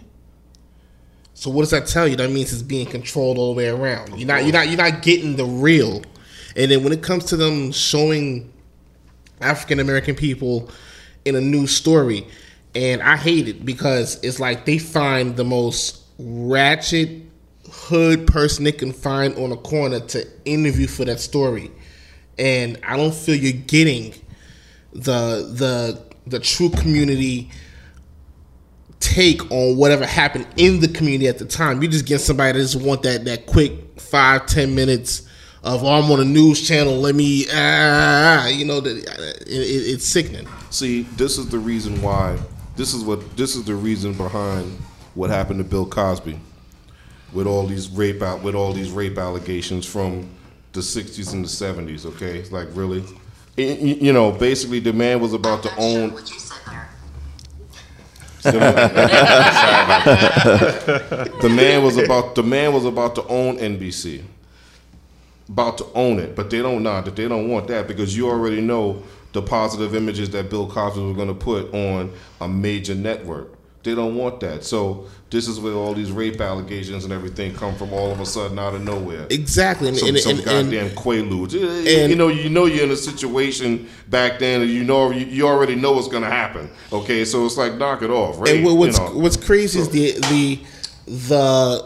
[1.37, 2.15] So what does that tell you?
[2.15, 4.17] That means it's being controlled all the way around.
[4.17, 6.01] You're not you're not you're not getting the real.
[6.55, 8.51] And then when it comes to them showing
[9.39, 10.71] African American people
[11.25, 12.25] in a new story,
[12.73, 17.21] and I hate it because it's like they find the most ratchet
[17.71, 21.69] hood person they can find on a corner to interview for that story,
[22.39, 24.15] and I don't feel you're getting
[24.91, 27.51] the the the true community
[28.99, 31.81] take on whatever happened in the community at the time.
[31.81, 35.27] You just get somebody that just want that that quick five ten minutes
[35.63, 36.95] of oh, I'm on a news channel.
[36.97, 39.53] Let me ah, you know that it, it,
[39.93, 40.47] it's sickening.
[40.69, 42.37] See, this is the reason why.
[42.75, 43.35] This is what.
[43.37, 44.71] This is the reason behind
[45.15, 46.39] what happened to Bill Cosby,
[47.33, 50.29] with all these rape out, with all these rape allegations from
[50.73, 52.05] the '60s and the '70s.
[52.05, 53.01] Okay, it's like really,
[53.57, 56.11] Y- y- you know, basically the man was about to own.
[61.41, 64.23] The man was about the man was about to own NBC,
[65.49, 68.29] about to own it, but they don't not that they don't want that because you
[68.29, 69.03] already know
[69.33, 72.11] the positive images that Bill Cosby was going to put on
[72.41, 73.56] a major network.
[73.87, 74.63] They don't want that.
[74.65, 78.25] So this is where all these rape allegations and everything come from all of a
[78.25, 79.25] sudden out of nowhere.
[79.29, 81.53] Exactly, and, Some, and, some and, goddamn quaaludes.
[81.53, 84.61] You- know, you know, you're in a situation back then.
[84.61, 86.69] and You know, you, already know what's going to happen.
[86.91, 88.39] Okay, so it's like knock it off.
[88.39, 89.11] Rape, And what's you know.
[89.19, 90.59] what's crazy is the the
[91.05, 91.85] the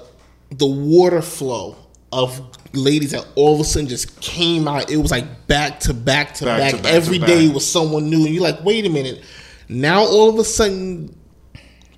[0.57, 1.75] the water flow
[2.11, 2.41] of
[2.73, 4.89] ladies that all of a sudden just came out.
[4.89, 6.71] It was like back to back to Back back.
[6.71, 7.53] to back to Every day back.
[7.55, 9.23] was someone new, and you're like, wait a minute.
[9.69, 11.15] Now all of a sudden,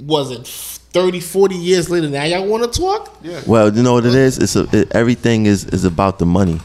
[0.01, 2.09] was it 30, 40 years later?
[2.09, 3.17] Now y'all want to talk?
[3.21, 3.41] yeah.
[3.47, 4.37] Well, you know what it is?
[4.37, 6.59] It's a, it, everything is is about the money.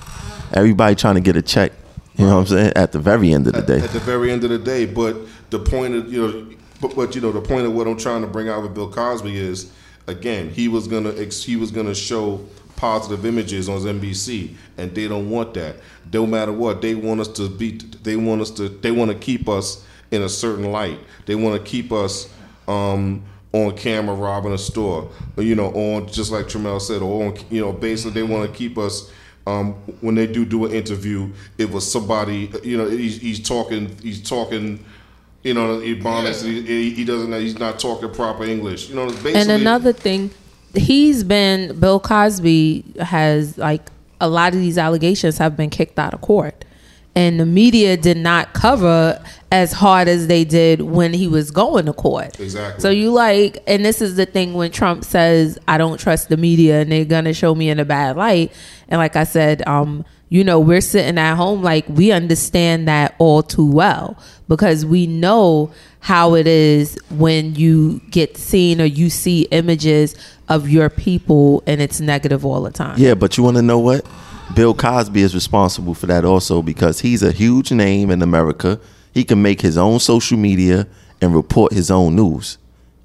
[0.53, 1.73] Everybody trying to get a check.
[2.17, 2.73] You know what I'm saying?
[2.75, 3.81] At the very end of the day.
[3.81, 4.87] at the very end of the day.
[4.87, 5.17] But
[5.51, 6.47] the point of you know,
[6.81, 8.91] but, but you know, the point of what I'm trying to bring out with Bill
[8.91, 9.73] Cosby is,
[10.07, 12.45] again, he was gonna ex- he was gonna show
[12.77, 15.77] positive images on NBC, and they don't want that.
[16.13, 17.73] No matter what, they want us to be.
[18.03, 18.69] They want us to.
[18.69, 20.99] They want to keep us in a certain light.
[21.27, 22.33] They want to keep us.
[22.69, 27.24] Um, on camera robbing a store, or, you know, on just like Tramel said, or
[27.24, 29.11] on, you know, basically they want to keep us
[29.49, 29.73] um,
[30.03, 34.23] when they do do an interview, it was somebody, you know, he's, he's talking, he's
[34.23, 34.85] talking,
[35.43, 39.09] you know, Ebonics, he, he doesn't, he's not talking proper English, you know.
[39.09, 40.31] And another thing,
[40.74, 43.90] he's been Bill Cosby has like
[44.20, 46.65] a lot of these allegations have been kicked out of court.
[47.19, 49.20] And the media did not cover
[49.51, 52.39] as hard as they did when he was going to court.
[52.39, 52.81] Exactly.
[52.81, 56.36] So you like, and this is the thing when Trump says, "I don't trust the
[56.36, 58.53] media," and they're gonna show me in a bad light.
[58.89, 63.16] And like I said, um, you know, we're sitting at home like we understand that
[63.19, 64.16] all too well
[64.47, 70.15] because we know how it is when you get seen or you see images
[70.49, 72.97] of your people and it's negative all the time.
[72.99, 74.07] Yeah, but you want to know what?
[74.55, 78.81] Bill Cosby is responsible for that also because he's a huge name in America.
[79.12, 80.87] He can make his own social media
[81.20, 82.59] and report his own news.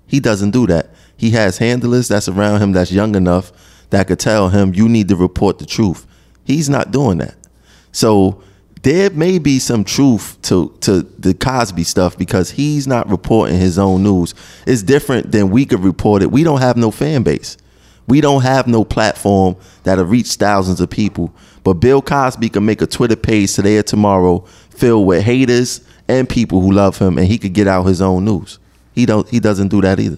[0.08, 0.90] He doesn't do that.
[1.18, 3.52] He has handlers that's around him that's young enough
[3.90, 6.06] that could tell him you need to report the truth.
[6.44, 7.36] He's not doing that.
[7.92, 8.42] So
[8.82, 13.80] there may be some truth to to the Cosby stuff because he's not reporting his
[13.80, 14.36] own news.
[14.68, 16.32] It's different than we could report it.
[16.32, 17.58] We don't have no fan base.
[18.08, 21.34] We don't have no platform that'll reach thousands of people.
[21.64, 24.40] But Bill Cosby can make a Twitter page today or tomorrow
[24.70, 28.26] filled with haters and people who love him, and he could get out his own
[28.26, 28.60] news.
[28.94, 29.28] He don't.
[29.30, 30.18] He doesn't do that either.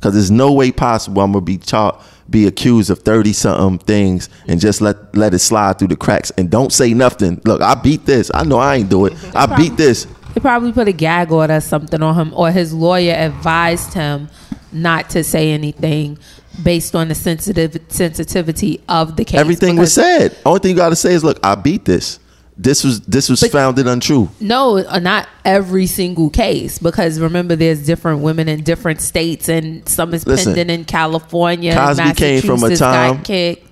[0.00, 1.96] Cause there's no way possible I'm gonna be char-
[2.28, 6.32] be accused of thirty something things and just let let it slide through the cracks
[6.32, 7.40] and don't say nothing.
[7.44, 8.28] Look, I beat this.
[8.34, 9.12] I know I ain't do it.
[9.32, 10.08] I beat this.
[10.34, 14.28] They probably put a gag order or something on him, or his lawyer advised him
[14.72, 16.18] not to say anything
[16.62, 19.40] based on the sensitive sensitivity of the case.
[19.40, 20.36] Everything was said.
[20.44, 22.18] Only thing you gotta say is, look, I beat this.
[22.56, 24.28] This was this was founded untrue.
[24.38, 29.88] No, uh, not every single case because remember, there's different women in different states, and
[29.88, 31.74] some is Listen, pending in California.
[31.74, 33.22] Cosby came from a time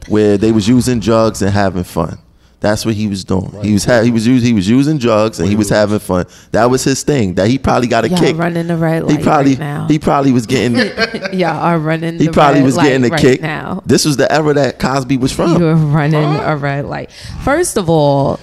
[0.09, 2.19] where they was using drugs and having fun.
[2.61, 3.51] That's what he was doing.
[3.62, 6.27] He was ha- he was using he was using drugs and he was having fun.
[6.53, 7.35] That was his thing.
[7.37, 8.37] That he probably got a Y'all kick.
[8.37, 9.87] running the red He probably right now.
[9.89, 10.77] he probably was getting
[11.39, 12.19] Y'all are running.
[12.19, 13.41] he the probably red was light getting a right kick.
[13.41, 13.82] now.
[13.87, 15.59] This was the era that Cosby was from.
[15.59, 17.11] You're running a red light.
[17.45, 18.39] First of all,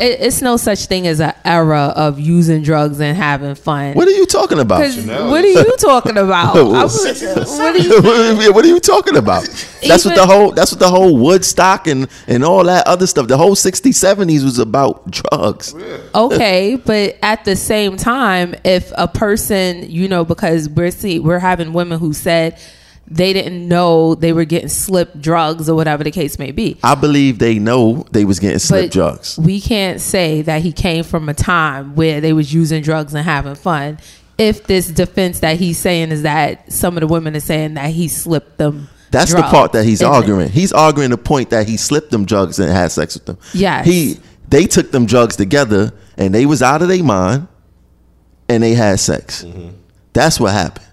[0.00, 3.94] it, it's no such thing as an era of using drugs and having fun.
[3.94, 4.80] What are you talking about?
[4.80, 6.54] What are you talking about?
[6.64, 8.02] Was- what are you,
[8.54, 9.42] what are you talking about?
[9.86, 13.28] That's what the whole that's what the whole Woodstock and and all that other stuff.
[13.28, 15.74] The whole 60s, 70s was about drugs.
[16.14, 21.38] okay, but at the same time, if a person, you know, because we're see we're
[21.38, 22.58] having women who said
[23.10, 26.78] they didn't know they were getting slipped drugs or whatever the case may be.
[26.82, 29.38] I believe they know they was getting slipped But drugs.
[29.38, 33.24] We can't say that he came from a time where they was using drugs and
[33.24, 33.98] having fun.
[34.38, 37.90] If this defense that he's saying is that some of the women are saying that
[37.90, 38.88] he slipped them.
[39.10, 40.48] That's the part that he's And- arguing.
[40.48, 43.38] He's arguing the point that he slipped them drugs and had sex with them.
[43.52, 43.84] Yes.
[43.86, 47.48] He they took them drugs together and they was out of their mind
[48.48, 49.42] and they had sex.
[49.44, 49.70] Mm-hmm.
[50.12, 50.86] That's what happened.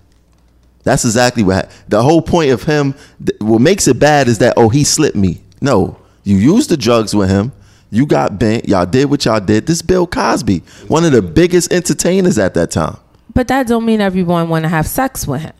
[0.88, 1.74] That's exactly what happened.
[1.90, 2.96] The whole point of him
[3.40, 5.42] what makes it bad is that oh he slipped me.
[5.60, 5.98] No.
[6.24, 7.52] You used the drugs with him.
[7.92, 8.70] You got bent.
[8.70, 9.68] Y'all did what y'all did.
[9.68, 12.96] This Bill Cosby, one of the biggest entertainers at that time.
[13.34, 15.54] But that don't mean everyone want to have sex with him.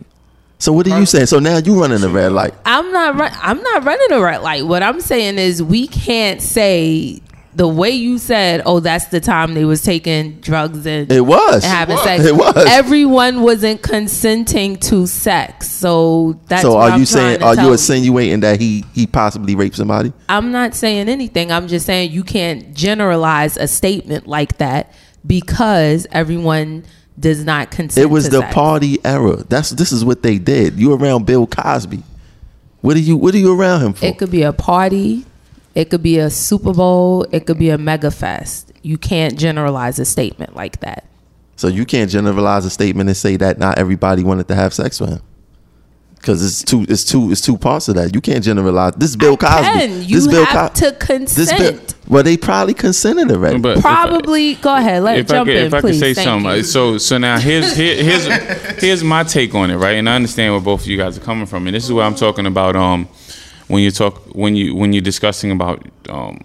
[0.60, 1.26] So what are you saying?
[1.26, 2.54] So now you running the red light.
[2.64, 3.16] I'm not.
[3.16, 4.66] Run, I'm not running a red light.
[4.66, 7.22] What I'm saying is we can't say
[7.58, 8.62] the way you said.
[8.68, 11.64] Oh, that's the time they was taking drugs and It was.
[11.64, 12.04] and having It was.
[12.06, 12.26] sex.
[12.26, 12.66] It was.
[12.68, 15.70] Everyone wasn't consenting to sex.
[15.72, 16.62] So that's.
[16.62, 20.14] so what are I'm you saying are you insinuating that he he possibly raped somebody?
[20.30, 21.52] I'm not saying anything.
[21.52, 24.94] I'm just saying you can't generalize a statement like that
[25.26, 26.84] because everyone
[27.20, 28.04] does not consent.
[28.06, 28.54] It was to the sex.
[28.54, 29.38] party era.
[29.50, 30.78] That's this is what they did.
[30.80, 32.04] You around Bill Cosby.
[32.82, 34.06] What are you what are you around him for?
[34.06, 35.26] It could be a party.
[35.76, 37.26] It could be a Super Bowl.
[37.32, 38.72] It could be a mega fest.
[38.82, 41.06] You can't generalize a statement like that.
[41.56, 45.00] so you can't generalize a statement and say that not everybody wanted to have sex
[45.00, 45.22] with him.
[46.24, 48.14] Cause it's two, it's two, it's two parts of that.
[48.16, 48.94] You can't generalize.
[48.96, 49.64] This is Bill Cosby.
[49.64, 51.96] Can you this Bill have Co- to This Bill, consent?
[52.08, 53.60] well, they probably consented already.
[53.60, 54.56] But if I- Probably.
[54.56, 55.04] go ahead.
[55.04, 55.92] Let if I jump could, in, if I please.
[55.92, 56.64] could say Thank something, you.
[56.64, 58.26] so so now here's here, here's
[58.82, 59.92] here's my take on it, right?
[59.96, 62.04] And I understand where both of you guys are coming from, and this is what
[62.04, 62.76] I'm talking about.
[62.76, 63.08] Um,
[63.68, 66.40] when you talk when you when you're discussing about um,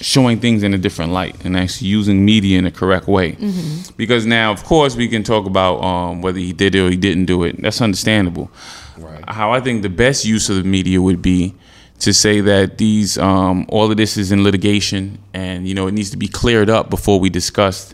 [0.00, 3.94] showing things in a different light and actually using media in a correct way, Mm-hmm.
[3.96, 6.96] because now of course we can talk about um, whether he did it or he
[6.96, 7.60] didn't do it.
[7.60, 8.50] That's understandable.
[9.26, 11.54] How I think the best use of the media would be
[12.00, 15.92] to say that these um, all of this is in litigation and you know it
[15.92, 17.92] needs to be cleared up before we discuss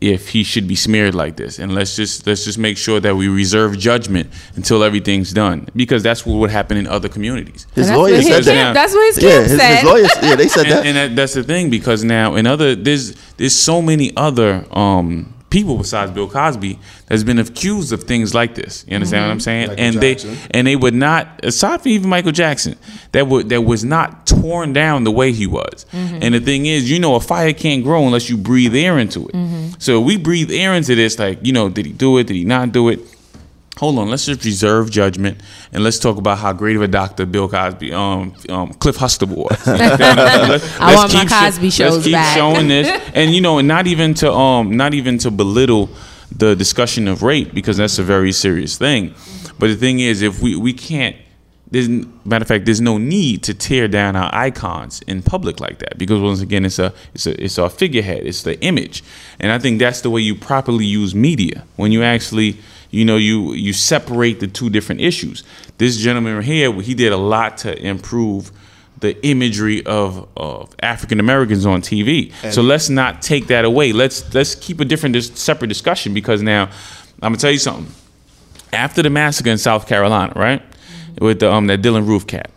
[0.00, 3.16] if he should be smeared like this and let's just let's just make sure that
[3.16, 7.86] we reserve judgment until everything's done because that's what would happen in other communities his
[7.88, 9.74] that's, lawyer what said Because camp, now- that's what his yeah, his, said.
[9.76, 10.78] his lawyers, yeah, they said that.
[10.84, 14.66] and, and that, that's the thing because now in other there's there's so many other
[14.70, 18.84] um, people besides Bill Cosby that's been accused of things like this.
[18.86, 19.40] You understand what I'm mm-hmm.
[19.40, 19.68] saying?
[19.68, 20.34] Michael and Jackson.
[20.34, 22.76] they and they would not aside from even Michael Jackson
[23.12, 25.86] that would that was not torn down the way he was.
[25.92, 26.18] Mm-hmm.
[26.20, 29.28] And the thing is, you know, a fire can't grow unless you breathe air into
[29.28, 29.34] it.
[29.34, 29.68] Mm-hmm.
[29.78, 32.26] So we breathe air into this, like you know, did he do it?
[32.26, 33.00] Did he not do it?
[33.78, 35.40] Hold on, let's just reserve judgment
[35.72, 39.44] and let's talk about how great of a doctor Bill Cosby, um, um Cliff Huxtable
[39.44, 39.66] was.
[39.66, 42.36] Let's- I let's want my Cosby shows Let's keep back.
[42.36, 45.88] showing this, and you know, and not even to um, not even to belittle
[46.32, 49.14] the discussion of rape because that's a very serious thing.
[49.58, 51.16] But the thing is, if we we can't.
[51.68, 51.88] There's,
[52.24, 55.98] matter of fact, there's no need to tear down our icons in public like that
[55.98, 59.02] because once again, it's a it's a it's a figurehead, it's the image,
[59.40, 62.58] and I think that's the way you properly use media when you actually
[62.96, 65.44] you know you you separate the two different issues.
[65.78, 68.50] This gentleman here, he did a lot to improve
[68.98, 72.32] the imagery of, of African Americans on TV.
[72.50, 73.92] so let's not take that away.
[73.92, 76.70] Let's let's keep a different dis- separate discussion because now
[77.22, 77.92] I'm gonna tell you something.
[78.72, 80.62] After the massacre in South Carolina, right,
[81.20, 82.50] with the, um that Dylann Roof cat.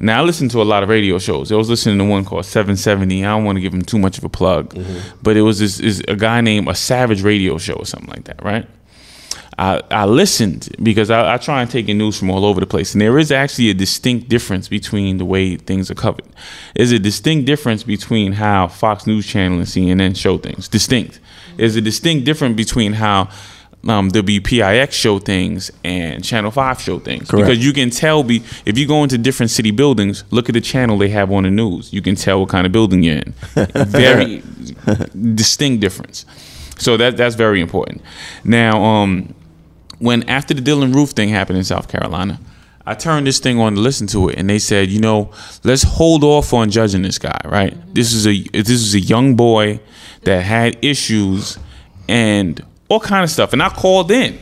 [0.00, 1.50] Now I listen to a lot of radio shows.
[1.50, 3.24] I was listening to one called 770.
[3.24, 4.78] I don't want to give him too much of a plug,
[5.22, 8.24] but it was this is a guy named a Savage Radio Show or something like
[8.24, 8.68] that, right?
[9.58, 12.66] I, I listened because I, I try and take in news from all over the
[12.66, 16.24] place, and there is actually a distinct difference between the way things are covered.
[16.76, 20.68] There's a distinct difference between how Fox News Channel and CNN show things.
[20.68, 21.18] Distinct.
[21.56, 23.30] There's a distinct difference between how
[23.88, 27.48] um, WPIX show things and Channel Five show things Correct.
[27.48, 28.22] because you can tell.
[28.22, 31.42] Be if you go into different city buildings, look at the channel they have on
[31.42, 31.92] the news.
[31.92, 33.32] You can tell what kind of building you're in.
[33.54, 34.42] Very
[35.34, 36.26] distinct difference.
[36.78, 38.02] So that that's very important.
[38.44, 39.34] Now, um,
[39.98, 42.40] when after the Dylann Roof thing happened in South Carolina,
[42.86, 45.30] I turned this thing on to listen to it, and they said, you know,
[45.64, 47.38] let's hold off on judging this guy.
[47.44, 47.76] Right?
[47.94, 49.80] This is a this is a young boy
[50.24, 51.58] that had issues
[52.08, 54.38] and all kind of stuff, and I called in.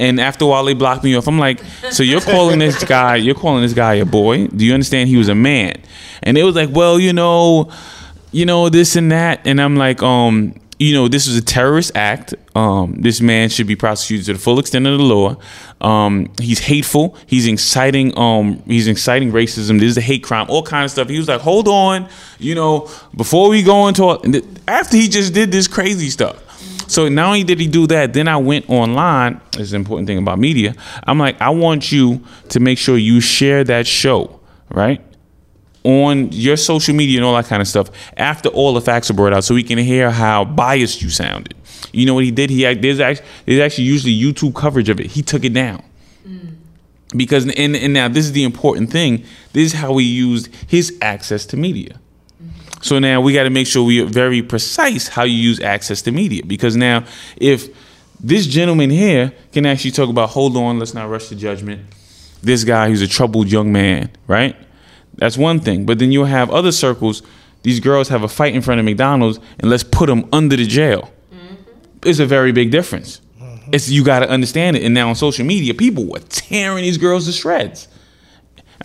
[0.00, 1.26] And after a while, they blocked me off.
[1.26, 1.60] I'm like,
[1.90, 4.46] so you're calling this guy, you're calling this guy a boy?
[4.46, 5.82] Do you understand he was a man?
[6.22, 7.72] And it was like, well, you know,
[8.32, 11.92] you know this and that and i'm like um you know this is a terrorist
[11.96, 15.36] act um this man should be prosecuted to the full extent of the law
[15.80, 20.62] um he's hateful he's inciting um he's inciting racism this is a hate crime all
[20.62, 24.96] kind of stuff he was like hold on you know before we go into after
[24.96, 26.44] he just did this crazy stuff
[26.88, 29.42] so not only did he do that, then I went online.
[29.58, 30.74] Is an important thing about media.
[31.06, 34.40] I'm like, I want you to make sure you share that show,
[34.70, 35.02] right?
[35.88, 39.14] On your social media and all that kind of stuff after all the facts are
[39.14, 41.54] brought out so we can hear how biased you sounded.
[41.92, 42.50] You know what he did?
[42.50, 45.06] He there's actually, there's actually usually YouTube coverage of it.
[45.06, 45.82] He took it down.
[47.16, 49.24] Because and, and now this is the important thing.
[49.54, 51.98] This is how he used his access to media.
[52.82, 56.02] So now we got to make sure we are very precise how you use access
[56.02, 56.42] to media.
[56.44, 57.06] Because now,
[57.38, 57.74] if
[58.20, 61.80] this gentleman here can actually talk about, hold on, let's not rush to judgment.
[62.42, 64.54] This guy who's a troubled young man, right?
[65.18, 65.84] That's one thing.
[65.84, 67.22] But then you'll have other circles.
[67.62, 70.66] These girls have a fight in front of McDonald's, and let's put them under the
[70.66, 71.12] jail.
[71.32, 71.54] Mm-hmm.
[72.04, 73.20] It's a very big difference.
[73.40, 73.74] Mm-hmm.
[73.74, 74.84] It's you got to understand it.
[74.84, 77.88] And now on social media, people were tearing these girls to shreds.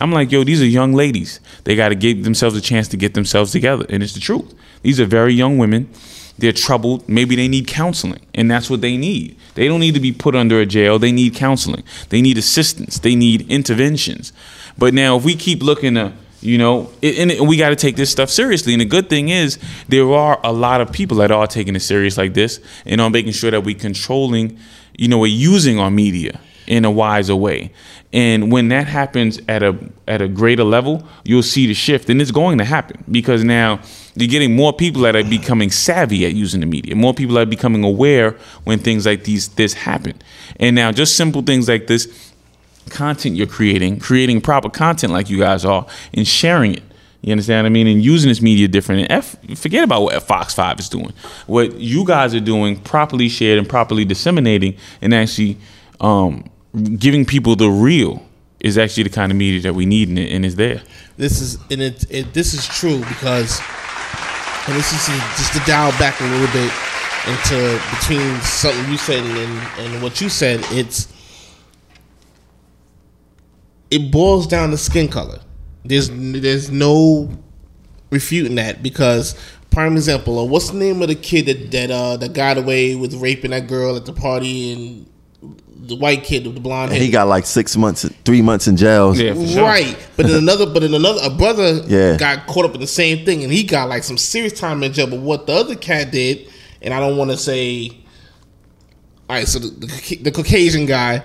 [0.00, 1.38] I'm like, yo, these are young ladies.
[1.62, 3.86] They got to give themselves a chance to get themselves together.
[3.88, 4.52] And it's the truth.
[4.82, 5.88] These are very young women.
[6.36, 7.08] They're troubled.
[7.08, 8.26] Maybe they need counseling.
[8.34, 9.38] And that's what they need.
[9.54, 10.98] They don't need to be put under a jail.
[10.98, 11.84] They need counseling.
[12.08, 12.98] They need assistance.
[12.98, 14.32] They need interventions.
[14.76, 16.12] But now, if we keep looking to,
[16.44, 18.74] You know, and, it, we got to take this stuff seriously.
[18.74, 19.58] And the good thing is,
[19.88, 23.08] there are a lot of people that are taking it serious like this, and are
[23.08, 24.58] making sure that we controlling,
[24.96, 27.72] you know, we're using our media in a wiser way.
[28.12, 29.76] And when that happens at a
[30.06, 33.80] at a greater level, you'll see the shift, and it's going to happen because now
[34.14, 36.94] you're getting more people that are becoming savvy at using the media.
[36.94, 40.14] More people are becoming aware when things like these this happen.
[40.60, 42.33] And now, just simple things like this
[42.90, 46.82] content you're creating, creating proper content like you guys are, and sharing it.
[47.22, 47.86] You understand what I mean?
[47.86, 49.02] And using this media different.
[49.02, 51.12] And F, forget about what Fox 5 is doing.
[51.46, 55.56] What you guys are doing, properly shared and properly disseminating, and actually
[56.00, 56.50] um,
[56.98, 58.22] giving people the real
[58.60, 60.82] is actually the kind of media that we need and, and is there.
[61.16, 63.60] This is and it, it this is true because
[64.66, 65.06] and this is
[65.36, 66.72] just to dial back a little bit
[67.26, 70.60] into between something you said and, and what you said.
[70.70, 71.13] It's
[73.94, 75.38] it boils down to skin color.
[75.84, 77.30] There's there's no
[78.10, 79.34] refuting that because
[79.70, 82.94] prime example of what's the name of the kid that that uh that got away
[82.94, 85.06] with raping that girl at the party and
[85.86, 87.00] the white kid with the blonde hair.
[87.00, 89.14] He got like six months, three months in jail.
[89.14, 89.62] Yeah, for sure.
[89.64, 92.16] Right, but then another, but then another, a brother Yeah.
[92.16, 94.94] got caught up in the same thing, and he got like some serious time in
[94.94, 95.06] jail.
[95.08, 96.50] But what the other cat did,
[96.80, 97.90] and I don't want to say,
[99.28, 101.22] all right, so the, the, the Caucasian guy,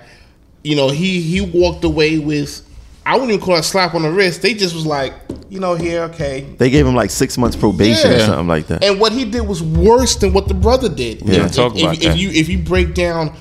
[0.64, 2.61] you know, he he walked away with,
[3.06, 4.41] I wouldn't even call it a slap on the wrist.
[4.41, 5.14] They just was like,
[5.49, 6.41] you know, here, okay.
[6.57, 8.84] They gave him like six months probation or something like that.
[8.84, 11.22] And what he did was worse than what the brother did.
[11.22, 12.18] Yeah, if, talk if- about if that.
[12.18, 13.36] you if you break down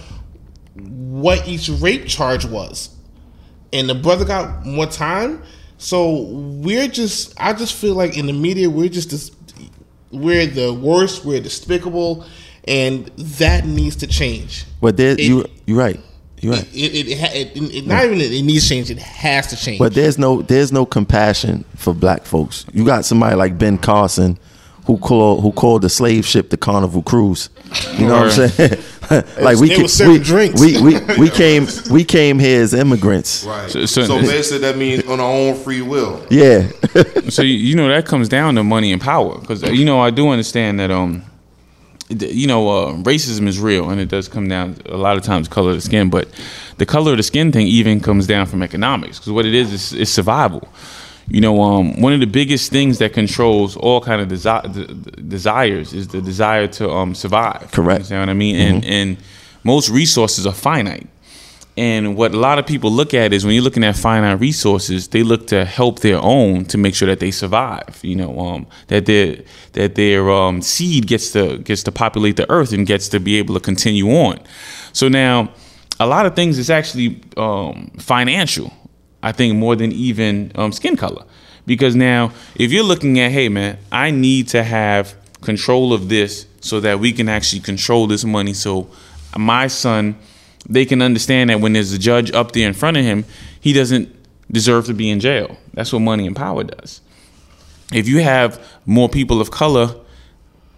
[0.76, 2.90] what each rape charge was,
[3.72, 5.42] and the brother got more time,
[5.76, 9.30] so we're just I just feel like in the media we're just this,
[10.12, 12.24] we're the worst, we're despicable,
[12.66, 14.64] and that needs to change.
[14.80, 16.00] But there, It- you you're right.
[16.40, 16.68] You're right.
[16.74, 18.90] It, it, it, it, it not even it needs change.
[18.90, 19.78] It has to change.
[19.78, 22.64] But there's no there's no compassion for black folks.
[22.72, 24.38] You got somebody like Ben Carson
[24.86, 27.50] who called who called the slave ship the Carnival Cruise.
[27.98, 28.82] You know what I'm saying?
[29.40, 30.60] like we, they ca- we, drinks.
[30.60, 33.44] we we we came we came here as immigrants.
[33.44, 33.70] Right.
[33.70, 36.24] So- So, so- basically, that means on our own free will.
[36.30, 36.68] Yeah.
[37.28, 40.10] so you, you know that comes down to money and power because you know I
[40.10, 41.27] do understand that um th-
[42.10, 45.46] you know uh, racism is real and it does come down a lot of times
[45.48, 46.28] color of the skin but
[46.78, 49.72] the color of the skin thing even comes down from economics because what it is
[49.72, 50.66] is, is survival.
[51.30, 54.86] You know um, one of the biggest things that controls all kind of desi- d-
[54.86, 57.70] d- desires is the desire to um, survive.
[57.70, 58.10] Correct.
[58.10, 58.56] you understand what I mean?
[58.56, 59.16] And and
[59.62, 61.06] most resources are finite
[61.78, 65.06] and what a lot of people look at is when you're looking at finite resources,
[65.08, 68.00] they look to help their own to make sure that they survive.
[68.02, 69.44] You know, um, that their
[69.74, 73.36] that their um, seed gets to gets to populate the earth and gets to be
[73.36, 74.40] able to continue on.
[74.92, 75.52] So now,
[76.00, 78.72] a lot of things is actually um, financial.
[79.22, 81.24] I think more than even um, skin color,
[81.64, 86.46] because now if you're looking at, hey man, I need to have control of this
[86.60, 88.52] so that we can actually control this money.
[88.52, 88.90] So
[89.36, 90.16] my son
[90.68, 93.24] they can understand that when there's a judge up there in front of him,
[93.60, 94.14] he doesn't
[94.50, 95.56] deserve to be in jail.
[95.74, 97.00] That's what money and power does.
[97.92, 99.94] If you have more people of color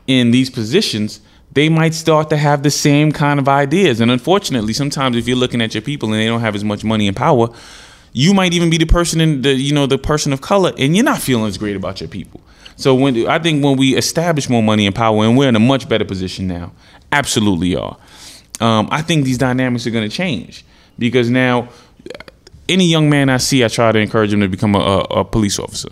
[0.06, 1.20] in these positions,
[1.52, 4.00] they might start to have the same kind of ideas.
[4.00, 6.84] And unfortunately, sometimes if you're looking at your people and they don't have as much
[6.84, 7.48] money and power,
[8.12, 10.96] you might even be the person in the you know the person of color, and
[10.96, 12.40] you're not feeling as great about your people.
[12.76, 15.60] So when I think when we establish more money and power, and we're in a
[15.60, 16.72] much better position now,
[17.12, 17.96] absolutely are.
[18.60, 20.64] Um, I think these dynamics are going to change
[20.98, 21.70] because now
[22.68, 25.24] any young man I see, I try to encourage him to become a, a, a
[25.24, 25.88] police officer.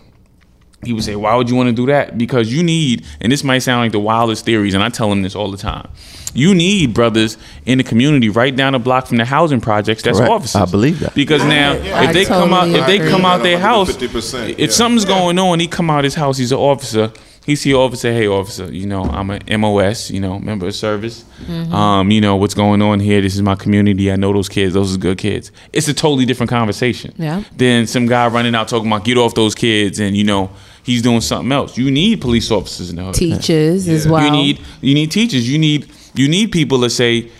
[0.84, 3.42] He would say, "Why would you want to do that?" Because you need, and this
[3.42, 5.88] might sound like the wildest theories, and I tell him this all the time.
[6.34, 7.36] You need brothers
[7.66, 10.04] in the community right down the block from the housing projects.
[10.04, 10.30] That's Correct.
[10.32, 10.60] officers.
[10.60, 11.14] I believe that.
[11.16, 14.58] Because now, I if they come out, if they come out their house, 150%, if
[14.58, 14.66] yeah.
[14.68, 16.38] something's going on, he come out his house.
[16.38, 17.12] He's an officer.
[17.48, 18.12] He see officer.
[18.12, 20.10] Hey, officer, you know I'm a MOS.
[20.10, 21.24] You know, member of service.
[21.72, 23.22] Um, you know what's going on here.
[23.22, 24.12] This is my community.
[24.12, 24.74] I know those kids.
[24.74, 25.50] Those are good kids.
[25.72, 27.14] It's a totally different conversation.
[27.16, 27.42] Yeah.
[27.56, 30.50] Than some guy running out talking about get off those kids and you know
[30.82, 31.78] he's doing something else.
[31.78, 33.14] You need police officers in the hood.
[33.14, 34.22] Teachers as well.
[34.22, 35.50] You need you need teachers.
[35.50, 37.30] You need you need people to say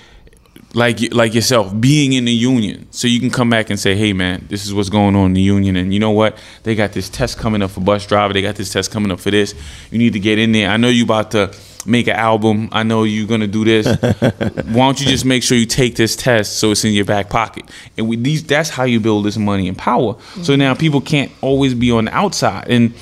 [0.79, 2.87] like like yourself being in the union.
[2.91, 5.33] So you can come back and say hey man this is what's going on in
[5.35, 5.77] the union.
[5.77, 6.39] And you know what?
[6.63, 8.33] They got this test coming up for bus driver.
[8.33, 9.55] They got this test coming up for this.
[9.91, 10.71] You need to get in there.
[10.71, 11.53] I know you about to
[11.85, 12.69] make an album.
[12.71, 13.87] I know you're gonna do this.
[14.03, 17.29] Why don't you just make sure you take this test so it's in your back
[17.29, 17.65] pocket?
[17.97, 20.17] And with these that's how you build this money and power.
[20.43, 22.69] So now people can't always be on the outside.
[22.71, 22.95] And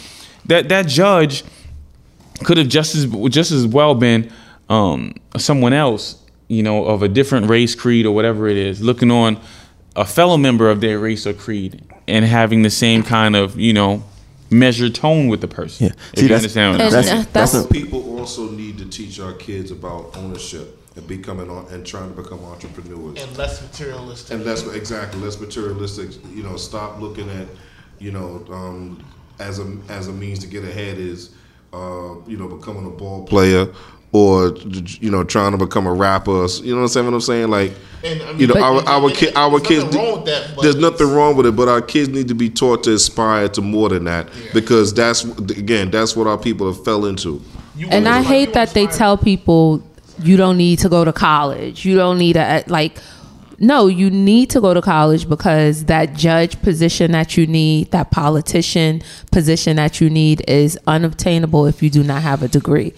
[0.46, 1.44] that that judge
[2.44, 4.30] could have just as just as well been
[4.68, 9.10] um, someone else, you know, of a different race, creed, or whatever it is, looking
[9.10, 9.38] on
[9.94, 13.72] a fellow member of their race or creed and having the same kind of, you
[13.72, 14.02] know,
[14.50, 15.86] measured tone with the person.
[15.86, 15.92] Yeah.
[16.12, 17.04] If See, you that's- understand what I'm And saying.
[17.06, 21.50] That's- uh, that's, that's People also need to teach our kids about ownership and becoming
[21.50, 23.20] on and trying to become entrepreneurs.
[23.22, 24.34] and less materialistic.
[24.36, 26.10] And less exactly less materialistic.
[26.34, 27.48] You know, stop looking at
[27.98, 29.02] you know um,
[29.40, 31.30] as a as a means to get ahead is
[31.72, 33.66] uh, you know becoming a ball player
[34.12, 34.56] or
[35.00, 36.46] you know trying to become a rapper.
[36.62, 37.06] You know what I'm saying?
[37.06, 37.72] What I'm saying like.
[38.04, 39.84] And, I mean, you know, but- our our, and ki- our kids.
[39.84, 42.34] nothing wrong with that, but there's nothing wrong with it, but our kids need to
[42.34, 46.72] be taught to aspire to more than that because that's again that's what our people
[46.72, 47.42] have fell into.
[47.76, 49.82] You and I hate wanna that they tell people
[50.22, 51.84] you don't need to go to college.
[51.84, 52.98] You don't need to like.
[53.58, 58.10] No, you need to go to college because that judge position that you need, that
[58.10, 59.02] politician
[59.32, 62.92] position that you need, is unobtainable if you do not have a degree.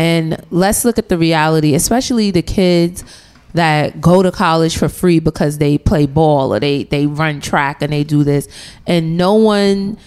[0.00, 3.04] And let's look at the reality, especially the kids
[3.52, 7.82] that go to college for free because they play ball or they they run track
[7.82, 8.48] and they do this,
[8.86, 9.98] and no one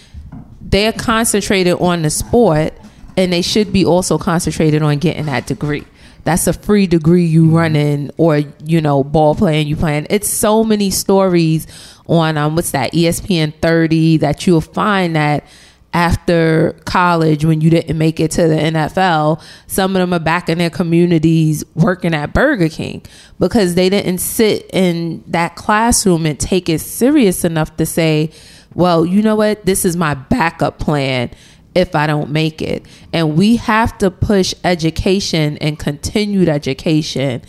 [0.60, 2.74] they're concentrated on the sport
[3.16, 5.84] and they should be also concentrated on getting that degree.
[6.24, 10.08] That's a free degree you running or you know ball playing you playing.
[10.10, 11.68] It's so many stories
[12.08, 15.46] on um what's that ESPN 30 that you'll find that
[15.94, 20.48] after college when you didn't make it to the NFL, some of them are back
[20.48, 23.02] in their communities working at Burger King
[23.38, 28.32] because they didn't sit in that classroom and take it serious enough to say,
[28.74, 29.64] well, you know what?
[29.64, 31.30] This is my backup plan
[31.76, 32.84] if I don't make it.
[33.12, 37.42] And we have to push education and continued education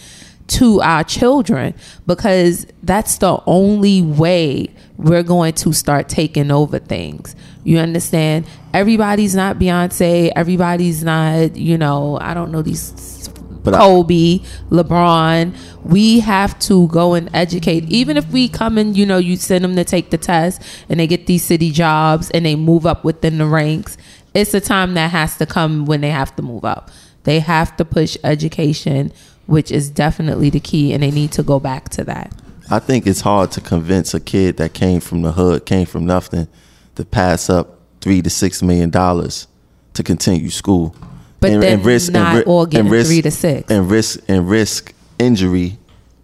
[0.47, 1.73] to our children
[2.05, 4.67] because that's the only way
[4.97, 7.35] we're going to start taking over things.
[7.63, 8.45] You understand?
[8.73, 10.31] Everybody's not Beyonce.
[10.35, 13.29] Everybody's not, you know, I don't know these
[13.63, 14.39] But I- Kobe,
[14.69, 15.55] LeBron.
[15.83, 17.83] We have to go and educate.
[17.85, 20.99] Even if we come and, you know, you send them to take the test and
[20.99, 23.97] they get these city jobs and they move up within the ranks,
[24.33, 26.91] it's a time that has to come when they have to move up.
[27.23, 29.11] They have to push education,
[29.47, 32.31] which is definitely the key, and they need to go back to that.
[32.69, 36.05] I think it's hard to convince a kid that came from the hood, came from
[36.05, 36.47] nothing,
[36.95, 39.47] to pass up three to six million dollars
[39.93, 40.95] to continue school.
[41.39, 43.69] But then not all getting three to six.
[43.69, 45.77] and risk and risk injury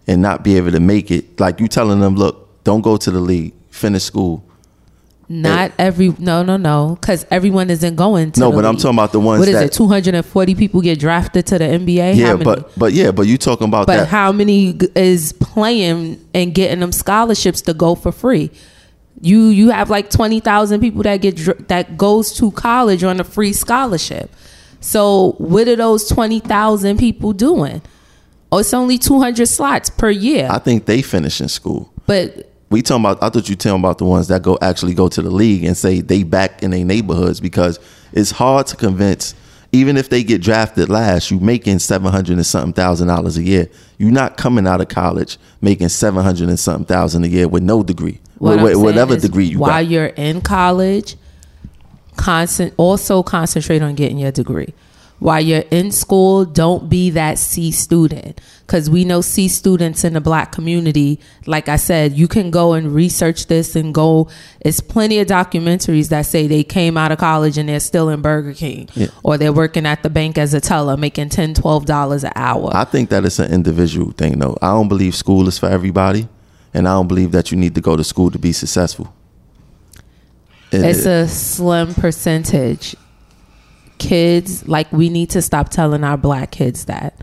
[0.06, 1.38] and not be able to make it.
[1.38, 4.44] Like you telling them, look, don't go to the league, finish school.
[5.32, 8.40] Not every no no no because everyone isn't going to.
[8.40, 8.82] No, but I'm league.
[8.82, 9.72] talking about the ones What is that- it?
[9.72, 12.16] 240 people get drafted to the NBA.
[12.16, 14.08] Yeah, but but yeah, but you talking about but that?
[14.08, 18.50] how many is playing and getting them scholarships to go for free?
[19.22, 23.52] You you have like 20,000 people that get that goes to college on a free
[23.54, 24.30] scholarship.
[24.80, 27.80] So what are those 20,000 people doing?
[28.50, 30.46] Oh, it's only 200 slots per year.
[30.50, 31.90] I think they finish in school.
[32.06, 33.22] but We talking about.
[33.22, 35.76] I thought you talking about the ones that go actually go to the league and
[35.76, 37.78] say they back in their neighborhoods because
[38.12, 39.34] it's hard to convince.
[39.74, 43.42] Even if they get drafted last, you making seven hundred and something thousand dollars a
[43.42, 43.68] year.
[43.96, 47.62] You're not coming out of college making seven hundred and something thousand a year with
[47.62, 49.86] no degree, What Wh- I'm whatever degree you while got.
[49.86, 51.16] you're in college,
[52.16, 54.74] constant also concentrate on getting your degree.
[55.22, 60.14] While you're in school, don't be that C student because we know C students in
[60.14, 61.20] the black community.
[61.46, 64.26] Like I said, you can go and research this and go.
[64.60, 68.20] It's plenty of documentaries that say they came out of college and they're still in
[68.20, 69.06] Burger King Yeah.
[69.22, 72.70] or they're working at the bank as a teller making $10, $12 an hour.
[72.74, 74.58] I think that it's an individual thing, though.
[74.60, 76.26] I don't believe school is for everybody,
[76.74, 79.14] and I don't believe that you need to go to school to be successful.
[80.72, 82.96] It- It's a slim percentage.
[83.98, 87.14] Kids, like, we need to stop telling our black kids that.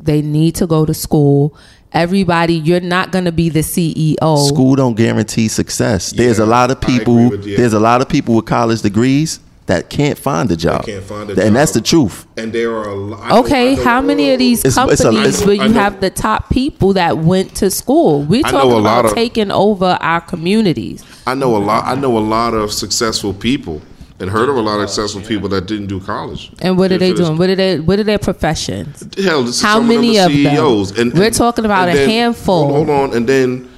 [0.00, 1.54] They need to go to school.
[1.92, 4.46] Everybody, you're not going to be the CEO.
[4.46, 6.12] school don't guarantee success.
[6.12, 7.30] There's a lot of people.
[7.30, 7.56] with you.
[7.56, 10.84] There's a lot of people with college degrees that can't find a job.
[10.84, 12.26] can't find a and that's the truth.
[12.36, 13.30] And there are a lot.
[13.44, 16.00] Okay, know- how many of these It's- it's a- companies it's- where you know- have
[16.00, 18.22] the top people that went to school?
[18.22, 21.02] We're talking about of- taking over our communities.
[21.26, 21.84] I know a lot.
[21.86, 23.80] I know a lot of successful people,
[24.20, 26.52] and heard of a lot of successful people that didn't do college.
[26.60, 27.38] And what are they doing?
[27.38, 27.80] What are they?
[27.80, 29.00] What are their professions?
[29.16, 30.52] Hell, this is How many of, of them them?
[30.52, 30.98] are CEOs.
[30.98, 32.66] And, We're talking about and a handful.
[32.70, 33.70] Hold, hold on, and then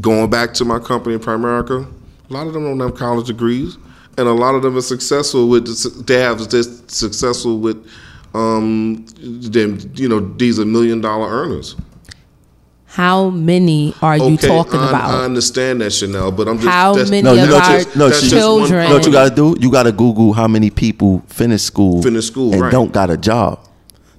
[0.00, 1.90] going back to my company, Primerica,
[2.28, 3.78] a lot of them don't have college degrees,
[4.18, 6.06] and a lot of them are successful with.
[6.06, 7.90] They have this successful with,
[8.34, 9.78] um, them.
[9.94, 11.74] You know, these are million dollar earners.
[12.92, 15.10] How many are you talking I, about?
[15.10, 17.78] I understand that, Chanel, but I'm just How that's- many No, you of know, our
[17.78, 18.82] just- no, that's just- just one children?
[18.82, 19.56] You know what you got to do?
[19.60, 22.72] You got to Google how many people finish school, Finish school, and right.
[22.72, 23.60] don't got a job.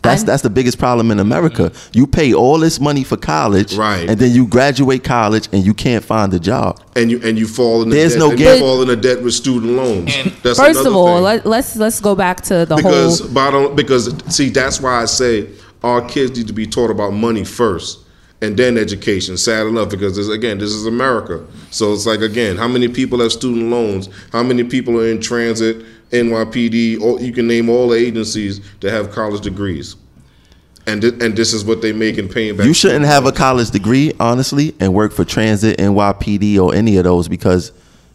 [0.03, 1.71] That's I- that's the biggest problem in America.
[1.93, 4.09] You pay all this money for college, Right.
[4.09, 6.79] And then you graduate college and you can't find a job.
[6.95, 8.87] and you and you fall in the There's debt, no and guar- you fall in
[8.87, 10.11] the debt with student loans.
[10.43, 11.23] That's First of all, thing.
[11.25, 13.29] let, let's let's go back to the because whole.
[13.29, 15.47] bottom because see that's why I say
[15.83, 17.99] our kids need to be taught about money first
[18.41, 19.37] and then education.
[19.37, 23.19] Sad enough because this, again this is America, so it's like again how many people
[23.19, 24.09] have student loans?
[24.31, 27.01] How many people are in transit, NYPD?
[27.01, 29.95] Or you can name all the agencies that have college degrees,
[30.87, 32.65] and thi- and this is what they make in paying back.
[32.65, 37.03] You shouldn't have a college degree, honestly, and work for transit, NYPD, or any of
[37.03, 37.71] those because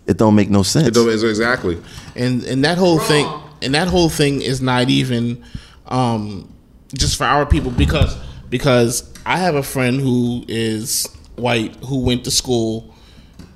[0.06, 0.88] it don't make no sense.
[0.88, 1.78] It don't- exactly.
[2.14, 3.26] and and that whole thing
[3.62, 5.42] and that whole thing is not even
[5.86, 6.52] um,
[6.94, 8.16] just for our people because
[8.50, 12.94] because I have a friend who is white who went to school.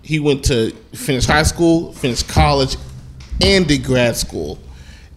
[0.03, 2.77] He went to finish high school, finish college,
[3.41, 4.59] and did grad school,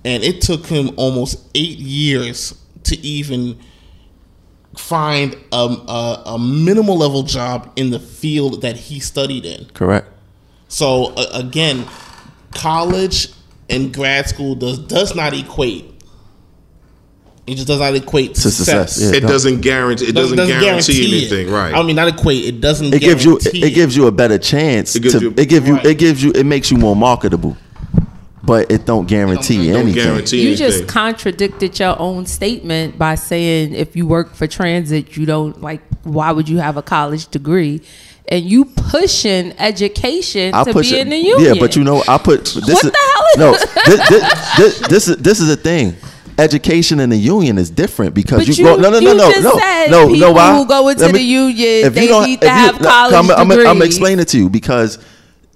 [0.06, 2.54] and it took him almost eight years
[2.84, 3.60] to even
[4.78, 9.66] find a, a, a minimal level job in the field that he studied in.
[9.74, 10.08] Correct.
[10.68, 11.88] So uh, again,
[12.54, 13.30] college
[13.72, 15.93] and grad school does does not equate.
[17.46, 19.12] It just does not equate to, To success, success.
[19.12, 19.18] yeah.
[19.18, 20.06] It doesn't guarantee.
[20.08, 21.52] It doesn't, guarantee, anything, it.
[21.52, 21.74] right?
[21.74, 22.46] I mean, not equate.
[22.46, 22.94] It doesn't.
[22.94, 25.50] It gives you guarantee it gives you a better chance It gives to you- it
[25.50, 27.58] give you it gives you it makes you more marketable,
[28.44, 30.04] but it don't guarantee It don't anything.
[30.04, 30.70] guarantee You anything.
[30.70, 35.82] just contradicted your own statement by saying if you work for transit, you don't like.
[36.04, 37.82] Why would you have a college degree?
[38.30, 41.02] And you pushing education I to push be it.
[41.02, 41.56] in the union.
[41.56, 43.52] Yeah, but you know, I put this What is, the hell is- no.
[43.86, 45.96] This, this, this, this is this is the thing.
[46.38, 49.58] Education in the union is different because you, you- go no no no no no
[49.90, 52.48] no no why who go into Let the union, if you they don't- need to
[52.48, 53.66] you- have no, college I'm, I'm, I'm degrees.
[53.68, 54.98] gonna explain it to you because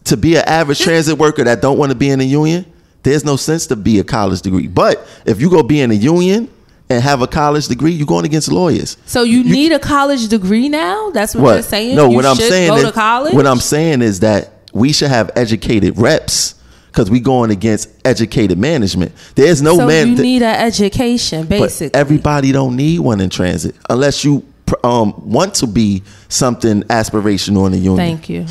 [0.06, 2.66] to be an average transit worker that don't want to be in the union,
[3.04, 4.68] there's no sense to be a college degree.
[4.68, 6.50] But if you go be in a union
[6.90, 8.96] and have a college degree, you're going against lawyers.
[9.06, 11.10] So you, need a college degree now?
[11.10, 11.54] That's what, What?
[11.56, 11.96] you're saying?
[11.96, 13.34] No, you what I'm saying go is to college.
[13.34, 16.56] what I'm saying is that we should have educated reps
[16.98, 19.12] because we going against educated management.
[19.36, 20.08] There's no so man.
[20.08, 24.44] you th- need an education, but everybody don't need one in transit unless you
[24.84, 27.98] um, want to be something aspirational in the union.
[27.98, 28.48] Thank you.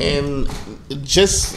[0.00, 0.48] and
[1.04, 1.56] just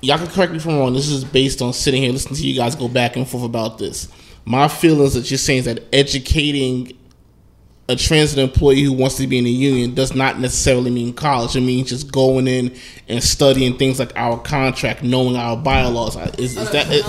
[0.00, 0.94] y'all can correct me if I'm wrong.
[0.94, 3.76] This is based on sitting here listening to you guys go back and forth about
[3.76, 4.08] this.
[4.46, 6.96] My feelings that you're saying is that educating
[7.90, 11.56] a transit employee who wants to be in a union does not necessarily mean college.
[11.56, 12.74] It means just going in
[13.08, 16.16] and studying things like our contract, knowing our bylaws.
[16.38, 17.04] Is, is that it?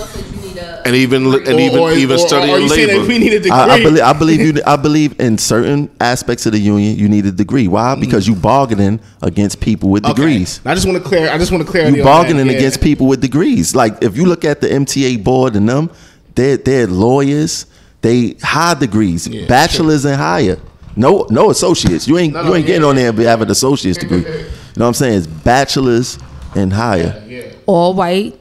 [0.85, 3.07] and even and even Or- or- even or studying are you saying that labor.
[3.07, 3.51] we need a degree?
[3.51, 4.61] I, I believe I believe you.
[4.65, 7.67] I believe in certain aspects of the union, you need a degree.
[7.67, 7.95] Why?
[7.95, 8.01] Mm.
[8.01, 10.13] Because you bargaining against people with Okay.
[10.13, 10.61] degrees.
[10.65, 11.29] I just want to clear.
[11.29, 11.87] I just want to clear.
[11.89, 13.75] You bargaining against people with degrees.
[13.75, 15.91] Like if you look at the MTA board and them,
[16.35, 17.67] they're they're lawyers.
[18.01, 20.57] They high degrees, Yeah, bachelors and higher.
[20.95, 22.07] No no associates.
[22.07, 22.87] You ain't No, you no, ain't getting yeah.
[22.89, 24.25] on there and have an associate's degree.
[24.73, 25.17] You know what I'm saying?
[25.17, 26.17] It's bachelors
[26.55, 27.21] and higher.
[27.65, 28.39] all white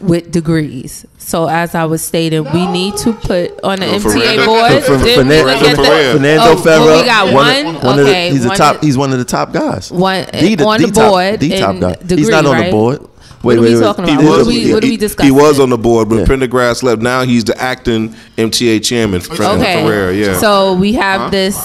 [0.00, 1.04] with degrees.
[1.18, 4.72] So as I was stating, we need to put on the No, MTA board.
[4.72, 6.12] Fer- Fer- did we Fernando, look at the- Ferrer.
[6.14, 6.80] Fernando Oh, Ferrer.
[6.80, 7.74] well, we got one, one?
[7.84, 8.76] one of the, Okay, he's a one top.
[8.76, 9.90] of- he's one of the top guys.
[9.92, 11.96] One- The- the- on the the top- board the top in guy.
[12.16, 12.64] he's not on right?
[12.64, 13.00] the board.
[13.42, 14.24] What are we talking He about?
[14.24, 15.32] What are we- what are we he- discussing?
[15.32, 16.24] He was on the board, but Yeah.
[16.24, 17.00] Pendergrass left.
[17.02, 19.84] Now he's the acting MTA chairman, Fernando Okay.
[19.84, 20.12] Ferrer.
[20.12, 20.38] Yeah.
[20.38, 21.56] So we have this.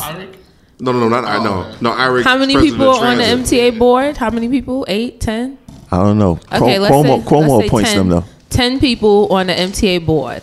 [0.79, 1.43] no, no, no, not I.
[1.43, 1.93] No, no.
[1.97, 2.25] Eric.
[2.25, 4.17] How many president people are on the MTA board?
[4.17, 4.85] How many people?
[4.87, 5.57] Eight, ten?
[5.91, 6.39] I don't know.
[6.51, 8.23] Okay, let's Cuomo, say, Cuomo let's appoints 10, them though.
[8.49, 10.41] 10 people on the MTA board.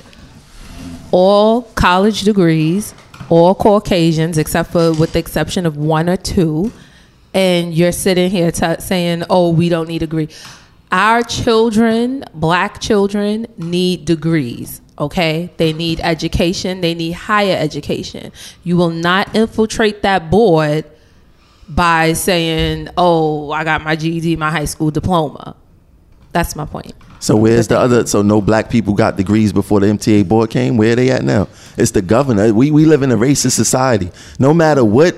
[1.13, 2.95] All college degrees,
[3.29, 6.73] all Caucasians, except for with the exception of one or two.
[7.35, 10.29] And you're sitting here t- saying, oh, we don't need a degree.
[10.93, 14.81] Our children, black children, need degrees.
[14.99, 16.81] Okay, they need education.
[16.81, 18.33] They need higher education.
[18.65, 20.85] You will not infiltrate that board
[21.69, 25.55] by saying, "Oh, I got my GED, my high school diploma."
[26.33, 26.93] That's my point.
[27.19, 28.07] So where's the other?
[28.07, 30.77] So no black people got degrees before the MTA board came.
[30.77, 31.49] Where are they at now?
[31.77, 32.53] It's the governor.
[32.53, 34.11] We we live in a racist society.
[34.39, 35.17] No matter what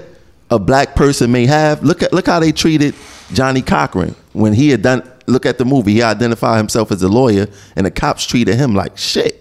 [0.51, 2.94] a black person may have, look at look how they treated
[3.32, 5.03] Johnnie Cochran when he had done.
[5.27, 5.93] Look at the movie.
[5.94, 7.47] He identified himself as a lawyer,
[7.77, 9.39] and the cops treated him like shit.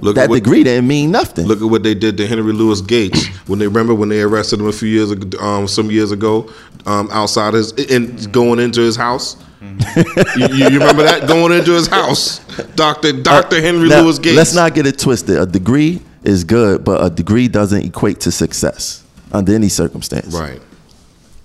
[0.00, 1.46] Look that at what, degree didn't mean nothing.
[1.46, 4.60] Look at what they did to Henry Louis Gates when they remember when they arrested
[4.60, 6.50] him a few years ago, um, some years ago,
[6.86, 9.36] um, outside his and going into his house.
[9.60, 12.38] you, you you remember that going into his house,
[12.76, 14.36] Doctor Doctor Henry Now, Louis Gates.
[14.36, 15.36] Let's not get it twisted.
[15.36, 20.34] A degree is good, but a degree doesn't equate to success under any circumstance.
[20.34, 20.62] Right.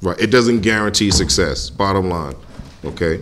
[0.01, 0.19] Right.
[0.19, 1.69] It doesn't guarantee success.
[1.69, 2.35] Bottom line.
[2.85, 3.21] Okay.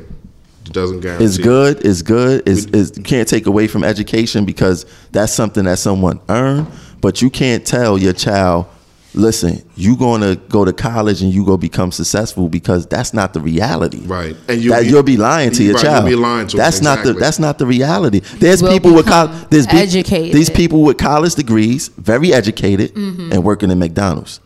[0.73, 1.25] It doesn't guarantee.
[1.25, 1.85] It's good.
[1.85, 2.47] It's good.
[2.49, 6.65] It's, it's, you can't take away from education because that's something that someone earned.
[6.99, 8.65] But you can't tell your child,
[9.13, 13.39] listen, you're gonna go to college and you go become successful because that's not the
[13.41, 13.99] reality.
[14.05, 14.35] Right.
[14.47, 16.05] And you'll that be- you'll be lying to your Right, you'll child.
[16.09, 18.21] be lying to that's not the that's not the reality.
[18.37, 20.33] There's Will people with college there's be- educated.
[20.33, 23.31] these people with college degrees, very educated, Mm-hmm.
[23.33, 24.39] and working in McDonald's.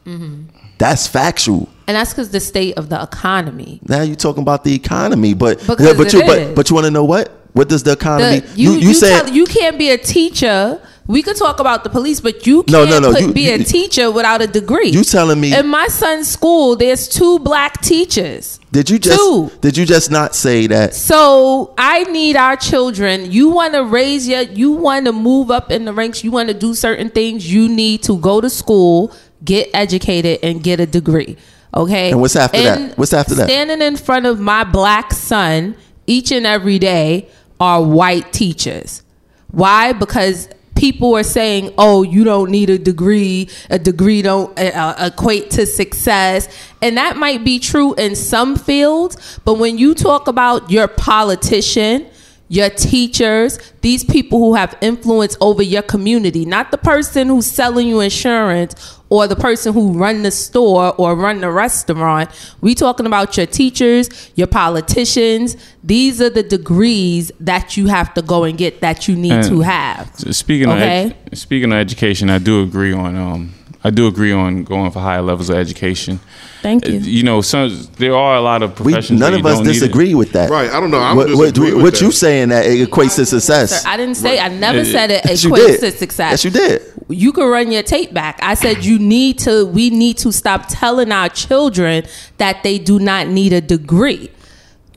[0.78, 1.70] That's factual.
[1.88, 3.80] And that's because the state of the economy.
[3.88, 6.91] Now you're talking about the economy, but Because but you but but you want to
[6.91, 7.32] know what?
[7.54, 8.41] What does the economy?
[8.41, 10.80] The- you, you, said tell- you can't be a teacher.
[11.08, 13.49] We could talk about the police, but you No, can't no, no, put- you- be
[13.49, 14.90] a teacher without a degree.
[14.90, 18.60] You telling me- in my son's school, there's two black teachers.
[18.74, 19.49] did you just Two.
[19.62, 20.94] did you just not say that?
[20.94, 23.32] So I need our children.
[23.32, 26.24] You want to raise your, you want to move up in the ranks.
[26.26, 27.52] You want to do certain things.
[27.52, 31.38] You need to go to school, get educated, and get a degree.
[31.73, 32.11] Okay.
[32.11, 32.97] And what's after that?
[32.97, 33.49] What's after that?
[33.49, 35.76] Standing in front of my black son
[36.07, 37.27] each and every day
[37.59, 39.03] are white teachers.
[39.51, 39.93] Why?
[39.93, 43.49] Because people are saying, "Oh, you don't need a degree.
[43.69, 46.47] A degree don't uh, uh, equate to success."
[46.81, 52.07] And that might be true in some fields, but when you talk about your politician,
[52.49, 57.88] your teachers, these people who have influence over your community, not the person who's selling
[57.88, 58.74] you insurance
[59.10, 62.30] or the person who run the store or run the restaurant.
[62.61, 65.56] We talking about your teachers, your politicians.
[65.84, 69.48] These are the degrees that you have to go and get that you need And
[69.49, 70.14] to have.
[70.15, 71.06] Speaking Okay.
[71.07, 73.53] of ed- speaking of education, I do agree on um
[73.84, 76.19] I do agree on going for higher levels of education.
[76.68, 76.99] Thank Uh, you.
[76.99, 79.19] You know, some there are a lot of We professions.
[79.19, 80.49] none where of you us don't disagree with that.
[80.49, 80.99] Right, I don't know.
[80.99, 82.02] I what would what, with what that.
[82.02, 83.81] you saying that it equates to success?
[83.84, 84.38] Sir, I didn't say.
[84.39, 86.31] I never said it Yes, equates to success.
[86.31, 86.81] Yes, you did.
[87.10, 88.38] you can run your tape back.
[88.44, 92.03] I said you need to we need to stop telling our children
[92.38, 94.30] that they do not need a degree.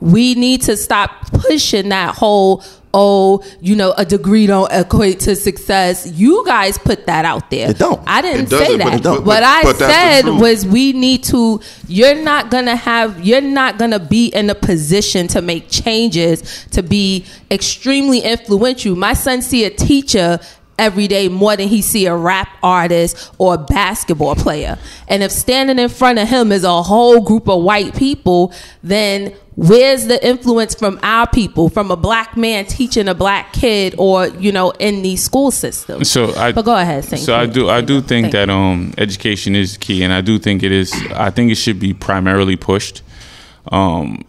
[0.01, 5.35] We need to stop pushing that whole oh, you know, a degree don't equate to
[5.35, 6.05] success.
[6.07, 7.69] You guys put that out there.
[7.71, 8.01] It don't.
[8.05, 8.93] I didn't It doesn't, say but that.
[8.99, 9.25] it don't.
[9.25, 13.41] What But- I but said was we need to you're not going to have you're
[13.41, 18.95] not going to be in a position to make changes to be extremely influential.
[18.95, 20.39] My son see a teacher
[20.77, 24.77] every day more than he see a rap artist or a basketball player.
[25.07, 29.33] And if standing in front of him is a whole group of white people, then
[29.55, 34.27] where's the influence from our people, from a black man teaching a black kid or,
[34.27, 36.09] you know, in these school systems?
[36.09, 38.93] So I, But go ahead, thank so I do, I do think Thank that um,
[38.97, 40.93] education is key, and I do think it is.
[41.13, 43.03] I think it should be primarily pushed.
[43.71, 44.25] Um,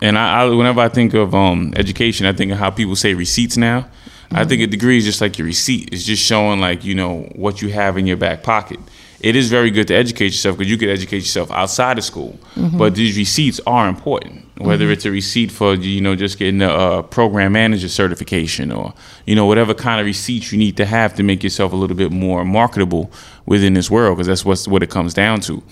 [0.00, 3.14] and I, I, whenever I think of um, education, I think of how people say
[3.14, 3.88] receipts now.
[4.30, 5.88] I think a degree is just like your receipt.
[5.92, 8.78] It's just showing like you know what you have in your back pocket.
[9.20, 12.38] It is very good to educate yourself because you could educate yourself outside of school.
[12.56, 14.44] But these receipts are important.
[14.58, 18.92] Whether it's a receipt for you know just getting a uh, program manager certification or
[19.24, 21.96] you know whatever kind of receipts you need to have to make yourself a little
[21.96, 23.10] bit more marketable
[23.46, 25.62] within this world because that's what's what it comes down to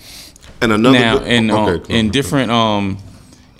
[0.61, 1.95] And another now good- in um, okay, cool.
[1.95, 2.97] in different um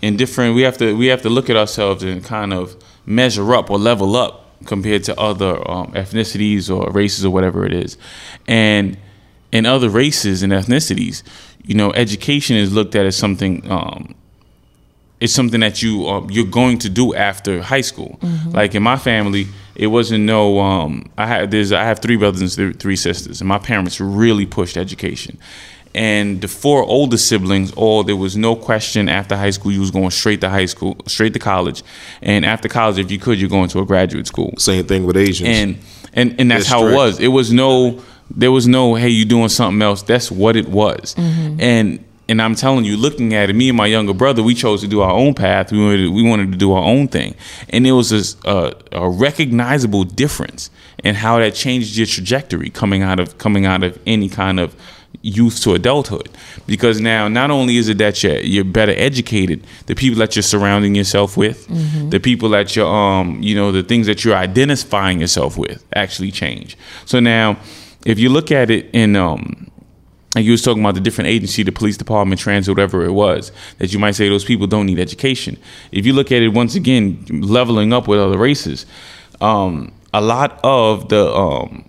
[0.01, 2.75] in different we have to we have to look at ourselves and kind of
[3.05, 7.73] measure up or level up compared to other um, ethnicities or races or whatever it
[7.73, 7.97] is
[8.47, 8.97] and
[9.51, 11.23] in other races and ethnicities
[11.63, 14.15] you know education is looked at as something um
[15.19, 18.19] it's something that you um, you're going to do after high school.
[18.51, 20.59] Like in my family, it wasn't no.
[20.59, 24.45] Um, I had there's I have three brothers and three sisters, and my parents really
[24.45, 25.39] pushed education.
[25.97, 29.89] And the four older siblings, all there was no question after high school you was
[29.89, 31.81] going straight to high school, straight to college,
[32.21, 35.17] and after college, if you could, you're going to a graduate school Same thing with
[35.17, 35.49] Asians.
[35.49, 35.77] and
[36.13, 37.19] and and that's They're how it was.
[37.19, 40.03] It was no, there was no, hey, you doing something else.
[40.03, 41.15] That's what it was.
[41.15, 41.61] Mm-hmm.
[41.61, 44.81] And and I'm telling you, looking at it, me and my younger brother, we chose
[44.81, 45.71] to do our own path.
[45.71, 47.33] We wanted to, we wanted to do our own thing,
[47.69, 50.69] and it was a, a, a recognizable difference
[51.03, 54.75] in how that changed your trajectory coming out of coming out of any kind of
[55.21, 56.29] youth to adulthood.
[56.65, 60.43] Because now not only is it that you're, you're better educated the people that you're
[60.43, 61.67] surrounding yourself with
[62.09, 66.31] the people that you're um you know the things that you're identifying yourself with actually
[66.31, 66.77] change.
[67.05, 67.57] So now
[68.05, 69.69] if you look at it in um
[70.35, 73.51] like you was talking about the different agency, the police department, transit, whatever it was,
[73.79, 75.57] that you might say those people don't need education.
[75.91, 78.85] If you look at it once again, leveling up with other races,
[79.41, 81.85] um, a lot of the um,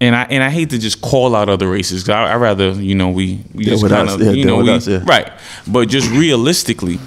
[0.00, 2.04] and I and I hate to just call out other races.
[2.04, 4.58] 'cause I, I rather you know we we Deal just kind of yeah, you know
[4.58, 5.02] we, us, yeah.
[5.04, 5.30] right,
[5.66, 6.98] but just realistically,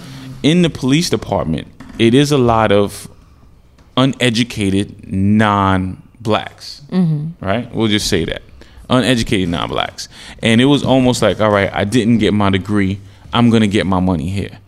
[0.44, 1.68] in the police department,
[2.00, 3.08] it is a lot of
[3.98, 6.82] uneducated non-blacks.
[6.90, 7.46] Mm-hmm.
[7.46, 7.74] Right?
[7.74, 8.42] We'll just say that.
[8.90, 10.10] Uneducated non-blacks.
[10.42, 13.00] And it was almost like all right i didn't get my degree.
[13.34, 14.60] I'm gonna get my money here.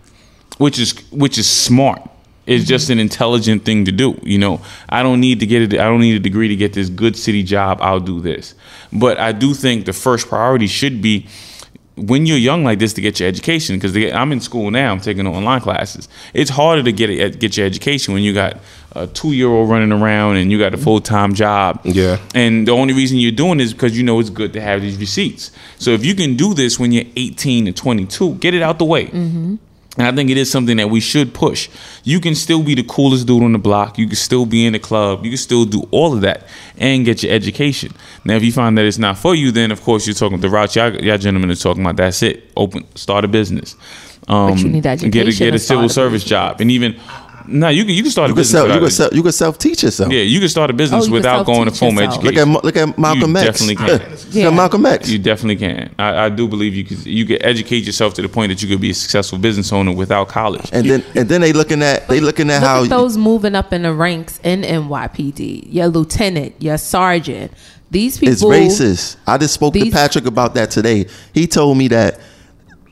[0.58, 2.02] Which is which is smart
[2.46, 4.20] It's just an intelligent thing to do.
[4.24, 5.80] You know, I don't need to get it.
[5.80, 7.80] I don't need a degree to get this good city job.
[7.82, 8.54] I'll do this.
[8.92, 11.28] But I do think the first priority should be
[11.96, 14.92] when you're young like this to get your education because I'm in school now.
[14.92, 16.10] I'm taking online classes.
[16.34, 18.58] It's harder to get it, get your education when you got
[18.94, 21.82] a two year old running around and you got a full time job.
[21.84, 22.18] Yeah.
[22.34, 24.82] And the only reason you're doing it is because you know it's good to have
[24.82, 25.52] these receipts.
[25.78, 28.86] So if you can do this when you're 18 to 22, get it out the
[28.86, 29.08] way.
[29.08, 29.56] Mm-hmm.
[29.98, 31.70] And I think it is something that we should push.
[32.04, 34.00] You can still be the coolest dude on the block.
[34.00, 35.24] You can still be in the club.
[35.24, 36.48] You can still do all of that
[36.78, 37.94] and get your education.
[38.26, 40.50] Now, if you find that it's not for you, then of course you're talking the
[40.50, 41.98] route y'all, y'all gentlemen are talking about.
[41.98, 42.52] That's it.
[42.58, 43.76] Open, start a business.
[44.28, 45.12] Um, you need education.
[45.12, 47.00] Get a, get a civil service job, and even
[47.48, 48.52] no, you can you can start a You could business.
[48.52, 50.12] self, you without- could self, you could self teach yourself.
[50.12, 52.24] yeah, you can start a business Oh, without going to self-teach formal yourself.
[52.26, 52.54] education.
[52.54, 53.44] Look at look at Malcolm X.
[53.44, 53.60] You X.
[53.60, 54.10] definitely can.
[54.12, 54.48] Look Yeah.
[54.48, 55.10] at Malcolm X.
[55.10, 55.96] You definitely can.
[56.00, 57.06] I, I do believe you could.
[57.06, 59.92] You could educate yourself to the point that you could be a successful business owner
[59.94, 60.70] without college.
[60.72, 63.56] and then and then they looking at they looking at Look how at those moving
[63.56, 65.68] up in the ranks in NYPD.
[65.72, 67.52] Your lieutenant, your sergeant.
[67.92, 68.34] These people.
[68.34, 69.18] it's racist.
[69.28, 71.06] I just spoke to Patrick about that today.
[71.32, 72.20] He told me that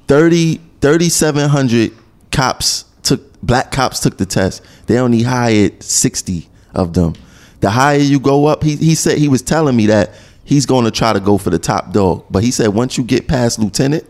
[0.07, 1.91] 30 3700
[2.31, 4.63] cops took black cops took the test.
[4.87, 7.13] They only hired 60 of them.
[7.59, 10.11] The higher you go up, he he said he was telling me that
[10.43, 12.25] he's going to try to go for the top dog.
[12.29, 14.05] But he said once you get past lieutenant,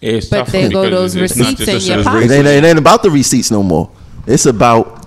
[0.00, 2.30] It's But tough there go those it's receipts just in a- your it's pocket.
[2.30, 3.90] it ain't, it ain't about the receipts no more.
[4.26, 5.06] It's about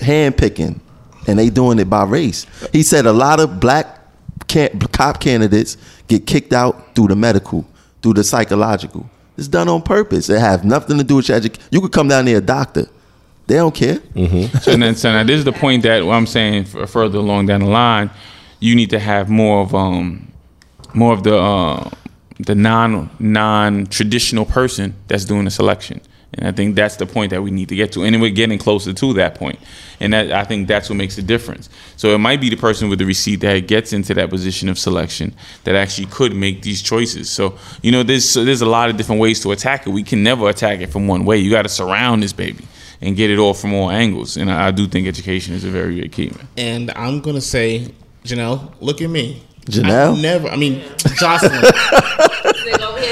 [0.00, 0.80] hand picking,
[1.26, 2.46] and they doing it by race.
[2.72, 3.98] He said a lot of black
[4.46, 5.76] can, cop candidates
[6.08, 7.66] get kicked out through the medical,
[8.02, 9.08] through the psychological.
[9.40, 10.28] It's done on purpose.
[10.28, 11.66] It has nothing to do with your education.
[11.70, 12.86] You could come down there a doctor.
[13.46, 13.98] They don't care.
[14.60, 17.60] So then, so now this is the point that I'm saying f- further along down
[17.60, 18.10] the line,
[18.60, 20.30] you need to have more of um,
[20.94, 21.90] more of the uh,
[22.38, 26.00] the non non traditional person that's doing the selection.
[26.34, 28.58] And I think that's the point that we need to get to, and we're getting
[28.58, 29.58] closer to that point.
[29.98, 31.68] And that I think that's what makes the difference.
[31.96, 34.78] So it might be the person with the receipt that gets into that position of
[34.78, 35.34] selection
[35.64, 37.28] that actually could make these choices.
[37.28, 39.90] So you know, there's so there's a lot of different ways to attack it.
[39.90, 41.38] We can never attack it from one way.
[41.38, 42.64] You got to surround this baby
[43.00, 44.36] and get it all from all angles.
[44.36, 46.48] And I, I do think education is a very big key, man.
[46.56, 47.92] And I'm gonna say,
[48.24, 49.42] Janelle, look at me.
[49.66, 50.16] Janelle?
[50.16, 50.48] I never.
[50.48, 50.82] I mean,
[51.18, 51.60] Jocelyn.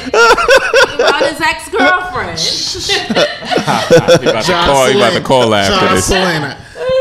[1.00, 2.38] about his ex girlfriend.
[3.68, 6.08] You about to call, you about to call after this.
[6.08, 6.56] Jocelyn.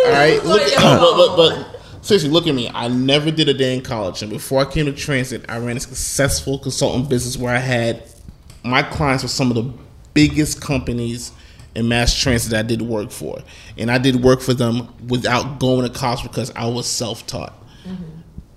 [0.06, 0.62] All right, look.
[0.62, 2.70] At, but, but, but seriously, look at me.
[2.74, 5.78] I never did a day in college, and before I came to transit, I ran
[5.78, 8.04] a successful consulting business where I had
[8.64, 9.74] my clients were some of the
[10.14, 11.32] biggest companies
[11.76, 13.40] in mass transit that I did work for,
[13.78, 17.54] and I did work for them without going to college because I was self-taught.
[17.86, 18.04] Mm-hmm.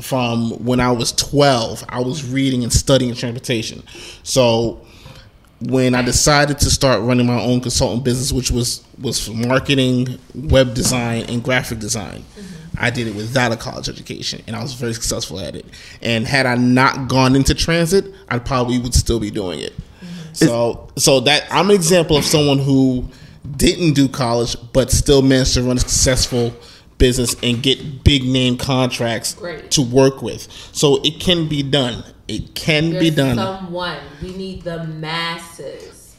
[0.00, 3.82] From when I was 12, I was reading and studying transportation.
[4.22, 4.86] So
[5.60, 10.18] when I decided to start running my own consultant business, which was was for marketing,
[10.34, 12.76] web design, and graphic design, mm-hmm.
[12.78, 15.66] I did it without a college education, and I was very successful at it.
[16.00, 19.74] And had I not gone into transit, I probably would still be doing it.
[19.76, 20.34] Mm-hmm.
[20.34, 23.06] So, so that I'm an example of someone who
[23.56, 26.54] didn't do college, but still managed to run a successful
[26.96, 29.70] business and get big name contracts Great.
[29.72, 30.50] to work with.
[30.72, 32.04] So it can be done.
[32.30, 33.36] It can be There's done.
[33.36, 33.98] Someone.
[34.22, 36.14] We need the masses.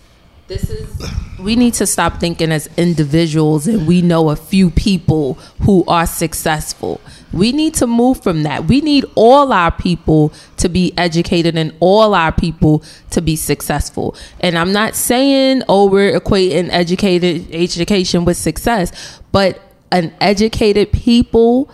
[0.47, 1.11] This is.
[1.39, 6.05] We need to stop thinking as individuals and we know a few people who are
[6.05, 6.99] successful.
[7.31, 8.65] We need to move from that.
[8.65, 14.15] We need all our people to be educated and all our people to be successful.
[14.41, 19.59] And I'm not saying, oh, we're equating educated education with success, but
[19.91, 21.71] an educated people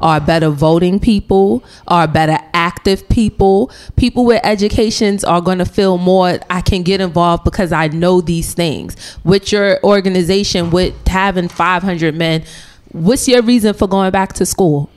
[0.00, 3.70] are better voting people, are better active people.
[3.96, 8.20] People with educations are going to feel more, I can get involved because I know
[8.20, 8.96] these things.
[9.24, 12.44] With your organization, with having 500 men,
[12.92, 14.90] what's your reason for going back to school?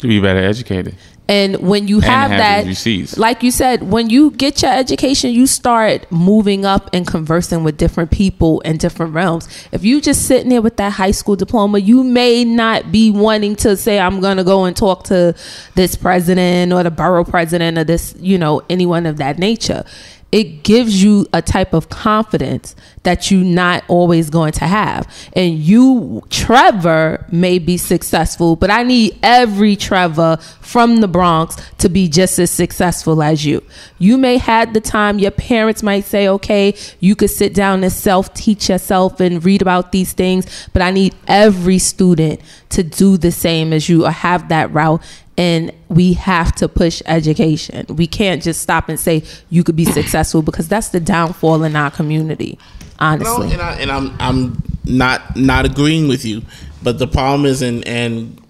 [0.00, 0.96] To be better educated.
[1.28, 3.18] And when you have, have that, receipts.
[3.18, 7.76] like you said, when you get your education, you start moving up and conversing with
[7.76, 9.48] different people in different realms.
[9.72, 13.56] If you just sitting there with that high school diploma, you may not be wanting
[13.56, 15.34] to say, I'm going to go and talk to
[15.74, 19.84] this president or the borough president or this, you know, anyone of that nature.
[20.32, 22.74] It gives you a type of confidence
[23.04, 25.08] that you're not always going to have.
[25.34, 31.88] And you, Trevor, may be successful, but I need every Trevor from the Bronx to
[31.88, 33.62] be just as successful as you.
[33.98, 37.92] You may have the time, your parents might say, okay, you could sit down and
[37.92, 42.40] self teach yourself and read about these things, but I need every student
[42.70, 45.00] to do the same as you or have that route
[45.36, 47.86] and we have to push education.
[47.88, 51.76] We can't just stop and say you could be successful because that's the downfall in
[51.76, 52.58] our community.
[53.00, 56.42] No, Honestly, and I and I'm I'm not not agreeing with you,
[56.82, 58.40] but the problem is, and and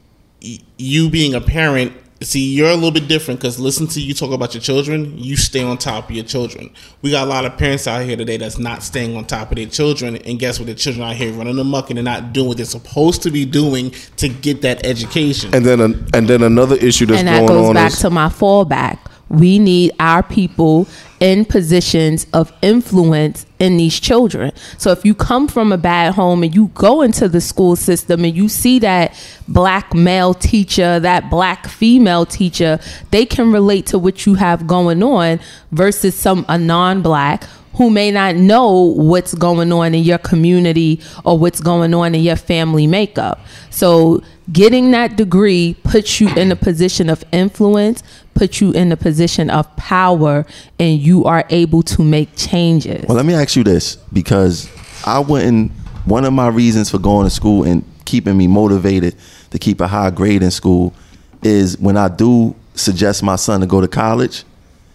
[0.78, 1.92] you being a parent,
[2.26, 5.36] see, you're a little bit different because listen to you talk about your children, you
[5.36, 6.70] stay on top of your children.
[7.02, 9.56] We got a lot of parents out here today that's not staying on top of
[9.56, 10.66] their children, and guess what?
[10.66, 13.44] Their children out here running amok and they're not doing what they're supposed to be
[13.44, 15.54] doing to get that education.
[15.54, 17.34] And then an, and then another issue that's going on.
[17.34, 18.98] and that going goes on back is to my fallback.
[19.28, 20.86] We need our people
[21.18, 24.52] in positions of influence in these children.
[24.78, 28.24] So if you come from a bad home and you go into the school system
[28.24, 29.14] and you see that
[29.48, 32.78] black male teacher, that black female teacher,
[33.10, 35.40] they can relate to what you have going on
[35.72, 37.44] versus some a non-black
[37.76, 42.22] who may not know what's going on in your community or what's going on in
[42.22, 43.40] your family makeup.
[43.70, 48.02] So, getting that degree puts you in a position of influence,
[48.36, 50.46] puts you in a position of power,
[50.78, 53.04] and you are able to make changes.
[53.08, 54.70] Well, let me ask you this because
[55.04, 55.72] I wouldn't.
[56.04, 59.16] One of my reasons for going to school and keeping me motivated
[59.50, 60.94] to keep a high grade in school
[61.42, 64.44] is when I do suggest my son to go to college,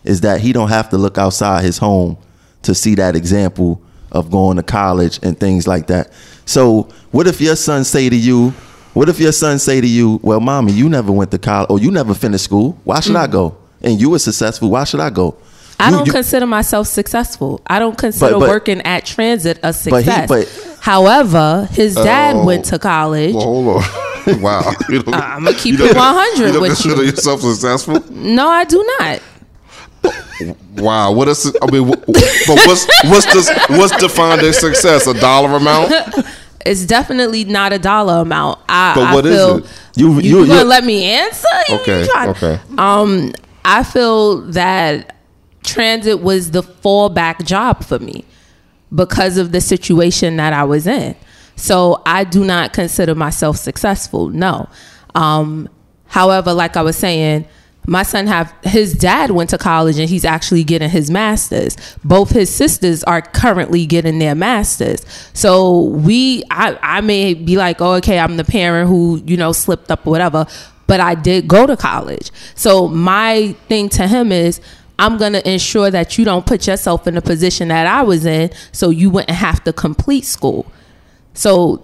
[0.05, 2.17] is that he don't have to look outside his home
[2.61, 3.81] to see that example
[4.11, 6.11] of going to college and things like that.
[6.45, 8.53] So, what if your son say to you,
[8.93, 11.79] what if your son say to you, "Well, mommy, you never went to college or
[11.79, 12.77] you never finished school.
[12.83, 13.31] Why should I mm.
[13.31, 14.69] go?" And you were successful.
[14.69, 15.35] Why should I go?
[15.79, 17.61] I You- don't you- consider myself successful.
[17.65, 20.27] I don't consider but- working at transit a But he- success.
[20.29, 20.47] but-
[20.79, 22.43] However, his dad Oh.
[22.45, 23.33] went to college.
[23.35, 23.83] Well, hold on.
[24.41, 24.71] wow.
[24.89, 27.09] You don't, uh, I'ma keep you it don't- 100 You don't with consider you.
[27.09, 28.03] yourself successful?
[28.11, 29.19] No, I do not.
[30.77, 31.11] Wow.
[31.11, 31.51] What is?
[31.61, 32.05] I mean, wh-
[32.47, 33.49] but what's what's this?
[33.69, 35.05] What's defined as success?
[35.07, 35.91] A dollar amount?
[36.65, 38.59] It's definitely not a dollar amount.
[38.69, 39.65] I, But I what is feel, it?
[39.95, 41.47] You- You, you- gonna let me answer?
[41.71, 42.07] Okay.
[42.27, 42.59] Okay.
[42.77, 43.31] Um,
[43.65, 45.15] I feel that
[45.63, 48.25] transit was the fallback job for me
[48.93, 51.15] because of the situation that I was in.
[51.55, 54.29] So I do not consider myself successful.
[54.29, 54.67] No.
[55.13, 55.69] Um,
[56.07, 57.45] however, like I was saying,
[57.87, 61.75] my son have his dad went to college and he's actually getting his masters.
[62.03, 65.03] Both his sisters are currently getting their masters.
[65.33, 69.51] So we, I, I may be like, oh, okay, I'm the parent who you know
[69.51, 70.45] slipped up or whatever,
[70.85, 72.31] but I did go to college.
[72.55, 74.61] So my thing to him is.
[74.99, 78.23] I'm going to ensure that you don't put yourself in the position that I was
[78.23, 80.71] in so you wouldn't have to complete school.
[81.33, 81.81] So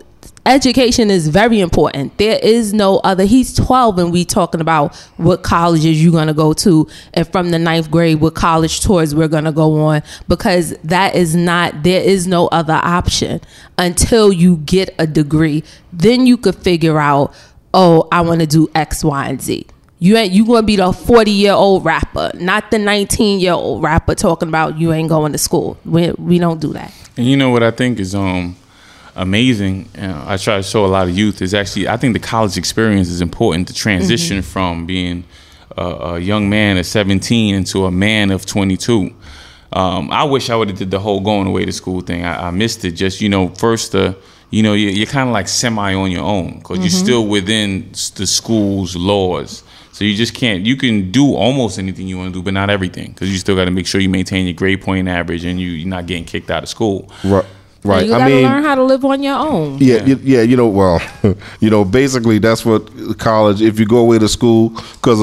[0.47, 2.17] education is very important.
[2.17, 3.25] There is no other.
[3.25, 7.51] He's 12 and we talking about what colleges you're going to go to and from
[7.51, 11.83] the ninth grade what college tours we're going to go on because that is not,
[11.83, 13.41] there is no other option
[13.77, 15.63] until you get a degree.
[15.91, 17.33] Then you could figure out,
[17.73, 19.67] oh, I want to do X, Y, and Z.
[19.99, 23.81] You ain't you gonna be the forty year old rapper, not the nineteen year old
[23.81, 25.75] rapper talking about you ain't going to school.
[25.83, 26.93] We we don't do that.
[27.17, 28.55] And you know what I think is um
[29.18, 29.89] amazing.
[29.98, 32.57] Uh, I try to show a lot of youth is actually I think the college
[32.57, 35.26] experience is important to transition from being
[35.76, 39.14] a, a young man at 17 into a man of 22.
[39.73, 42.23] Um, I wish I would have did the whole going away to school thing.
[42.23, 42.91] I, I missed it.
[42.91, 44.14] Just you know, first uh,
[44.49, 47.89] you know you're, you're kind of like semi on your own because you're still within
[48.15, 49.64] the school's laws.
[49.91, 50.64] So you just can't.
[50.64, 53.56] You can do almost anything you want to do, but not everything because you still
[53.56, 56.23] got to make sure you maintain your grade point average and you, you're not getting
[56.23, 57.11] kicked out of school.
[57.23, 57.45] Right.
[57.83, 58.05] Right.
[58.05, 59.77] You I gotta mean, learn how to live on your own.
[59.79, 60.41] Yeah, yeah, yeah.
[60.41, 61.01] You know, well,
[61.59, 63.61] you know, basically that's what college.
[63.61, 65.19] If you go away to school, because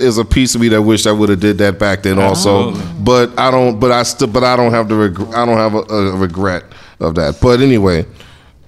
[0.00, 2.72] is a piece of me that wish I would have did that back then also.
[3.02, 3.78] But I don't.
[3.80, 4.28] But I still.
[4.28, 4.96] But I don't have the.
[4.96, 6.64] Reg- I don't have a, a regret
[7.00, 7.38] of that.
[7.40, 8.06] But anyway,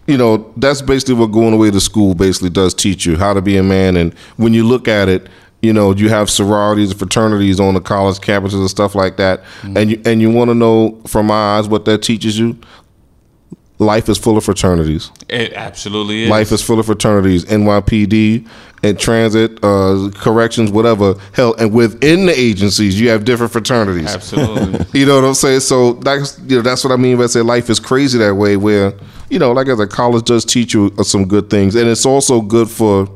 [0.07, 3.41] you know, that's basically what going away to school basically does teach you how to
[3.41, 3.97] be a man.
[3.97, 5.29] And when you look at it.
[5.65, 9.45] You know, you have sororities and fraternities on the college campuses and stuff like that,
[9.63, 12.59] and you and you want to know from my eyes what that teaches you.
[13.79, 15.11] Life is full of fraternities.
[15.29, 16.31] It absolutely is.
[16.31, 18.47] Life is full of fraternities, NYPD
[18.83, 21.15] and transit, uh, corrections, whatever.
[21.33, 24.13] Hell, and within the agencies, you have different fraternities.
[24.15, 24.87] Absolutely.
[24.93, 25.61] You know what I'm saying?
[25.61, 28.35] So that's you know that's what I mean when I say life is crazy that
[28.35, 28.57] way.
[28.57, 28.93] Where
[29.31, 32.05] you know, like I said, college does teach you uh, some good things, and it's
[32.05, 33.09] also good for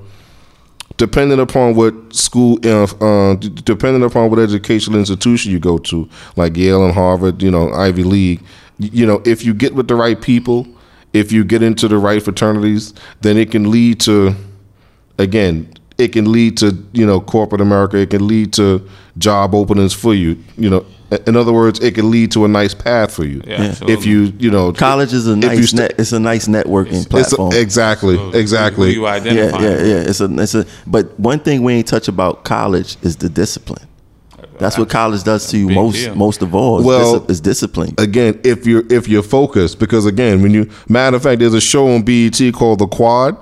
[0.97, 6.57] depending upon what school, uh, uh, depending upon what educational institution you go to, like
[6.57, 8.43] Yale and Harvard, you know, Ivy League.
[8.79, 10.67] Y- You know, if you get with the right people,
[11.13, 12.93] if you get into the right fraternities,
[13.23, 14.35] then it can lead to,
[15.19, 17.97] again, it can lead to you know corporate America.
[17.97, 18.87] It can lead to
[19.19, 20.37] job openings for you.
[20.59, 20.87] You know,
[21.27, 23.41] in other words, it can lead to a nice path for you.
[23.47, 23.95] Yeah, absolutely.
[23.95, 25.95] if you you know College is a nice sta- net.
[25.99, 27.53] It's a nice networking it's a- platform.
[27.55, 28.93] exactly, Who exactly.
[28.93, 30.11] you yeah, yeah, yeah.
[30.11, 30.67] It's a, it's a.
[30.87, 33.87] But one thing we ain't touch about college is the discipline.
[34.59, 36.15] That's what college does to you most deal.
[36.15, 36.81] most of all.
[36.81, 37.95] Is Well- dis- is discipline.
[37.99, 41.61] again, if you're if you're focused, because again, when you matter of fact, there's a
[41.61, 43.37] show on BET called The Quad.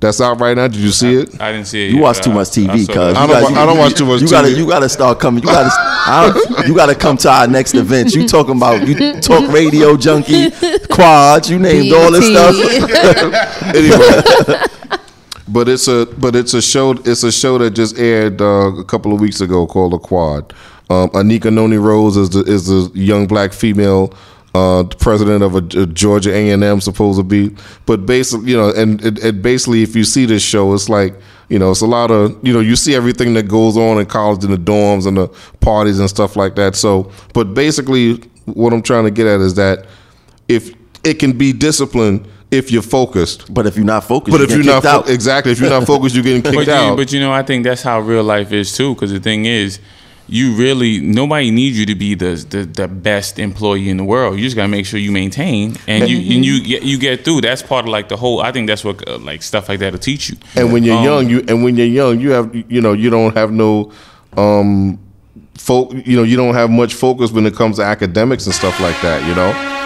[0.00, 0.66] That's out right now.
[0.66, 1.40] Did you see it?
[1.40, 1.90] I didn't see it.
[1.90, 2.86] You yet, watch too I- much TV, cuz.
[2.86, 3.00] saw You.
[3.02, 4.56] I don't gotta- wa- I don't watch too much You gotta, TV.
[4.58, 5.44] you gotta start coming.
[5.44, 8.12] You gotta, you gotta come to our next event.
[8.12, 10.50] You talking about you talk radio junkie,
[10.90, 11.48] quads.
[11.48, 12.56] You named all this stuff.
[13.76, 14.98] anyway.
[15.52, 18.84] But it's a but it's a show it's a show that just aired uh, a
[18.84, 20.52] couple of weeks ago called The Quad.
[20.90, 24.12] Um, Anika Noni Rose is the is the young black female
[24.54, 27.54] uh, president of a, a Georgia A and M supposed to be.
[27.86, 31.14] But basically, you know, and it, it basically, if you see this show, it's like
[31.48, 34.06] you know, it's a lot of you know, you see everything that goes on in
[34.06, 35.28] college in the dorms and the
[35.60, 36.76] parties and stuff like that.
[36.76, 38.16] So, but basically,
[38.46, 39.86] what I'm trying to get at is that
[40.48, 40.74] if
[41.04, 43.52] it can be disciplined if you're focused.
[43.52, 45.06] But if you're not focused, But you if get you're not kicked out.
[45.06, 46.96] fo- exactly, if you're not focused, you're getting kicked But you, out.
[46.96, 48.94] but you know, I think that's how real life is too.
[48.94, 49.80] Because the thing is,
[50.28, 54.36] you really nobody needs you to be the, the the best employee in the world.
[54.38, 57.40] You just gotta make sure you maintain and you and you get you get through.
[57.40, 58.40] That's part of like the whole.
[58.40, 60.36] I think that's what uh, like stuff like that will teach you.
[60.54, 63.10] and when you're Um, young, you and when you're young, you have you know you
[63.10, 63.90] don't have no
[64.36, 64.98] um
[65.58, 68.78] fo- you know you don't have much focus when it comes to academics and stuff
[68.80, 69.26] like that.
[69.28, 69.80] You know.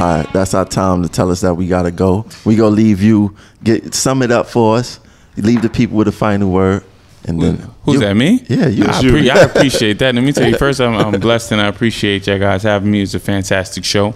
[0.00, 2.24] All right, that's our time to tell us that we gotta go.
[2.44, 3.36] We gonna leave you.
[3.62, 4.98] Get sum it up for us.
[5.36, 6.84] Leave the people with a final word,
[7.26, 8.14] and then Who's you- that?
[8.14, 8.42] Me?
[8.48, 8.84] Yeah, you.
[8.84, 10.14] I, appre- I appreciate that.
[10.14, 13.02] Let me tell you first, I'm, I'm blessed and I appreciate you guys having me.
[13.02, 14.14] It's a fantastic show,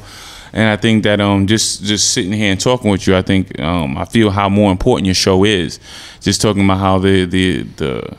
[0.54, 3.58] and I think that um just just sitting here and talking with you, I think
[3.60, 5.80] um I feel how more important your show is.
[6.20, 8.16] Just talking about how the the the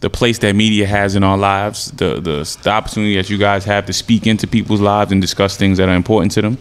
[0.00, 3.64] the place that media has in our lives, the the, the opportunity that you guys
[3.64, 6.56] have to speak into people's lives and discuss things that are important to them.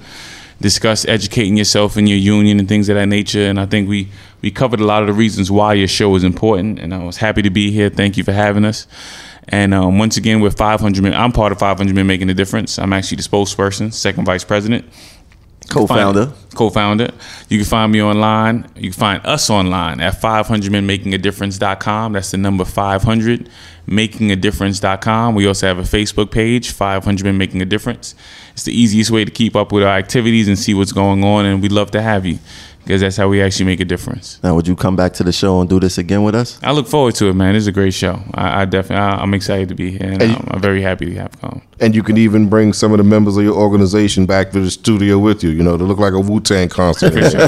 [0.61, 3.43] Discuss educating yourself in your union and things of that nature.
[3.43, 4.09] And I think we
[4.41, 6.79] we covered a lot of the reasons why your show is important.
[6.79, 7.89] And I was happy to be here.
[7.89, 8.87] Thank you for having us.
[9.47, 11.13] And um, once again, we're 500 Men.
[11.13, 12.77] I'm part of 500 Men Making a Difference.
[12.77, 14.85] I'm actually the spokesperson, second vice president
[15.69, 16.25] co-founder.
[16.27, 17.11] find- co-founder.
[17.47, 18.67] You can find me online.
[18.75, 22.13] You can find us online at 500menmakingadifference.com.
[22.13, 23.49] That's the number 500
[23.87, 25.35] makingadifference.com.
[25.35, 28.15] We also have a Facebook page, 500 Men Making a Difference.
[28.53, 31.45] It's the easiest way to keep up with our activities and see what's going on
[31.45, 32.39] and we'd love to have you
[32.79, 34.39] because that's how we actually make a difference.
[34.43, 36.59] Now, would you come back to the show and do this again with us?
[36.63, 37.55] I look forward to it, man.
[37.55, 38.19] It's a great show.
[38.33, 41.05] I, I definitely, I, I'm excited to be here, and And- um, I'm very happy
[41.05, 41.61] to have come.
[41.81, 44.69] And you can even bring some of the members of your organization back to the
[44.71, 45.49] studio with you.
[45.51, 47.13] You know, to look like a Wu Tang concert.
[47.13, 47.47] For sure.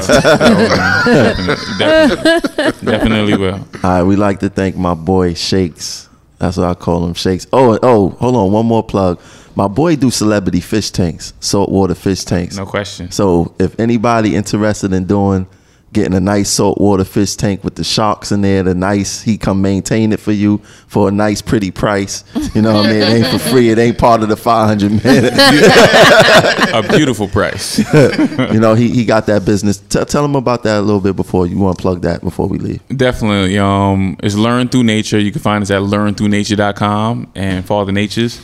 [1.08, 3.54] definitely, definitely, definitely will.
[3.54, 6.08] All right, we like to thank my boy Shakes.
[6.38, 7.46] That's what I call him, Shakes.
[7.52, 9.20] Oh, oh, hold on, one more plug.
[9.54, 12.56] My boy do celebrity fish tanks, saltwater fish tanks.
[12.56, 13.10] No question.
[13.10, 15.46] So if anybody interested in doing
[15.92, 19.60] getting a nice saltwater fish tank with the sharks in there, the nice he come
[19.60, 22.24] maintain it for you for a nice pretty price.
[22.54, 23.02] You know what I mean?
[23.02, 23.70] It ain't for free.
[23.70, 25.34] It ain't part of the five hundred million.
[26.74, 27.78] A beautiful price.
[28.52, 29.78] you know he, he got that business.
[29.78, 32.48] Tell tell him about that a little bit before you want to plug that before
[32.48, 32.80] we leave.
[32.88, 33.58] Definitely.
[33.58, 35.18] Um, it's Learn Through Nature.
[35.18, 38.40] You can find us at learnthroughnature.com and Father Nature's.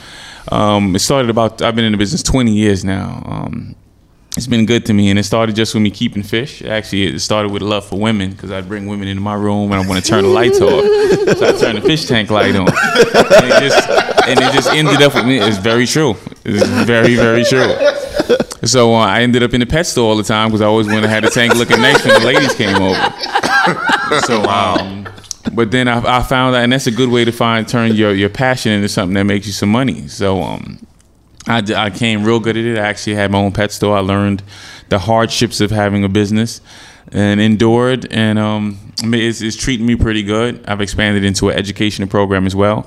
[0.51, 3.23] Um, it started about, I've been in the business 20 years now.
[3.27, 3.77] Um,
[4.37, 6.63] it's been good to me, and it started just with me keeping fish.
[6.63, 9.73] Actually, it started with a love for women because I'd bring women into my room
[9.73, 10.85] and I want to turn the lights off,
[11.37, 13.89] so I turn the fish tank light on, and it just
[14.29, 15.39] and it just ended up with me.
[15.41, 16.15] It's very true.
[16.45, 17.75] It's very very true.
[18.65, 20.87] So uh, I ended up in the pet store all the time because I always
[20.87, 22.95] wanted to have the tank looking nice when the ladies came over.
[24.27, 24.98] So, um,
[25.53, 28.13] but then I, I found that, and that's a good way to find turn your
[28.15, 30.09] your passion into something that makes you some money.
[30.09, 30.87] So, um,
[31.47, 32.79] I, I came real good at it.
[32.79, 33.97] I actually had my own pet store.
[33.97, 34.43] I learned
[34.89, 36.61] the hardships of having a business
[37.11, 40.65] and endured, and um, it's, it's treating me pretty good.
[40.67, 42.87] I've expanded into an educational program as well.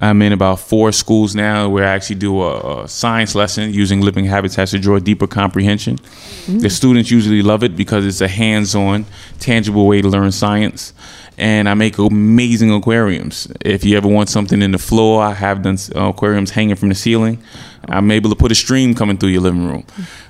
[0.00, 4.00] I'm in about four schools now where I actually do a, a science lesson using
[4.00, 5.98] living habitats to draw deeper comprehension.
[6.46, 9.04] The students usually love it because it's a hands-on,
[9.38, 10.94] tangible way to learn science.
[11.36, 13.46] And I make amazing aquariums.
[13.60, 16.88] If you ever want something in the floor, I have done uh, aquariums hanging from
[16.88, 17.42] the ceiling.
[17.88, 19.84] I'm able to put a stream coming through your living room.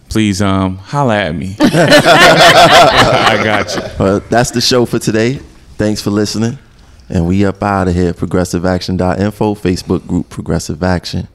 [0.08, 1.56] Please um, holla at me.
[1.60, 3.82] I got you.
[3.98, 5.34] But that's the show for today.
[5.76, 6.58] Thanks for listening.
[7.10, 8.12] And we up out of here.
[8.14, 11.28] ProgressiveAction.info, Facebook group Progressive Action.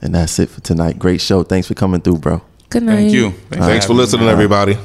[0.00, 0.98] And that's it for tonight.
[0.98, 1.42] Great show.
[1.42, 2.42] Thanks for coming through, bro.
[2.70, 2.96] Good night.
[2.96, 3.30] Thank you.
[3.30, 3.94] Thanks for having me.
[3.94, 4.78] listening, everybody.